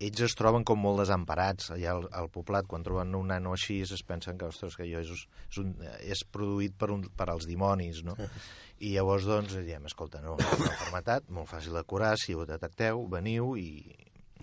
ells 0.01 0.23
es 0.25 0.35
troben 0.37 0.63
com 0.67 0.79
molt 0.81 1.01
desemparats 1.03 1.71
allà 1.75 1.93
al, 1.93 2.07
al 2.17 2.29
poblat, 2.33 2.67
quan 2.69 2.83
troben 2.85 3.13
un 3.17 3.29
nano 3.29 3.53
així 3.53 3.81
es 3.85 4.03
pensen 4.07 4.39
que, 4.39 4.49
ostres, 4.49 4.75
que 4.77 4.85
allò 4.87 5.01
és, 5.03 5.11
és, 5.13 5.59
un, 5.61 5.75
és 6.01 6.23
produït 6.33 6.73
per, 6.79 6.89
un, 6.95 7.05
per 7.17 7.29
als 7.29 7.47
dimonis, 7.49 8.01
no? 8.07 8.15
I 8.85 8.95
llavors, 8.95 9.27
doncs, 9.29 9.53
diem, 9.61 9.85
escolta, 9.85 10.23
no, 10.23 10.37
una 10.41 10.71
malaltat, 10.87 11.27
molt 11.29 11.51
fàcil 11.51 11.77
de 11.77 11.83
curar, 11.85 12.15
si 12.17 12.33
ho 12.33 12.47
detecteu, 12.49 13.03
veniu 13.13 13.53
i, 13.61 13.69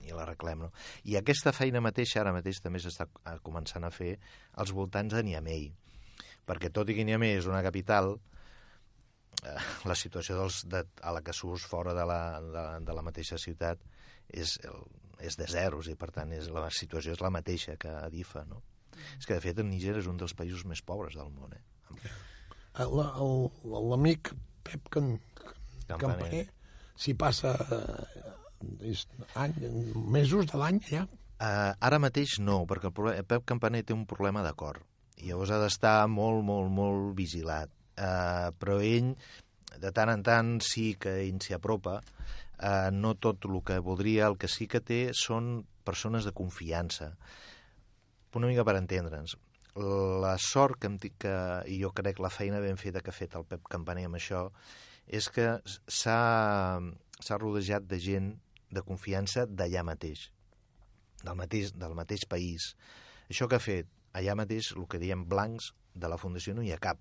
i 0.06 0.14
l'arreglem, 0.14 0.62
no? 0.68 0.70
I 1.10 1.18
aquesta 1.18 1.52
feina 1.56 1.82
mateixa, 1.82 2.20
ara 2.22 2.36
mateix, 2.36 2.62
també 2.62 2.78
s'està 2.82 3.08
eh, 3.08 3.36
començant 3.42 3.86
a 3.86 3.90
fer 3.94 4.14
als 4.62 4.74
voltants 4.76 5.16
de 5.16 5.24
Niamey, 5.26 5.72
perquè 6.46 6.70
tot 6.70 6.88
i 6.88 6.94
que 6.94 7.06
Niamey 7.08 7.34
és 7.40 7.50
una 7.50 7.64
capital, 7.66 8.14
eh, 9.42 9.58
la 9.90 9.98
situació 9.98 10.38
dels, 10.38 10.62
de, 10.70 10.86
a 11.02 11.18
la 11.18 11.24
que 11.26 11.34
surts 11.34 11.66
fora 11.66 11.96
de 11.98 12.06
la, 12.06 12.22
de, 12.46 12.64
de 12.86 12.94
la 12.94 13.04
mateixa 13.10 13.42
ciutat 13.42 13.82
és, 14.28 14.54
el, 14.68 14.86
és 15.24 15.38
de 15.38 15.46
zeros 15.50 15.88
i 15.90 15.96
per 15.98 16.10
tant 16.14 16.32
és, 16.36 16.50
la 16.54 16.68
situació 16.74 17.14
és 17.16 17.22
la 17.24 17.32
mateixa 17.34 17.76
que 17.80 17.90
a 17.90 18.08
Difa, 18.12 18.44
no? 18.48 18.62
És 19.18 19.26
que 19.26 19.34
de 19.36 19.42
fet 19.42 19.58
el 19.62 19.68
Níger 19.68 19.96
és 20.00 20.08
un 20.10 20.18
dels 20.18 20.34
països 20.34 20.64
més 20.66 20.82
pobres 20.82 21.16
del 21.18 21.30
món, 21.30 21.54
eh? 21.54 21.62
Eh, 22.78 22.88
L'amic 22.88 24.32
Pep 24.66 24.90
Can, 24.94 25.14
Campaner. 25.86 25.98
Campaner, 25.98 26.44
si 26.98 27.14
passa 27.18 27.54
eh, 27.54 28.26
és 28.90 29.06
any, 29.38 29.54
mesos 30.18 30.50
de 30.50 30.60
l'any 30.60 30.82
ja, 30.86 31.06
Uh, 31.38 31.70
ara 31.86 32.00
mateix 32.02 32.32
no, 32.42 32.64
perquè 32.66 32.88
el 32.88 32.94
problema, 32.96 33.22
Pep 33.30 33.44
Campaner 33.46 33.84
té 33.86 33.94
un 33.94 34.02
problema 34.10 34.40
de 34.42 34.50
cor 34.58 34.80
i 35.22 35.28
llavors 35.28 35.52
ha 35.54 35.60
d'estar 35.62 36.08
molt, 36.10 36.42
molt, 36.46 36.70
molt 36.74 37.12
vigilat. 37.18 37.70
Uh, 37.94 38.50
però 38.58 38.80
ell, 38.82 39.12
de 39.82 39.92
tant 39.94 40.10
en 40.10 40.24
tant, 40.26 40.50
sí 40.62 40.92
que 40.98 41.12
ell 41.22 41.38
s'hi 41.42 41.54
apropa, 41.54 41.96
uh, 42.58 42.90
no 42.94 43.14
tot 43.16 43.46
el 43.48 43.60
que 43.66 43.78
voldria, 43.84 44.28
el 44.28 44.38
que 44.38 44.50
sí 44.50 44.68
que 44.70 44.80
té 44.84 45.00
són 45.16 45.64
persones 45.88 46.26
de 46.28 46.34
confiança. 46.36 47.14
Una 48.36 48.50
mica 48.50 48.64
per 48.66 48.76
entendre'ns. 48.78 49.36
La 50.22 50.34
sort 50.42 50.80
que, 50.82 51.10
que, 51.22 51.34
i 51.70 51.78
jo 51.82 51.92
crec 51.94 52.18
la 52.20 52.32
feina 52.34 52.60
ben 52.60 52.80
feta 52.80 53.02
que 53.04 53.12
ha 53.12 53.16
fet 53.16 53.36
el 53.38 53.46
Pep 53.46 53.68
Campaner 53.70 54.08
amb 54.08 54.18
això, 54.18 54.48
és 55.06 55.30
que 55.32 55.54
s'ha 55.88 57.38
rodejat 57.38 57.86
de 57.88 58.00
gent 58.02 58.34
de 58.74 58.82
confiança 58.84 59.46
d'allà 59.48 59.84
mateix 59.86 60.28
del 61.24 61.36
mateix, 61.38 61.72
del 61.74 61.94
mateix 61.98 62.24
país. 62.28 62.72
Això 63.28 63.48
que 63.48 63.58
ha 63.58 63.62
fet 63.62 63.88
allà 64.18 64.36
mateix, 64.38 64.72
el 64.76 64.86
que 64.90 65.00
diem 65.02 65.24
blancs, 65.28 65.72
de 65.98 66.10
la 66.10 66.18
Fundació 66.20 66.54
no 66.54 66.62
hi 66.62 66.72
ha 66.72 66.78
cap. 66.82 67.00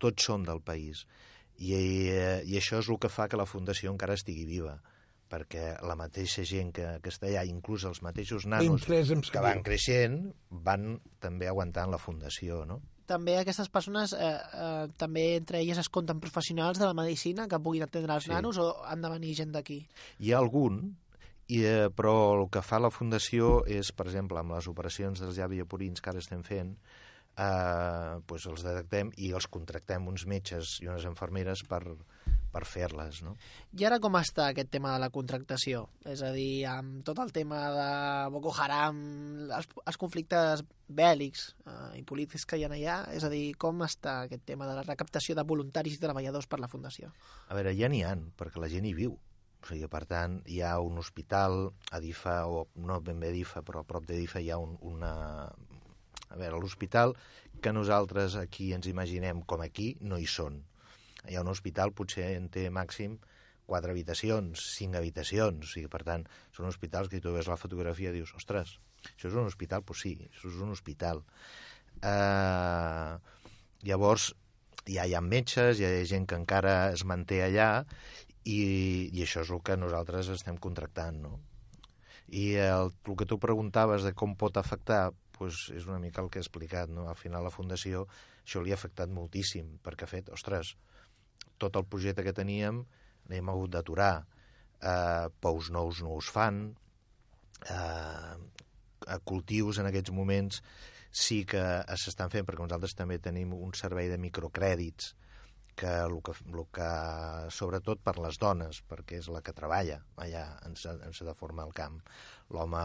Tots 0.00 0.24
són 0.28 0.46
del 0.48 0.62
país. 0.64 1.04
I, 1.62 1.74
eh, 2.10 2.40
I 2.48 2.58
això 2.58 2.80
és 2.82 2.88
el 2.90 2.98
que 2.98 3.10
fa 3.12 3.28
que 3.30 3.38
la 3.38 3.46
Fundació 3.46 3.92
encara 3.92 4.16
estigui 4.18 4.46
viva 4.48 4.80
perquè 5.32 5.78
la 5.88 5.96
mateixa 5.96 6.44
gent 6.44 6.74
que, 6.76 6.84
que 7.00 7.08
està 7.08 7.30
allà, 7.30 7.46
inclús 7.48 7.86
els 7.88 8.02
mateixos 8.04 8.44
nanos 8.44 8.84
que 8.84 9.40
van 9.40 9.62
creixent, 9.64 10.26
van 10.50 10.98
també 11.24 11.48
aguantant 11.48 11.88
la 11.92 12.00
Fundació, 12.02 12.66
no? 12.68 12.82
També 13.08 13.38
aquestes 13.38 13.70
persones, 13.72 14.12
eh, 14.12 14.28
eh, 14.28 14.88
també 15.00 15.24
entre 15.38 15.62
elles 15.62 15.80
es 15.80 15.88
compten 15.88 16.20
professionals 16.20 16.78
de 16.78 16.86
la 16.86 16.96
medicina 16.96 17.48
que 17.48 17.58
puguin 17.60 17.86
atendre 17.86 18.14
els 18.14 18.28
Sí. 18.28 18.30
nanos 18.30 18.58
o 18.58 18.84
han 18.84 19.00
de 19.02 19.08
venir 19.10 19.34
gent 19.34 19.52
d'aquí? 19.56 19.86
Hi 20.20 20.32
ha 20.32 20.38
algun, 20.38 20.96
i, 21.48 21.64
eh, 21.64 21.88
però 21.90 22.40
el 22.40 22.48
que 22.50 22.62
fa 22.62 22.78
la 22.78 22.90
Fundació 22.90 23.64
és, 23.66 23.90
per 23.92 24.06
exemple, 24.06 24.38
amb 24.38 24.52
les 24.52 24.68
operacions 24.68 25.20
dels 25.20 25.36
llavis 25.36 25.64
purins 25.68 26.00
que 26.00 26.10
ara 26.10 26.18
estem 26.22 26.42
fent, 26.44 26.76
eh, 27.36 28.20
doncs 28.28 28.48
els 28.50 28.64
detectem 28.66 29.12
i 29.16 29.32
els 29.36 29.48
contractem 29.50 30.08
uns 30.08 30.26
metges 30.28 30.78
i 30.82 30.88
unes 30.90 31.06
infermeres 31.08 31.64
per, 31.68 31.82
per 32.52 32.62
fer-les, 32.68 33.22
no? 33.24 33.34
I 33.78 33.86
ara 33.88 33.98
com 34.02 34.16
està 34.20 34.50
aquest 34.50 34.70
tema 34.72 34.92
de 34.92 35.00
la 35.02 35.10
contractació? 35.14 35.86
És 36.08 36.22
a 36.24 36.32
dir, 36.36 36.64
amb 36.68 37.00
tot 37.06 37.22
el 37.24 37.32
tema 37.34 37.64
de 37.76 37.88
Boko 38.34 38.52
Haram, 38.52 39.00
els, 39.48 39.68
els 39.86 40.00
conflictes 40.00 40.64
bèl·lics 40.92 41.48
eh, 41.64 42.00
i 42.02 42.06
polítics 42.08 42.44
que 42.48 42.60
hi 42.60 42.66
ha 42.66 42.70
allà, 42.70 43.00
és 43.16 43.24
a 43.24 43.32
dir, 43.32 43.44
com 43.56 43.80
està 43.86 44.22
aquest 44.26 44.44
tema 44.48 44.68
de 44.68 44.76
la 44.76 44.86
recaptació 44.86 45.36
de 45.38 45.46
voluntaris 45.48 45.96
i 45.96 46.02
treballadors 46.02 46.48
per 46.48 46.60
la 46.60 46.70
Fundació? 46.70 47.12
A 47.48 47.56
veure, 47.56 47.72
ja 47.78 47.88
n'hi 47.88 48.04
han, 48.04 48.28
perquè 48.36 48.60
la 48.60 48.70
gent 48.72 48.88
hi 48.88 48.96
viu. 48.96 49.16
O 49.62 49.68
sigui, 49.68 49.86
per 49.86 50.02
tant, 50.10 50.40
hi 50.50 50.58
ha 50.66 50.74
un 50.82 50.98
hospital 50.98 51.68
a 51.94 52.00
Difa, 52.02 52.42
o 52.50 52.66
no 52.82 52.98
ben 53.00 53.20
bé 53.22 53.30
a 53.30 53.36
Difa, 53.36 53.62
però 53.62 53.80
a 53.82 53.86
prop 53.86 54.08
de 54.08 54.18
Difa 54.18 54.42
hi 54.42 54.50
ha 54.50 54.58
un, 54.58 54.74
una... 54.82 55.12
A 56.32 56.38
veure, 56.40 56.58
l'hospital 56.58 57.14
que 57.62 57.72
nosaltres 57.76 58.36
aquí 58.40 58.72
ens 58.76 58.88
imaginem 58.90 59.42
com 59.48 59.62
aquí, 59.64 59.92
no 60.00 60.18
hi 60.18 60.26
són. 60.26 60.62
Hi 61.28 61.36
ha 61.36 61.44
un 61.44 61.52
hospital, 61.52 61.92
potser 61.94 62.32
en 62.38 62.48
té 62.50 62.66
màxim 62.72 63.18
quatre 63.68 63.92
habitacions, 63.94 64.64
cinc 64.76 64.96
habitacions, 64.98 65.76
o 65.78 65.90
per 65.92 66.02
tant, 66.08 66.24
són 66.56 66.68
hospitals 66.68 67.08
que 67.12 67.20
tu 67.22 67.32
veus 67.36 67.48
la 67.48 67.60
fotografia 67.60 68.10
i 68.10 68.18
dius, 68.18 68.34
ostres, 68.36 68.74
això 69.06 69.30
és 69.30 69.36
un 69.38 69.48
hospital? 69.48 69.84
Doncs 69.86 70.02
sí, 70.04 70.16
això 70.28 70.50
és 70.50 70.58
un 70.66 70.74
hospital. 70.74 71.22
Eh, 72.02 73.12
llavors, 73.88 74.32
ja 74.88 75.06
hi 75.06 75.14
ha 75.14 75.22
metges, 75.22 75.78
hi 75.78 75.86
ha 75.86 76.04
gent 76.10 76.26
que 76.26 76.38
encara 76.38 76.74
es 76.92 77.06
manté 77.08 77.42
allà 77.46 77.70
i, 78.44 78.58
i 79.12 79.22
això 79.22 79.46
és 79.46 79.54
el 79.54 79.62
que 79.62 79.78
nosaltres 79.78 80.32
estem 80.34 80.58
contractant, 80.58 81.22
no? 81.22 81.38
I 82.32 82.54
el, 82.64 82.90
el 83.06 83.16
que 83.18 83.28
tu 83.28 83.38
preguntaves 83.38 84.06
de 84.06 84.14
com 84.16 84.34
pot 84.40 84.56
afectar, 84.58 85.10
doncs 85.42 85.68
és 85.76 85.86
una 85.88 86.00
mica 86.02 86.22
el 86.22 86.30
que 86.30 86.40
he 86.40 86.44
explicat, 86.44 86.90
no? 86.90 87.08
Al 87.10 87.18
final 87.18 87.44
la 87.44 87.52
Fundació 87.54 88.06
això 88.42 88.62
li 88.62 88.72
ha 88.72 88.78
afectat 88.78 89.10
moltíssim, 89.12 89.78
perquè 89.84 90.06
ha 90.06 90.10
fet, 90.10 90.30
ostres, 90.34 90.74
tot 91.58 91.76
el 91.78 91.86
projecte 91.86 92.24
que 92.26 92.34
teníem 92.36 92.82
l'hem 93.30 93.50
hagut 93.50 93.70
d'aturar, 93.74 94.24
eh, 94.82 95.26
pous 95.40 95.70
nous 95.70 96.02
no 96.02 96.16
us 96.18 96.30
fan, 96.30 96.64
eh, 97.70 99.18
cultius 99.24 99.78
en 99.78 99.86
aquests 99.86 100.14
moments 100.14 100.62
sí 101.10 101.44
que 101.44 101.62
s'estan 102.00 102.30
fent, 102.32 102.46
perquè 102.46 102.64
nosaltres 102.64 102.94
també 102.96 103.18
tenim 103.18 103.52
un 103.54 103.74
servei 103.76 104.08
de 104.08 104.18
microcrèdits 104.18 105.12
que 105.76 105.92
el 106.04 106.18
que, 106.24 106.34
el 106.52 106.64
que 106.74 106.90
sobretot 107.54 108.02
per 108.04 108.16
les 108.20 108.38
dones, 108.40 108.82
perquè 108.88 109.20
és 109.22 109.28
la 109.32 109.42
que 109.44 109.54
treballa 109.56 110.00
allà 110.16 110.44
en 110.66 110.76
en 110.92 111.12
de 111.12 111.34
forma 111.34 111.64
al 111.64 111.72
camp. 111.72 112.00
L'home, 112.52 112.82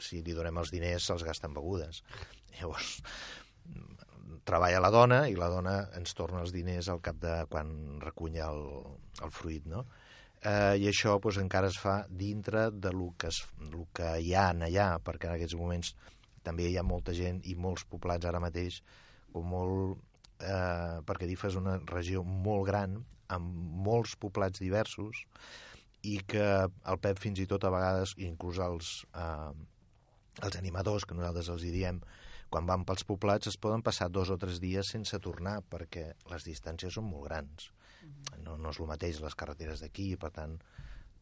si 0.00 0.22
li 0.22 0.34
donem 0.36 0.58
els 0.58 0.72
diners, 0.72 1.06
se'ls 1.06 1.24
gasta 1.24 1.48
en 1.48 1.54
begudes. 1.54 2.02
Llavors, 2.58 3.02
treballa 4.44 4.80
la 4.80 4.90
dona 4.90 5.26
i 5.28 5.36
la 5.38 5.50
dona 5.52 5.76
ens 5.98 6.14
torna 6.18 6.40
els 6.42 6.52
diners 6.54 6.88
al 6.88 7.02
cap 7.04 7.18
de 7.22 7.34
quan 7.50 8.00
recunya 8.00 8.48
el, 8.48 8.64
el 9.22 9.30
fruit, 9.30 9.66
no? 9.66 9.84
Eh, 10.42 10.74
I 10.82 10.88
això 10.90 11.18
doncs, 11.22 11.38
encara 11.38 11.68
es 11.70 11.78
fa 11.78 12.00
dintre 12.08 12.70
de 12.74 12.90
lo 12.92 13.12
que, 13.18 13.28
es, 13.30 13.44
lo 13.70 13.86
que 13.94 14.16
hi 14.18 14.34
ha 14.34 14.48
allà, 14.50 14.88
perquè 15.04 15.28
en 15.28 15.36
aquests 15.36 15.54
moments 15.58 15.94
també 16.42 16.66
hi 16.66 16.78
ha 16.78 16.82
molta 16.82 17.14
gent 17.14 17.38
i 17.46 17.54
molts 17.54 17.84
poblats 17.86 18.26
ara 18.26 18.42
mateix 18.42 18.80
com 19.32 19.46
molt 19.54 20.00
eh, 20.42 21.00
perquè 21.06 21.28
DIFA 21.30 21.48
és 21.52 21.56
una 21.60 21.78
regió 21.88 22.22
molt 22.26 22.66
gran, 22.68 22.98
amb 23.32 23.46
molts 23.86 24.16
poblats 24.20 24.60
diversos, 24.60 25.24
i 26.02 26.18
que 26.26 26.44
el 26.66 26.98
Pep 27.00 27.20
fins 27.22 27.38
i 27.40 27.46
tot 27.46 27.64
a 27.64 27.70
vegades, 27.70 28.16
inclús 28.18 28.58
els, 28.58 28.90
eh, 29.14 29.52
els 30.42 30.56
animadors, 30.58 31.06
que 31.06 31.14
nosaltres 31.14 31.48
els 31.54 31.62
hi 31.64 31.70
diem, 31.70 32.00
quan 32.52 32.66
van 32.68 32.82
pels 32.84 33.04
poblats 33.08 33.48
es 33.48 33.56
poden 33.56 33.80
passar 33.80 34.10
dos 34.12 34.28
o 34.28 34.36
tres 34.36 34.58
dies 34.60 34.90
sense 34.92 35.16
tornar 35.24 35.62
perquè 35.72 36.10
les 36.28 36.44
distàncies 36.44 36.92
són 36.92 37.06
molt 37.08 37.24
grans. 37.30 37.70
No, 38.42 38.58
no 38.58 38.72
és 38.74 38.80
el 38.82 38.90
mateix 38.90 39.20
les 39.22 39.34
carreteres 39.38 39.80
d'aquí, 39.80 40.16
per 40.20 40.32
tant, 40.34 40.58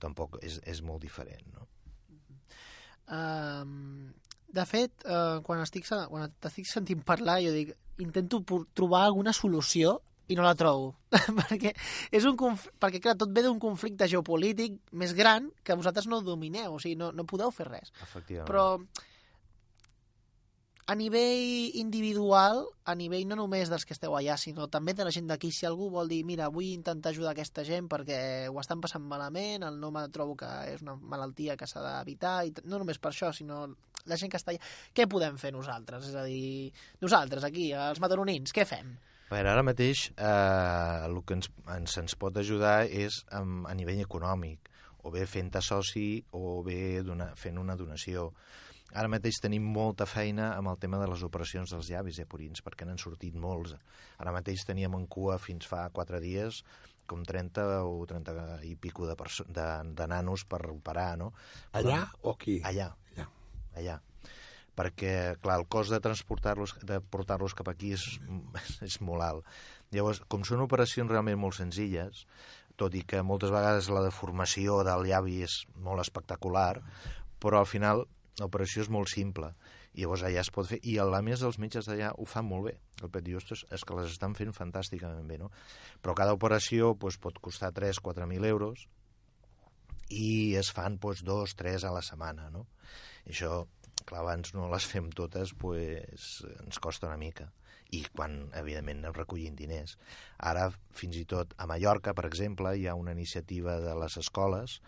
tampoc 0.01 0.39
és, 0.43 0.57
és 0.67 0.81
molt 0.83 1.05
diferent, 1.05 1.45
no? 1.55 1.69
Um, 3.11 4.13
de 4.51 4.65
fet, 4.67 5.05
uh, 5.07 5.41
quan 5.47 5.61
estic, 5.63 5.87
se- 5.87 6.07
quan 6.11 6.33
t'estic 6.43 6.67
sentint 6.71 7.03
parlar, 7.07 7.39
jo 7.45 7.53
dic, 7.55 7.73
intento 8.03 8.43
trobar 8.75 9.05
alguna 9.07 9.35
solució 9.37 9.99
i 10.31 10.37
no 10.39 10.47
la 10.47 10.55
trobo. 10.55 10.95
perquè, 11.43 11.75
és 12.15 12.27
un 12.29 12.37
conf... 12.39 12.69
perquè, 12.81 13.03
clar, 13.03 13.17
tot 13.19 13.33
ve 13.35 13.45
d'un 13.47 13.59
conflicte 13.63 14.09
geopolític 14.11 14.79
més 14.93 15.15
gran 15.19 15.51
que 15.67 15.77
vosaltres 15.79 16.07
no 16.11 16.23
domineu, 16.23 16.77
o 16.77 16.83
sigui, 16.83 16.99
no, 16.99 17.11
no 17.13 17.27
podeu 17.29 17.51
fer 17.55 17.67
res. 17.71 17.91
Efectivament. 18.07 18.47
Però 18.51 18.67
a 20.91 20.95
nivell 20.99 21.71
individual, 21.79 22.65
a 22.83 22.97
nivell 22.99 23.29
no 23.31 23.37
només 23.39 23.71
dels 23.71 23.85
que 23.87 23.95
esteu 23.95 24.17
allà, 24.19 24.35
sinó 24.35 24.67
també 24.67 24.91
de 24.99 25.05
la 25.07 25.13
gent 25.15 25.29
d'aquí, 25.31 25.53
si 25.55 25.67
algú 25.69 25.87
vol 25.93 26.11
dir, 26.11 26.25
mira, 26.27 26.49
vull 26.51 26.67
intentar 26.67 27.13
ajudar 27.15 27.31
aquesta 27.31 27.63
gent 27.63 27.87
perquè 27.87 28.49
ho 28.51 28.59
estan 28.59 28.83
passant 28.83 29.05
malament, 29.07 29.63
el 29.69 29.79
no 29.79 29.93
me 29.95 30.03
trobo 30.11 30.35
que 30.41 30.49
és 30.73 30.83
una 30.83 30.97
malaltia 30.99 31.55
que 31.61 31.69
s'ha 31.71 31.85
d'evitar, 31.85 32.41
i 32.49 32.55
no 32.65 32.81
només 32.83 32.99
per 32.99 33.13
això, 33.13 33.31
sinó 33.31 33.69
la 34.09 34.19
gent 34.21 34.33
que 34.33 34.41
està 34.41 34.55
allà, 34.55 34.63
què 34.97 35.07
podem 35.11 35.37
fer 35.41 35.53
nosaltres? 35.55 36.09
És 36.11 36.17
a 36.17 36.25
dir, 36.29 36.71
nosaltres 37.03 37.47
aquí, 37.47 37.71
els 37.77 38.01
mataronins, 38.03 38.55
què 38.57 38.67
fem? 38.69 38.95
A 39.31 39.37
veure, 39.37 39.53
ara 39.53 39.63
mateix 39.63 40.09
eh, 40.17 41.07
el 41.07 41.21
que 41.23 41.37
ens, 41.39 41.51
ens, 41.77 41.99
ens 42.03 42.17
pot 42.19 42.37
ajudar 42.41 42.83
és 42.87 43.21
amb, 43.37 43.69
a 43.71 43.77
nivell 43.79 44.03
econòmic, 44.03 44.71
o 45.07 45.13
bé 45.15 45.23
fent-te 45.31 45.63
soci 45.65 46.09
o 46.37 46.61
bé 46.67 47.01
donar, 47.07 47.31
fent 47.39 47.61
una 47.61 47.77
donació. 47.79 48.31
Ara 48.91 49.07
mateix 49.07 49.39
tenim 49.39 49.63
molta 49.71 50.03
feina 50.11 50.51
amb 50.57 50.73
el 50.73 50.79
tema 50.83 50.99
de 50.99 51.07
les 51.13 51.23
operacions 51.23 51.71
dels 51.71 51.93
llavis 51.93 52.19
eh, 52.19 52.27
purins, 52.27 52.63
perquè 52.67 52.89
n'han 52.89 52.99
sortit 52.99 53.37
molts. 53.39 53.77
Ara 54.19 54.35
mateix 54.35 54.67
teníem 54.67 54.99
en 54.99 55.07
cua 55.07 55.39
fins 55.39 55.69
fa 55.71 55.87
quatre 55.95 56.19
dies 56.21 56.65
com 57.11 57.23
30 57.27 57.67
o 57.87 58.05
30 58.07 58.65
i 58.67 58.77
pico 58.79 59.07
de, 59.07 59.17
de, 59.51 59.69
de 59.99 60.07
nanos 60.11 60.45
per 60.47 60.63
operar, 60.71 61.17
no? 61.19 61.33
Allà 61.75 62.05
o 62.23 62.35
aquí? 62.35 62.61
Allà, 62.67 62.93
Allà. 63.15 63.27
Allà 63.77 64.01
perquè, 64.81 65.37
clar, 65.43 65.59
el 65.61 65.67
cost 65.69 65.93
de 65.93 66.01
transportar-los 66.01 66.77
de 66.89 67.01
portar-los 67.03 67.53
cap 67.59 67.69
aquí 67.69 67.91
és, 67.93 68.05
és 68.87 69.01
molt 69.05 69.25
alt. 69.27 69.51
Llavors, 69.93 70.23
com 70.31 70.47
són 70.47 70.63
operacions 70.65 71.11
realment 71.11 71.37
molt 71.41 71.59
senzilles, 71.59 72.25
tot 72.81 72.95
i 72.97 73.03
que 73.05 73.21
moltes 73.27 73.53
vegades 73.53 73.91
la 73.93 74.05
deformació 74.07 74.81
del 74.87 75.05
llavi 75.11 75.43
és 75.45 75.59
molt 75.85 76.01
espectacular, 76.01 76.81
però 77.43 77.61
al 77.61 77.69
final 77.69 78.07
l'operació 78.41 78.87
és 78.87 78.89
molt 78.93 79.11
simple 79.13 79.51
i 79.93 80.05
llavors 80.05 80.23
allà 80.23 80.41
es 80.45 80.53
pot 80.55 80.69
fer, 80.71 80.79
i 80.87 80.97
a 81.03 81.23
més 81.27 81.43
els 81.43 81.59
metges 81.59 81.89
d'allà 81.89 82.13
ho 82.15 82.25
fan 82.25 82.47
molt 82.47 82.69
bé, 82.69 82.77
el 83.03 83.11
pet 83.11 83.25
diu, 83.27 83.37
"Ostres, 83.37 83.67
és 83.75 83.85
que 83.85 83.95
les 83.95 84.13
estan 84.13 84.35
fent 84.35 84.53
fantàsticament 84.55 85.27
bé, 85.27 85.37
no? 85.39 85.51
Però 86.01 86.15
cada 86.15 86.33
operació 86.33 86.95
doncs, 86.95 87.19
pot 87.19 87.41
costar 87.41 87.73
3-4.000 87.73 88.45
euros 88.45 88.87
i 90.09 90.55
es 90.55 90.71
fan 90.71 90.99
doncs, 90.99 91.25
dos, 91.25 91.57
tres 91.57 91.85
a 91.85 91.91
la 91.91 92.03
setmana, 92.03 92.51
no? 92.51 92.67
I 93.27 93.35
això, 93.35 93.65
clar, 94.05 94.23
abans 94.23 94.55
no 94.57 94.69
les 94.73 94.87
fem 94.89 95.11
totes, 95.17 95.55
pues, 95.59 96.31
ens 96.65 96.83
costa 96.83 97.11
una 97.11 97.21
mica 97.21 97.51
i 97.91 98.05
quan, 98.15 98.37
evidentment, 98.55 99.01
anem 99.03 99.15
recollint 99.17 99.57
diners. 99.59 99.97
Ara, 100.47 100.69
fins 100.95 101.17
i 101.19 101.25
tot, 101.29 101.57
a 101.59 101.67
Mallorca, 101.67 102.15
per 102.15 102.27
exemple, 102.29 102.77
hi 102.79 102.87
ha 102.87 102.95
una 102.95 103.15
iniciativa 103.17 103.81
de 103.83 103.97
les 103.99 104.17
escoles 104.21 104.79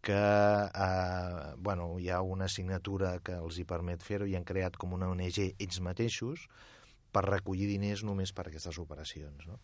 que 0.00 0.16
eh, 0.16 1.54
bueno, 1.58 1.98
hi 2.00 2.08
ha 2.08 2.22
una 2.22 2.46
assignatura 2.46 3.18
que 3.20 3.36
els 3.36 3.58
hi 3.60 3.66
permet 3.68 4.02
fer-ho 4.02 4.26
i 4.26 4.36
han 4.36 4.46
creat 4.48 4.78
com 4.80 4.94
una 4.96 5.10
ONG 5.12 5.42
ells 5.50 5.80
mateixos 5.84 6.46
per 7.12 7.26
recollir 7.26 7.68
diners 7.68 8.04
només 8.06 8.32
per 8.32 8.46
aquestes 8.48 8.78
operacions. 8.80 9.44
No? 9.46 9.58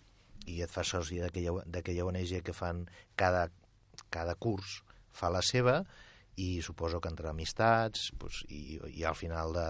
I 0.47 0.61
et 0.63 0.71
fa 0.71 0.85
d'aquella 0.85 1.63
d'aquella 1.65 2.05
ONG 2.05 2.43
que 2.45 2.53
fan 2.53 2.85
cada, 3.17 3.49
cada 4.11 4.35
curs 4.35 4.83
fa 5.17 5.33
la 5.33 5.41
seva 5.41 5.81
i 6.37 6.61
suposo 6.63 7.01
que 7.01 7.09
entre 7.09 7.31
amistats 7.31 8.11
pues, 8.19 8.43
i, 8.53 8.79
i 8.93 9.05
al 9.09 9.15
final 9.17 9.55
de, 9.57 9.67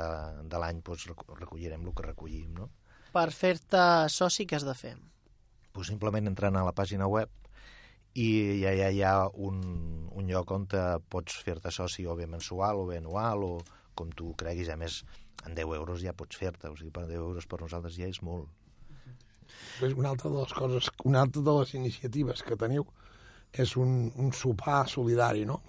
de 0.51 0.59
l'any 0.59 0.81
pues, 0.83 1.07
reco- 1.07 1.37
recollirem 1.39 1.85
el 1.87 1.95
que 1.95 2.03
recollim. 2.09 2.55
No? 2.59 2.71
Per 3.15 3.29
fer-te 3.33 3.83
soci, 4.13 4.47
què 4.47 4.59
has 4.59 4.67
de 4.67 4.75
fer? 4.75 4.97
pues 5.77 5.91
simplement 5.93 6.25
entrant 6.25 6.57
a 6.57 6.63
la 6.65 6.73
pàgina 6.73 7.05
web 7.05 7.29
i 8.17 8.63
ja, 8.63 8.71
ja 8.73 8.87
hi 8.89 9.03
ha 9.05 9.27
un, 9.29 9.59
un 10.09 10.31
lloc 10.31 10.51
on 10.57 10.63
te 10.73 10.81
pots 11.13 11.35
fer-te 11.45 11.69
soci 11.69 12.07
o 12.09 12.15
bé 12.17 12.25
mensual 12.27 12.81
o 12.81 12.87
bé 12.89 12.97
anual 13.03 13.45
o 13.45 13.51
com 13.95 14.09
tu 14.17 14.31
creguis, 14.41 14.71
a 14.73 14.77
més 14.81 15.03
en 15.45 15.53
10 15.53 15.75
euros 15.77 16.01
ja 16.01 16.15
pots 16.17 16.41
fer-te, 16.41 16.71
o 16.73 16.77
sigui, 16.81 16.89
per 16.97 17.05
10 17.05 17.21
euros 17.21 17.45
per 17.45 17.61
nosaltres 17.61 17.93
ja 18.01 18.09
és 18.09 18.23
molt. 18.25 18.49
És 19.85 19.93
una 19.93 20.09
altra 20.15 20.31
de 20.33 20.41
les 20.41 20.55
coses, 20.57 20.89
una 21.05 21.21
altra 21.27 21.43
de 21.45 21.55
les 21.59 21.75
iniciatives 21.77 22.41
que 22.43 22.57
teniu 22.57 22.89
és 23.53 23.77
un, 23.77 24.11
un 24.17 24.33
sopar 24.33 24.87
solidari, 24.89 25.45
no? 25.45 25.61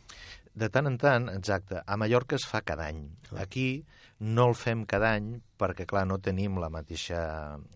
De 0.58 0.70
tant 0.74 0.90
en 0.90 0.96
tant, 0.98 1.28
exacte, 1.30 1.84
a 1.86 1.98
Mallorca 2.02 2.38
es 2.38 2.46
fa 2.50 2.64
cada 2.66 2.88
any. 2.90 3.04
Aquí 3.38 3.86
no 4.26 4.48
el 4.50 4.56
fem 4.58 4.86
cada 4.90 5.12
any 5.14 5.36
perquè, 5.62 5.86
clar, 5.90 6.08
no 6.10 6.18
tenim 6.24 6.58
la 6.62 6.72
mateixa... 6.74 7.20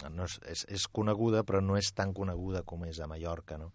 No 0.09 0.25
és, 0.25 0.39
és, 0.49 0.63
és 0.79 0.87
coneguda, 0.89 1.43
però 1.45 1.61
no 1.61 1.77
és 1.77 1.91
tan 1.97 2.13
coneguda 2.17 2.63
com 2.65 2.87
és 2.87 3.01
a 3.01 3.09
Mallorca, 3.11 3.59
no? 3.61 3.69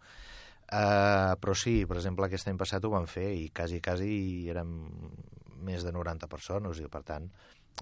Uh, 0.67 1.37
però 1.39 1.55
sí, 1.55 1.77
per 1.87 2.01
exemple, 2.01 2.27
aquest 2.27 2.51
any 2.51 2.59
passat 2.59 2.83
ho 2.83 2.91
vam 2.91 3.07
fer 3.07 3.29
i 3.39 3.47
quasi, 3.55 3.79
quasi 3.79 4.11
érem 4.51 4.73
més 5.67 5.87
de 5.87 5.93
90 5.95 6.27
persones 6.33 6.83
i, 6.83 6.89
per 6.91 7.05
tant, 7.07 7.31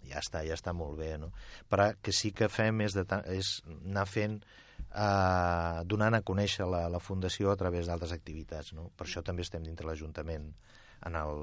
ja 0.04 0.20
està, 0.20 0.44
ja 0.44 0.58
està 0.58 0.76
molt 0.76 0.98
bé, 1.00 1.14
no? 1.20 1.30
Però 1.72 1.88
que 2.04 2.12
sí 2.12 2.34
que 2.36 2.50
fem 2.52 2.84
és, 2.84 2.92
de 2.98 3.06
és 3.32 3.56
anar 3.72 4.04
fent 4.10 4.36
eh, 4.44 5.80
donant 5.88 6.20
a 6.20 6.24
conèixer 6.26 6.68
la, 6.68 6.84
la 6.92 7.00
Fundació 7.00 7.52
a 7.52 7.56
través 7.56 7.88
d'altres 7.88 8.12
activitats. 8.12 8.74
No? 8.76 8.90
Per 8.92 9.08
això 9.08 9.24
també 9.24 9.46
estem 9.46 9.64
dintre 9.64 9.88
l'Ajuntament 9.88 10.50
en 11.07 11.16
el, 11.16 11.40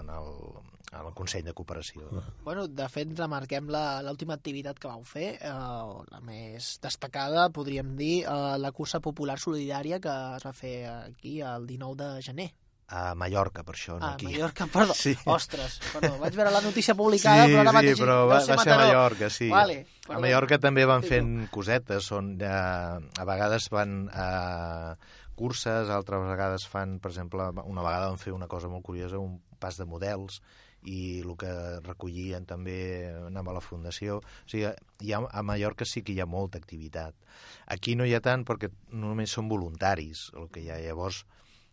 en, 0.00 0.08
el, 0.10 0.30
en 0.92 1.06
el 1.06 1.12
Consell 1.14 1.44
de 1.44 1.52
Cooperació. 1.54 2.06
Bueno, 2.44 2.66
de 2.68 2.88
fet, 2.88 3.12
remarquem 3.18 3.68
la- 3.70 4.02
l'última 4.02 4.34
activitat 4.34 4.78
que 4.78 4.88
vau 4.88 5.02
fer, 5.04 5.36
eh, 5.40 5.50
la 6.10 6.20
més 6.22 6.78
destacada, 6.82 7.48
podríem 7.50 7.96
dir, 7.96 8.24
eh, 8.24 8.56
la 8.58 8.72
cursa 8.72 9.00
popular 9.00 9.38
solidària 9.38 10.00
que 10.00 10.16
es 10.36 10.46
va 10.46 10.52
fer 10.52 10.86
aquí 10.88 11.40
el 11.40 11.66
19 11.66 12.14
de 12.16 12.22
gener. 12.22 12.50
A 12.92 13.14
Mallorca, 13.14 13.62
per 13.62 13.76
això, 13.76 14.00
no 14.00 14.04
Ah, 14.04 14.14
aquí. 14.14 14.26
Mallorca, 14.26 14.66
perdó. 14.66 14.94
Sí. 14.98 15.12
Ostres, 15.24 15.76
perdó, 15.92 16.16
vaig 16.18 16.34
veure 16.34 16.50
la 16.50 16.60
notícia 16.60 16.92
publicada, 16.98 17.44
sí, 17.46 17.52
però 17.52 17.60
ara 17.60 17.70
sí, 17.70 17.76
mateix 17.76 18.00
però 18.00 18.16
deu 18.18 18.28
va, 18.32 18.40
ser 18.42 18.56
va 18.58 18.62
ser 18.64 18.72
a. 18.72 18.78
Mallorca, 18.80 19.30
sí. 19.30 19.48
Vale, 19.48 19.76
a 19.86 20.06
perdó. 20.08 20.20
Mallorca 20.24 20.58
també 20.58 20.84
van 20.90 21.04
fent 21.06 21.30
cosetes, 21.54 22.10
on 22.10 22.32
eh, 22.42 22.48
a 22.50 23.24
vegades 23.28 23.68
van 23.70 23.94
eh, 24.10 24.94
curses, 25.40 25.88
altres 25.88 26.26
vegades 26.28 26.66
fan, 26.68 26.98
per 27.00 27.14
exemple, 27.14 27.48
una 27.64 27.84
vegada 27.86 28.10
van 28.12 28.20
fer 28.20 28.34
una 28.36 28.48
cosa 28.50 28.68
molt 28.68 28.84
curiosa, 28.84 29.20
un 29.20 29.38
pas 29.60 29.78
de 29.80 29.88
models, 29.88 30.40
i 30.88 31.20
el 31.20 31.34
que 31.40 31.50
recollien 31.84 32.46
també 32.48 32.76
anava 33.26 33.52
a 33.52 33.58
la 33.58 33.64
fundació. 33.64 34.20
O 34.20 34.48
sigui, 34.48 34.70
hi 35.04 35.12
ha, 35.12 35.20
a 35.24 35.42
Mallorca 35.44 35.88
sí 35.88 36.02
que 36.04 36.14
hi 36.14 36.20
ha 36.22 36.28
molta 36.28 36.60
activitat. 36.60 37.16
Aquí 37.74 37.96
no 37.96 38.06
hi 38.08 38.14
ha 38.16 38.22
tant 38.24 38.46
perquè 38.48 38.70
només 38.92 39.32
són 39.36 39.50
voluntaris, 39.50 40.30
el 40.36 40.48
que 40.52 40.64
hi 40.64 40.70
ha. 40.70 40.80
Llavors, 40.80 41.24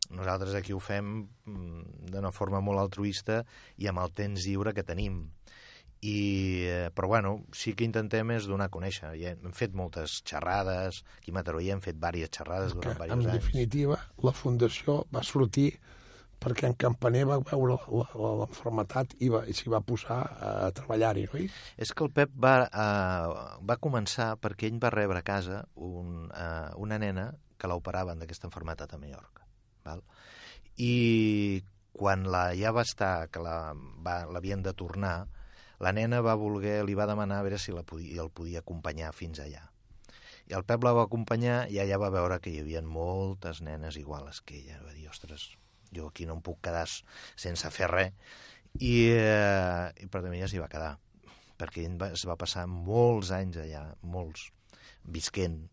nosaltres 0.09 0.55
aquí 0.55 0.75
ho 0.75 0.81
fem 0.83 1.13
mm, 1.23 2.11
d'una 2.11 2.33
forma 2.35 2.61
molt 2.63 2.83
altruista 2.83 3.43
i 3.77 3.87
amb 3.87 4.03
el 4.03 4.13
temps 4.15 4.47
lliure 4.47 4.75
que 4.75 4.87
tenim. 4.87 5.25
I, 6.01 6.63
eh, 6.69 6.89
però 6.93 7.07
bueno, 7.09 7.31
sí 7.57 7.73
que 7.73 7.85
intentem 7.87 8.35
és 8.35 8.45
donar 8.45 8.67
a 8.69 8.73
conèixer. 8.73 9.15
Ja 9.17 9.33
hem 9.33 9.53
fet 9.55 9.73
moltes 9.73 10.21
xerrades, 10.27 11.03
aquí 11.17 11.33
a 11.33 11.37
Mataró 11.39 11.61
ja 11.63 11.73
hem 11.73 11.81
fet 11.81 11.97
diverses 11.97 12.37
xerrades 12.37 12.73
Que, 12.73 12.79
durant 12.79 12.93
en 12.93 12.99
diversos 12.99 13.33
anys. 13.33 13.39
definitiva, 13.41 13.99
la 14.23 14.33
Fundació 14.37 14.99
va 15.13 15.23
sortir 15.25 15.71
perquè 16.37 16.67
en 16.69 16.75
Campaner 16.77 17.23
va 17.25 17.39
veure 17.41 17.79
l'enfermetat 17.89 19.15
i, 19.17 19.29
va, 19.33 19.41
i 19.49 19.55
s'hi 19.57 19.71
va 19.73 19.81
posar 19.81 20.19
a 20.21 20.51
treballar-hi, 20.77 21.25
oi? 21.33 21.47
És 21.81 21.93
que 21.93 22.05
el 22.05 22.11
Pep 22.13 22.35
va, 22.37 22.53
uh, 22.67 23.57
va 23.65 23.79
començar 23.81 24.35
perquè 24.41 24.69
ell 24.69 24.77
va 24.83 24.93
rebre 24.93 25.23
a 25.23 25.25
casa 25.25 25.63
un, 25.73 26.27
uh, 26.29 26.69
una 26.77 26.99
nena 27.01 27.31
que 27.57 27.69
l'operaven 27.69 28.21
d'aquesta 28.21 28.51
malaltia 28.53 28.93
a 28.93 29.01
Mallorca. 29.01 29.47
Val? 29.87 30.03
I 30.77 31.63
quan 31.97 32.27
la 32.29 32.51
ja 32.53 32.71
va 32.71 32.85
estar, 32.85 33.29
que 33.33 33.41
l'havien 33.41 34.61
la, 34.61 34.69
de 34.69 34.73
tornar, 34.77 35.15
la 35.83 35.93
nena 35.93 36.21
va 36.25 36.35
voler, 36.39 36.79
li 36.85 36.95
va 36.97 37.07
demanar 37.09 37.39
a 37.39 37.45
veure 37.45 37.59
si 37.61 37.73
la 37.75 37.83
podia, 37.85 38.21
el 38.23 38.31
podia 38.33 38.63
acompanyar 38.63 39.13
fins 39.13 39.41
allà. 39.43 39.63
I 40.47 40.55
el 40.55 40.63
Pep 40.63 40.85
la 40.87 40.93
va 40.95 41.03
acompanyar 41.07 41.65
i 41.73 41.79
allà 41.83 41.99
va 41.99 42.11
veure 42.13 42.39
que 42.39 42.53
hi 42.53 42.61
havia 42.63 42.81
moltes 42.81 43.59
nenes 43.61 43.97
iguals 43.99 44.39
que 44.47 44.55
ella. 44.61 44.79
Va 44.85 44.93
dir, 44.95 45.09
ostres, 45.11 45.49
jo 45.93 46.07
aquí 46.07 46.25
no 46.25 46.37
em 46.37 46.43
puc 46.43 46.61
quedar 46.63 46.85
sense 46.87 47.71
fer 47.75 47.89
res. 47.91 48.13
I, 48.79 48.93
eh, 49.11 49.89
i 50.03 50.07
per 50.07 50.21
tant 50.21 50.33
ella 50.33 50.47
s'hi 50.47 50.61
va 50.61 50.69
quedar, 50.71 50.93
perquè 51.59 51.83
ell 51.83 51.97
va, 51.99 52.11
es 52.15 52.23
va 52.29 52.37
passar 52.39 52.67
molts 52.69 53.33
anys 53.35 53.59
allà, 53.63 53.83
molts, 54.05 54.47
visquent, 55.03 55.63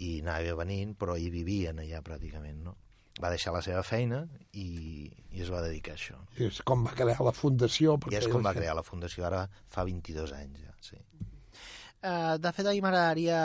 i 0.00 0.18
anava 0.24 0.56
venint, 0.62 0.94
però 0.98 1.16
hi 1.16 1.30
vivien 1.32 1.80
allà 1.80 2.00
pràcticament, 2.04 2.62
no? 2.66 2.76
Va 3.22 3.30
deixar 3.32 3.52
la 3.54 3.62
seva 3.64 3.82
feina 3.86 4.22
i, 4.52 5.08
i 5.30 5.42
es 5.44 5.50
va 5.52 5.62
dedicar 5.64 5.94
a 5.94 5.98
això. 5.98 6.18
I 6.38 6.48
és 6.48 6.60
com 6.66 6.84
va 6.86 6.94
crear 6.96 7.20
la 7.26 7.34
fundació. 7.36 7.98
I 8.10 8.18
és 8.20 8.28
com 8.32 8.44
va 8.46 8.54
crear 8.56 8.74
la 8.78 8.86
fundació, 8.86 9.26
ara 9.28 9.44
fa 9.68 9.84
22 9.88 10.34
anys 10.38 10.64
ja, 10.64 10.74
sí. 10.84 10.98
Uh, 12.00 12.38
de 12.40 12.52
fet, 12.56 12.64
a 12.64 12.72
mi 12.72 12.80
m'agradaria 12.80 13.40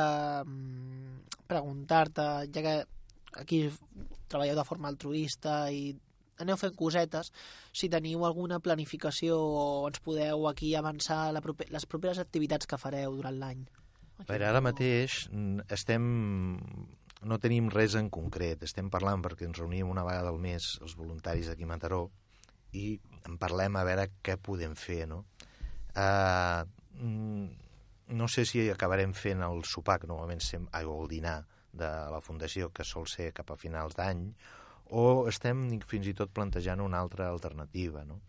mm, 0.46 1.38
preguntar-te, 1.52 2.28
ja 2.56 2.64
que 2.64 2.76
aquí 3.42 3.66
treballeu 4.32 4.56
de 4.56 4.68
forma 4.68 4.88
altruista 4.88 5.66
i 5.72 5.90
aneu 6.40 6.58
fent 6.60 6.76
cosetes, 6.76 7.32
si 7.76 7.90
teniu 7.92 8.26
alguna 8.28 8.60
planificació 8.64 9.38
o 9.40 9.66
ens 9.88 10.02
podeu 10.04 10.48
aquí 10.50 10.74
avançar 10.76 11.30
la 11.36 11.44
proper, 11.44 11.68
les 11.72 11.88
properes 11.88 12.20
activitats 12.24 12.68
que 12.68 12.80
fareu 12.80 13.16
durant 13.16 13.40
l'any. 13.40 13.66
Veure, 14.24 14.48
ara 14.48 14.64
mateix 14.64 15.26
mm, 15.32 15.68
estem 15.76 16.08
no 17.26 17.40
tenim 17.42 17.72
res 17.74 17.96
en 17.98 18.12
concret. 18.14 18.64
Estem 18.68 18.92
parlant 18.94 19.24
perquè 19.26 19.48
ens 19.48 19.60
reunim 19.60 19.90
una 19.90 20.06
vegada 20.06 20.32
al 20.32 20.40
mes 20.42 20.76
els 20.86 20.96
voluntaris 21.00 21.50
aquí 21.50 21.66
a 21.66 21.72
Mataró 21.72 22.04
i 22.78 23.00
en 23.26 23.40
parlem 23.42 23.78
a 23.80 23.86
veure 23.88 24.10
què 24.26 24.38
podem 24.38 24.76
fer, 24.78 25.06
no? 25.10 25.24
Uh, 25.96 26.66
no 28.16 28.28
sé 28.30 28.46
si 28.46 28.68
acabarem 28.70 29.16
fent 29.18 29.42
el 29.46 29.64
sopar, 29.66 29.98
que 30.02 30.10
normalment 30.12 30.44
sem, 30.44 30.68
o 30.68 31.00
el 31.02 31.10
dinar 31.10 31.40
de 31.74 31.90
la 32.12 32.22
Fundació, 32.22 32.70
que 32.70 32.86
sol 32.86 33.08
ser 33.10 33.32
cap 33.34 33.52
a 33.52 33.58
finals 33.60 33.98
d'any, 33.98 34.28
o 34.94 35.26
estem 35.32 35.66
fins 35.88 36.12
i 36.12 36.14
tot 36.14 36.32
plantejant 36.36 36.84
una 36.84 37.02
altra 37.02 37.32
alternativa, 37.32 38.06
no? 38.06 38.22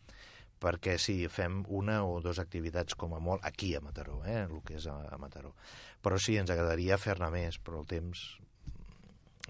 perquè 0.56 0.96
sí, 0.96 1.18
fem 1.28 1.60
una 1.68 1.98
o 2.08 2.16
dues 2.24 2.38
activitats 2.40 2.96
com 2.96 3.12
a 3.12 3.20
molt 3.20 3.44
aquí 3.44 3.74
a 3.76 3.82
Mataró, 3.84 4.22
eh, 4.24 4.46
el 4.46 4.62
que 4.64 4.78
és 4.78 4.86
a, 4.88 4.96
a 5.12 5.18
Mataró. 5.20 5.52
Però 6.00 6.16
sí, 6.16 6.38
ens 6.40 6.50
agradaria 6.50 6.96
fer-ne 6.96 7.28
més, 7.34 7.58
però 7.60 7.82
el 7.82 7.90
temps 7.90 8.22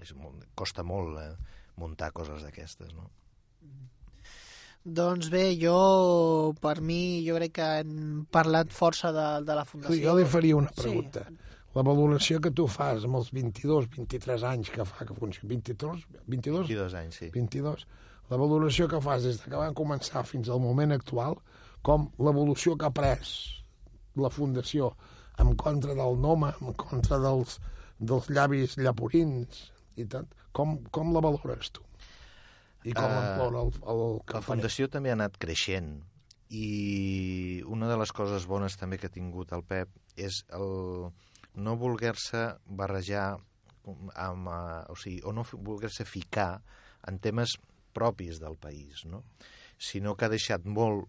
és 0.03 0.13
molt, 0.17 0.43
costa 0.55 0.83
molt 0.83 1.17
eh, 1.21 1.31
muntar 1.81 2.11
coses 2.15 2.43
d'aquestes, 2.45 2.93
no? 2.97 3.09
Doncs 4.87 5.27
bé, 5.27 5.49
jo, 5.59 6.53
per 6.63 6.77
mi, 6.79 7.19
jo 7.25 7.35
crec 7.35 7.57
que 7.57 7.65
hem 7.81 8.21
parlat 8.31 8.71
força 8.71 9.11
de, 9.11 9.25
de 9.43 9.57
la 9.57 9.65
Fundació. 9.67 9.99
Jo 9.99 10.13
li 10.15 10.23
faria 10.31 10.55
una 10.55 10.71
pregunta. 10.71 11.25
Sí. 11.27 11.43
La 11.75 11.83
valoració 11.83 12.39
que 12.41 12.53
tu 12.55 12.69
fas 12.71 13.03
amb 13.05 13.19
els 13.19 13.27
22, 13.35 13.89
23 13.97 14.45
anys 14.47 14.71
que 14.73 14.85
fa 14.87 15.05
que 15.05 15.17
funciona, 15.17 15.49
22, 15.51 16.05
22? 16.31 16.63
22 16.71 16.95
anys, 17.01 17.19
sí. 17.19 17.29
22. 17.35 17.83
La 18.31 18.39
valoració 18.39 18.87
que 18.87 19.01
fas 19.03 19.27
des 19.27 19.41
que 19.43 19.53
van 19.53 19.75
començar 19.75 20.23
fins 20.25 20.47
al 20.49 20.63
moment 20.63 20.95
actual, 20.95 21.35
com 21.83 22.07
l'evolució 22.23 22.77
que 22.79 22.87
ha 22.87 22.95
pres 22.95 23.35
la 24.17 24.31
Fundació 24.33 24.93
en 25.43 25.53
contra 25.59 25.93
del 25.99 26.17
Noma, 26.23 26.53
en 26.63 26.73
contra 26.79 27.19
dels, 27.21 27.59
dels 27.99 28.31
llavis 28.33 28.79
llaporins, 28.79 29.67
i 29.97 30.05
tant. 30.09 30.29
Com, 30.55 30.77
com 30.93 31.11
la 31.15 31.23
valores 31.23 31.71
tu? 31.73 31.83
I 32.87 32.93
com 32.95 33.09
uh, 33.09 33.17
valora 33.41 33.65
el, 33.65 33.73
el 33.91 34.03
La 34.31 34.43
Fundació 34.45 34.87
també 34.91 35.11
ha 35.11 35.17
anat 35.17 35.37
creixent 35.41 35.97
i 36.53 37.61
una 37.67 37.89
de 37.89 37.97
les 37.99 38.13
coses 38.15 38.45
bones 38.47 38.77
també 38.79 38.99
que 39.01 39.09
ha 39.09 39.13
tingut 39.13 39.51
el 39.57 39.65
Pep 39.67 39.91
és 40.15 40.43
el 40.55 41.09
no 41.57 41.75
voler-se 41.81 42.43
barrejar 42.79 43.27
amb, 44.15 44.47
uh, 44.47 44.85
o 44.93 44.95
sigui, 44.99 45.19
o 45.25 45.33
no 45.35 45.43
voler-se 45.51 46.05
ficar 46.07 46.53
en 47.07 47.19
temes 47.23 47.57
propis 47.97 48.39
del 48.39 48.55
país, 48.61 49.03
no? 49.09 49.23
sinó 49.77 50.15
que 50.15 50.25
ha 50.25 50.33
deixat 50.33 50.65
molt 50.65 51.07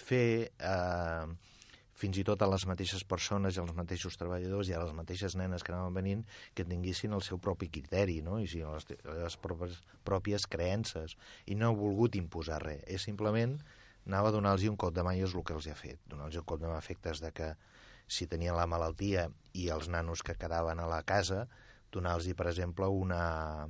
fer 0.00 0.50
eh, 0.50 1.26
fins 2.00 2.16
i 2.20 2.24
tot 2.24 2.40
a 2.42 2.48
les 2.48 2.64
mateixes 2.68 3.04
persones 3.04 3.56
i 3.56 3.60
als 3.62 3.74
mateixos 3.76 4.16
treballadors 4.20 4.70
i 4.70 4.76
a 4.76 4.80
les 4.82 4.94
mateixes 4.96 5.36
nenes 5.36 5.64
que 5.64 5.74
anaven 5.74 5.98
venint 5.98 6.22
que 6.56 6.64
tinguessin 6.64 7.16
el 7.16 7.24
seu 7.26 7.40
propi 7.42 7.68
criteri 7.68 8.20
no? 8.24 8.38
i 8.40 8.48
les, 8.48 8.88
les 9.04 9.36
pròpies, 9.44 9.80
pròpies 10.08 10.48
creences 10.50 11.16
i 11.46 11.58
no 11.58 11.68
ha 11.68 11.76
volgut 11.76 12.16
imposar 12.20 12.62
res 12.64 12.82
és 12.88 13.04
simplement 13.08 13.58
anava 14.08 14.30
a 14.30 14.34
donar-los 14.34 14.64
un 14.70 14.78
cop 14.80 14.94
de 14.96 15.04
mà 15.06 15.14
i 15.16 15.24
és 15.26 15.36
el 15.36 15.44
que 15.44 15.56
els 15.56 15.68
ha 15.68 15.76
fet 15.76 16.00
donar-los 16.08 16.40
un 16.40 16.48
cop 16.48 16.62
de 16.62 16.70
mà 16.70 16.78
efectes 16.80 17.20
de 17.20 17.34
que 17.36 17.52
si 18.10 18.26
tenien 18.26 18.56
la 18.56 18.66
malaltia 18.66 19.28
i 19.54 19.68
els 19.70 19.92
nanos 19.92 20.24
que 20.26 20.38
quedaven 20.40 20.80
a 20.80 20.88
la 20.90 21.04
casa 21.06 21.44
donar-los 21.92 22.32
per 22.38 22.48
exemple 22.50 22.88
una, 22.88 23.68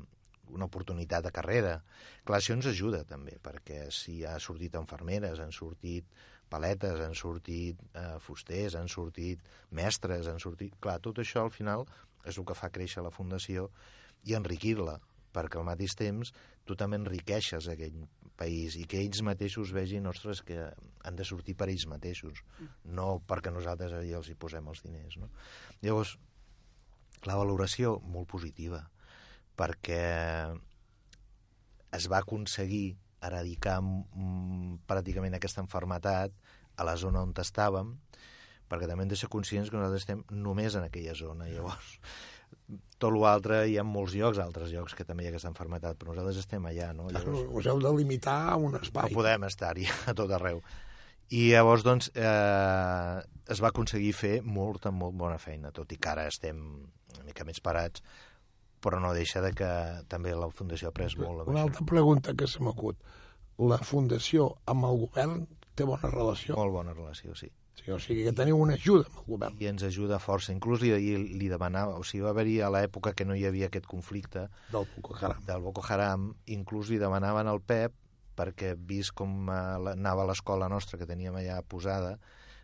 una 0.53 0.67
oportunitat 0.67 1.25
de 1.25 1.33
carrera. 1.35 1.79
Clar, 2.27 2.41
això 2.41 2.57
ens 2.57 2.69
ajuda 2.71 3.03
també, 3.09 3.39
perquè 3.43 3.87
si 3.95 4.21
ha 4.27 4.37
sortit 4.43 4.77
enfermeres, 4.79 5.41
han 5.41 5.55
sortit 5.55 6.07
paletes, 6.51 7.01
han 7.05 7.17
sortit 7.19 7.81
eh, 7.95 8.19
fusters, 8.23 8.77
han 8.79 8.91
sortit 8.91 9.43
mestres, 9.77 10.29
han 10.31 10.41
sortit... 10.43 10.77
Clar, 10.83 10.99
tot 11.03 11.23
això 11.23 11.47
al 11.47 11.55
final 11.55 11.87
és 12.27 12.37
el 12.37 12.47
que 12.47 12.57
fa 12.59 12.73
créixer 12.75 13.05
la 13.05 13.15
Fundació 13.15 13.69
i 14.29 14.37
enriquir-la, 14.37 14.99
perquè 15.33 15.61
al 15.61 15.69
mateix 15.69 15.95
temps 15.99 16.33
tu 16.67 16.77
també 16.79 16.99
enriqueixes 17.01 17.71
aquell 17.73 18.03
país 18.41 18.77
i 18.81 18.87
que 18.89 19.01
ells 19.01 19.23
mateixos 19.27 19.73
vegin, 19.77 20.09
ostres, 20.09 20.43
que 20.47 20.59
han 21.05 21.17
de 21.17 21.27
sortir 21.29 21.57
per 21.59 21.69
ells 21.69 21.87
mateixos, 21.91 22.43
no 22.85 23.21
perquè 23.29 23.53
nosaltres 23.53 23.95
allà 23.97 24.21
els 24.21 24.31
hi 24.31 24.37
posem 24.39 24.69
els 24.73 24.83
diners. 24.85 25.19
No? 25.21 25.31
Llavors, 25.85 26.17
la 27.29 27.37
valoració 27.37 27.99
molt 28.09 28.31
positiva, 28.33 28.81
perquè 29.61 30.05
es 31.97 32.07
va 32.09 32.21
aconseguir 32.23 32.95
eradicar 33.21 33.81
mm, 33.83 34.87
pràcticament 34.89 35.37
aquesta 35.37 35.61
enfermetat 35.61 36.33
a 36.81 36.87
la 36.89 36.97
zona 37.01 37.23
on 37.27 37.37
estàvem, 37.37 37.95
perquè 38.71 38.89
també 38.89 39.05
hem 39.05 39.13
de 39.13 39.19
ser 39.19 39.31
conscients 39.33 39.71
que 39.71 39.79
nosaltres 39.79 40.07
estem 40.07 40.23
només 40.31 40.77
en 40.79 40.87
aquella 40.87 41.15
zona. 41.19 41.49
Llavors, 41.51 41.97
tot 43.01 43.17
l'altre 43.17 43.65
hi 43.71 43.79
ha 43.81 43.87
molts 43.87 44.15
llocs, 44.19 44.39
altres 44.43 44.71
llocs 44.75 44.95
que 44.97 45.07
també 45.09 45.25
hi 45.25 45.31
ha 45.31 45.35
aquesta 45.35 45.51
enfermetat, 45.51 45.99
però 45.99 46.15
nosaltres 46.15 46.43
estem 46.45 46.69
allà, 46.71 46.93
no? 46.97 47.09
Llavors, 47.11 47.49
us 47.59 47.69
heu 47.71 47.83
de 47.83 47.93
limitar 47.97 48.39
a 48.53 48.57
un 48.61 48.79
espai. 48.79 49.11
No 49.11 49.21
podem 49.21 49.47
estar-hi 49.51 49.89
a 50.11 50.17
tot 50.17 50.33
arreu. 50.39 50.63
I 51.31 51.45
llavors, 51.53 51.85
doncs, 51.87 52.11
eh, 52.19 53.21
es 53.55 53.61
va 53.63 53.71
aconseguir 53.71 54.11
fer 54.19 54.35
molta, 54.43 54.91
molt 54.91 55.15
bona 55.19 55.39
feina, 55.39 55.71
tot 55.75 55.93
i 55.95 55.99
que 55.99 56.11
ara 56.11 56.27
estem 56.31 56.59
una 57.15 57.27
mica 57.27 57.47
més 57.47 57.63
parats, 57.63 58.03
però 58.83 58.99
no 59.03 59.13
deixa 59.15 59.43
de 59.45 59.53
que 59.55 59.71
també 60.11 60.35
la 60.35 60.51
Fundació 60.57 60.91
ha 60.91 60.97
pres 60.97 61.17
molt. 61.21 61.47
Una 61.51 61.63
altra 61.69 61.87
pregunta 61.87 62.35
que 62.35 62.49
se 62.51 62.63
m'acut. 62.65 62.99
La 63.61 63.79
Fundació 63.85 64.55
amb 64.73 64.89
el 64.89 65.03
govern 65.05 65.43
té 65.81 65.89
bona 65.89 66.11
relació? 66.13 66.57
Molt 66.59 66.75
bona 66.75 66.95
relació, 66.97 67.35
sí. 67.39 67.49
sí 67.81 67.95
o 67.95 67.99
sigui 68.03 68.27
que 68.27 68.35
teniu 68.37 68.61
una 68.61 68.77
ajuda 68.79 69.09
amb 69.09 69.23
el 69.23 69.29
govern. 69.33 69.57
I 69.63 69.71
ens 69.73 69.87
ajuda 69.89 70.21
força. 70.23 70.53
Inclús 70.55 70.85
li, 70.85 70.93
li 71.41 71.49
demanava, 71.53 71.97
o 71.99 72.05
sigui, 72.07 72.25
va 72.27 72.35
haver-hi 72.35 72.61
a 72.65 72.71
l'època 72.75 73.15
que 73.17 73.27
no 73.29 73.39
hi 73.39 73.47
havia 73.49 73.71
aquest 73.71 73.89
conflicte 73.91 74.47
del 74.75 74.87
Boko 74.97 75.17
Haram, 75.17 75.43
del 75.49 75.65
Boko 75.65 75.85
Haram 75.89 76.31
inclús 76.53 76.93
li 76.93 77.01
demanaven 77.01 77.51
al 77.51 77.63
PEP 77.65 77.97
perquè 78.41 78.75
vist 78.75 79.15
com 79.17 79.49
eh, 79.53 79.95
anava 79.95 80.27
l'escola 80.29 80.69
nostra 80.73 81.01
que 81.01 81.09
teníem 81.09 81.37
allà 81.37 81.61
posada, 81.67 82.15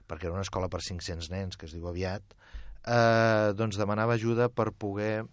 perquè 0.08 0.28
era 0.28 0.36
una 0.36 0.46
escola 0.46 0.70
per 0.72 0.80
500 0.84 1.32
nens, 1.32 1.58
que 1.58 1.68
es 1.68 1.74
diu 1.76 1.88
aviat, 1.90 2.36
eh, 2.86 3.52
doncs 3.58 3.76
demanava 3.80 4.16
ajuda 4.16 4.48
per 4.48 4.70
poder 4.72 5.26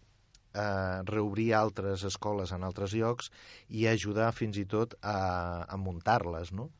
eh, 0.53 0.99
reobrir 1.09 1.53
altres 1.57 2.03
escoles 2.09 2.51
en 2.51 2.65
altres 2.67 2.95
llocs 2.97 3.29
i 3.69 3.87
ajudar 3.87 4.31
fins 4.35 4.59
i 4.59 4.65
tot 4.69 4.97
a, 5.01 5.63
a 5.63 5.79
muntar-les, 5.79 6.51
no? 6.51 6.71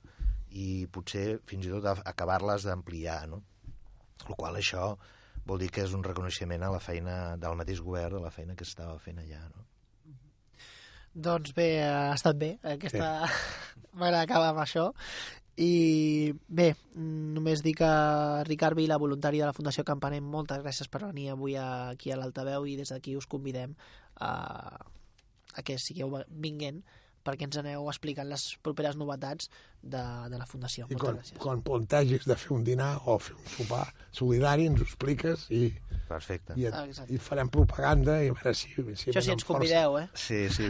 I 0.54 0.86
potser 0.94 1.40
fins 1.50 1.68
i 1.68 1.74
tot 1.74 2.04
acabar-les 2.06 2.68
d'ampliar, 2.70 3.24
no? 3.32 3.42
El 4.28 4.38
qual 4.40 4.58
això 4.60 4.94
vol 5.46 5.60
dir 5.60 5.70
que 5.74 5.84
és 5.84 5.94
un 5.98 6.04
reconeixement 6.06 6.64
a 6.64 6.72
la 6.72 6.80
feina 6.80 7.36
del 7.38 7.58
mateix 7.60 7.82
govern, 7.84 8.20
a 8.20 8.28
la 8.28 8.32
feina 8.32 8.56
que 8.56 8.68
estava 8.68 8.96
fent 9.04 9.20
allà, 9.20 9.42
no? 9.52 9.66
Doncs 11.14 11.54
bé, 11.54 11.68
ha 11.86 12.14
estat 12.16 12.38
bé 12.40 12.56
aquesta... 12.64 13.16
Sí. 13.30 13.80
M'agrada 14.00 14.24
acabar 14.26 14.48
amb 14.50 14.62
això 14.64 14.88
i 15.62 16.34
bé, 16.50 16.72
només 16.98 17.62
dir 17.62 17.76
que 17.78 17.90
Ricard 18.48 18.78
Vila, 18.78 18.98
voluntari 18.98 19.38
de 19.38 19.46
la 19.46 19.54
Fundació 19.54 19.84
Campanem, 19.86 20.26
moltes 20.26 20.64
gràcies 20.64 20.90
per 20.90 21.04
venir 21.04 21.28
avui 21.30 21.54
aquí 21.62 22.10
a 22.10 22.18
l'Altaveu 22.18 22.66
i 22.66 22.74
des 22.80 22.90
d'aquí 22.90 23.14
us 23.20 23.30
convidem 23.30 23.76
a, 24.18 24.32
a 25.54 25.62
que 25.62 25.78
sigueu 25.78 26.18
vinguent 26.30 26.82
perquè 27.24 27.48
ens 27.48 27.58
aneu 27.62 27.88
explicant 27.90 28.28
les 28.30 28.44
properes 28.64 28.98
novetats 29.00 29.50
de, 29.84 30.02
de 30.32 30.38
la 30.40 30.46
Fundació. 30.48 30.86
I 30.90 30.96
Moltes 30.96 31.04
quan, 31.04 31.18
gràcies. 31.20 31.40
quan 31.44 31.62
plantegis 31.66 32.28
de 32.28 32.36
fer 32.40 32.52
un 32.56 32.64
dinar 32.68 32.92
o 33.12 33.18
fer 33.20 33.36
un 33.36 33.48
sopar 33.58 33.86
solidari, 34.16 34.68
ens 34.72 34.80
ho 34.80 34.88
expliques 34.88 35.46
i, 35.52 35.66
Perfecte. 36.08 36.56
i, 36.60 36.68
exacte. 36.70 37.10
i 37.16 37.20
farem 37.20 37.50
propaganda 37.52 38.20
i 38.24 38.30
a 38.32 38.36
veure 38.38 38.54
si... 38.56 38.70
si 38.76 39.12
Això 39.12 39.20
anem 39.24 39.36
ens 39.38 39.44
força. 39.44 39.50
convideu, 39.52 39.98
eh? 40.00 40.08
Sí, 40.14 40.42
sí. 40.54 40.68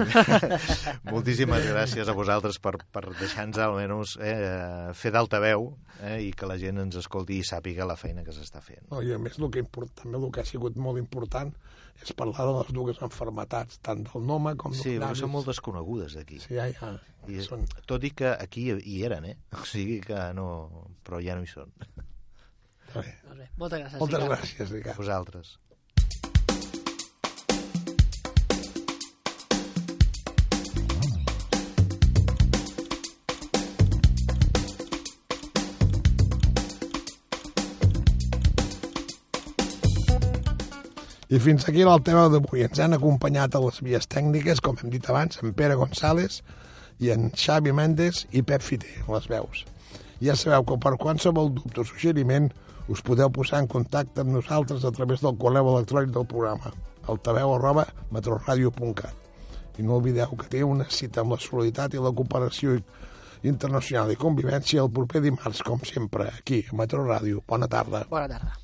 Moltíssimes 1.13 1.65
gràcies 1.67 2.09
a 2.09 2.15
vosaltres 2.17 2.59
per, 2.63 2.75
per 2.93 3.05
deixar-nos 3.19 3.59
almenys 3.65 4.15
eh, 4.21 4.91
fer 4.97 5.11
d'altaveu 5.13 5.69
eh, 6.01 6.19
i 6.27 6.31
que 6.37 6.49
la 6.49 6.57
gent 6.61 6.81
ens 6.83 6.97
escolti 7.01 7.39
i 7.41 7.47
sàpiga 7.47 7.87
la 7.89 7.97
feina 7.99 8.23
que 8.25 8.33
s'està 8.35 8.61
fent. 8.63 8.85
No, 8.91 9.01
I 9.03 9.13
a 9.15 9.19
més, 9.21 9.37
el 9.39 9.49
que 9.53 9.63
import, 9.63 9.93
també 10.03 10.19
el 10.21 10.31
que 10.33 10.43
ha 10.43 10.47
sigut 10.49 10.77
molt 10.79 11.01
important 11.01 11.53
és 12.01 12.13
parlar 12.17 12.45
de 12.49 12.53
les 12.57 12.71
dues 12.75 13.01
enfermetats, 13.05 13.79
tant 13.85 14.01
del 14.07 14.25
Noma 14.27 14.55
com 14.59 14.73
Sí, 14.75 14.95
del 14.95 15.03
perquè 15.05 15.19
són 15.21 15.33
molt 15.35 15.49
desconegudes 15.51 16.17
aquí. 16.19 16.39
Sí, 16.43 16.55
ja, 16.57 16.67
ja. 16.73 16.93
I, 17.29 17.39
Són... 17.45 17.63
tot 17.87 18.03
i 18.03 18.11
que 18.11 18.33
aquí 18.33 18.65
hi 18.73 18.97
eren, 19.07 19.29
eh? 19.29 19.37
O 19.55 19.63
sigui 19.69 20.01
que 20.03 20.17
no... 20.35 20.47
Però 21.07 21.21
ja 21.23 21.37
no 21.37 21.45
hi 21.45 21.51
són. 21.51 21.71
Bé. 22.93 23.05
Doncs 23.23 23.37
bé, 23.39 23.47
moltes 23.57 23.79
gràcies. 23.79 23.99
Moltes 24.01 24.19
Ricard. 24.19 24.33
gràcies, 24.33 24.73
Ricard. 24.75 24.99
Vosaltres. 24.99 25.53
I 41.33 41.39
fins 41.41 41.65
aquí 41.65 41.81
l'altaveu 41.81 42.29
d'avui. 42.29 42.61
Ens 42.67 42.81
han 42.83 42.93
acompanyat 42.93 43.55
a 43.57 43.61
les 43.63 43.79
vies 43.81 44.05
tècniques, 44.05 44.61
com 44.61 44.77
hem 44.77 44.91
dit 44.93 45.09
abans, 45.09 45.39
en 45.41 45.55
Pere 45.57 45.79
González 45.79 46.41
i 47.01 47.09
en 47.15 47.31
Xavi 47.33 47.73
Mendes 47.73 48.27
i 48.37 48.43
Pep 48.45 48.61
Fiter, 48.61 48.99
les 49.09 49.25
veus. 49.31 49.65
Ja 50.21 50.37
sabeu 50.37 50.67
que 50.69 50.77
per 50.83 50.93
qualsevol 51.01 51.49
dubte 51.57 51.81
o 51.81 51.87
suggeriment 51.89 52.51
us 52.93 53.01
podeu 53.01 53.31
posar 53.33 53.63
en 53.63 53.71
contacte 53.71 54.21
amb 54.21 54.35
nosaltres 54.37 54.85
a 54.85 54.93
través 54.93 55.25
del 55.25 55.39
correu 55.41 55.73
electrònic 55.73 56.13
del 56.13 56.29
programa 56.29 56.73
altaveu 57.07 57.55
arroba 57.55 57.85
metroradio.cat 58.11 59.79
i 59.79 59.83
no 59.83 59.97
oblideu 59.97 60.35
que 60.37 60.49
té 60.51 60.63
una 60.63 60.85
cita 60.89 61.23
amb 61.23 61.35
la 61.35 61.41
solidaritat 61.41 61.97
i 61.97 62.03
la 62.03 62.13
cooperació 62.13 62.77
internacional 63.43 64.13
i 64.13 64.19
convivència 64.19 64.83
el 64.83 64.91
proper 64.93 65.23
dimarts, 65.25 65.63
com 65.65 65.81
sempre, 65.83 66.29
aquí, 66.37 66.63
a 66.69 66.77
Metro 66.77 67.03
Ràdio. 67.07 67.41
Bona 67.47 67.67
tarda. 67.67 68.05
Bona 68.11 68.29
tarda. 68.35 68.62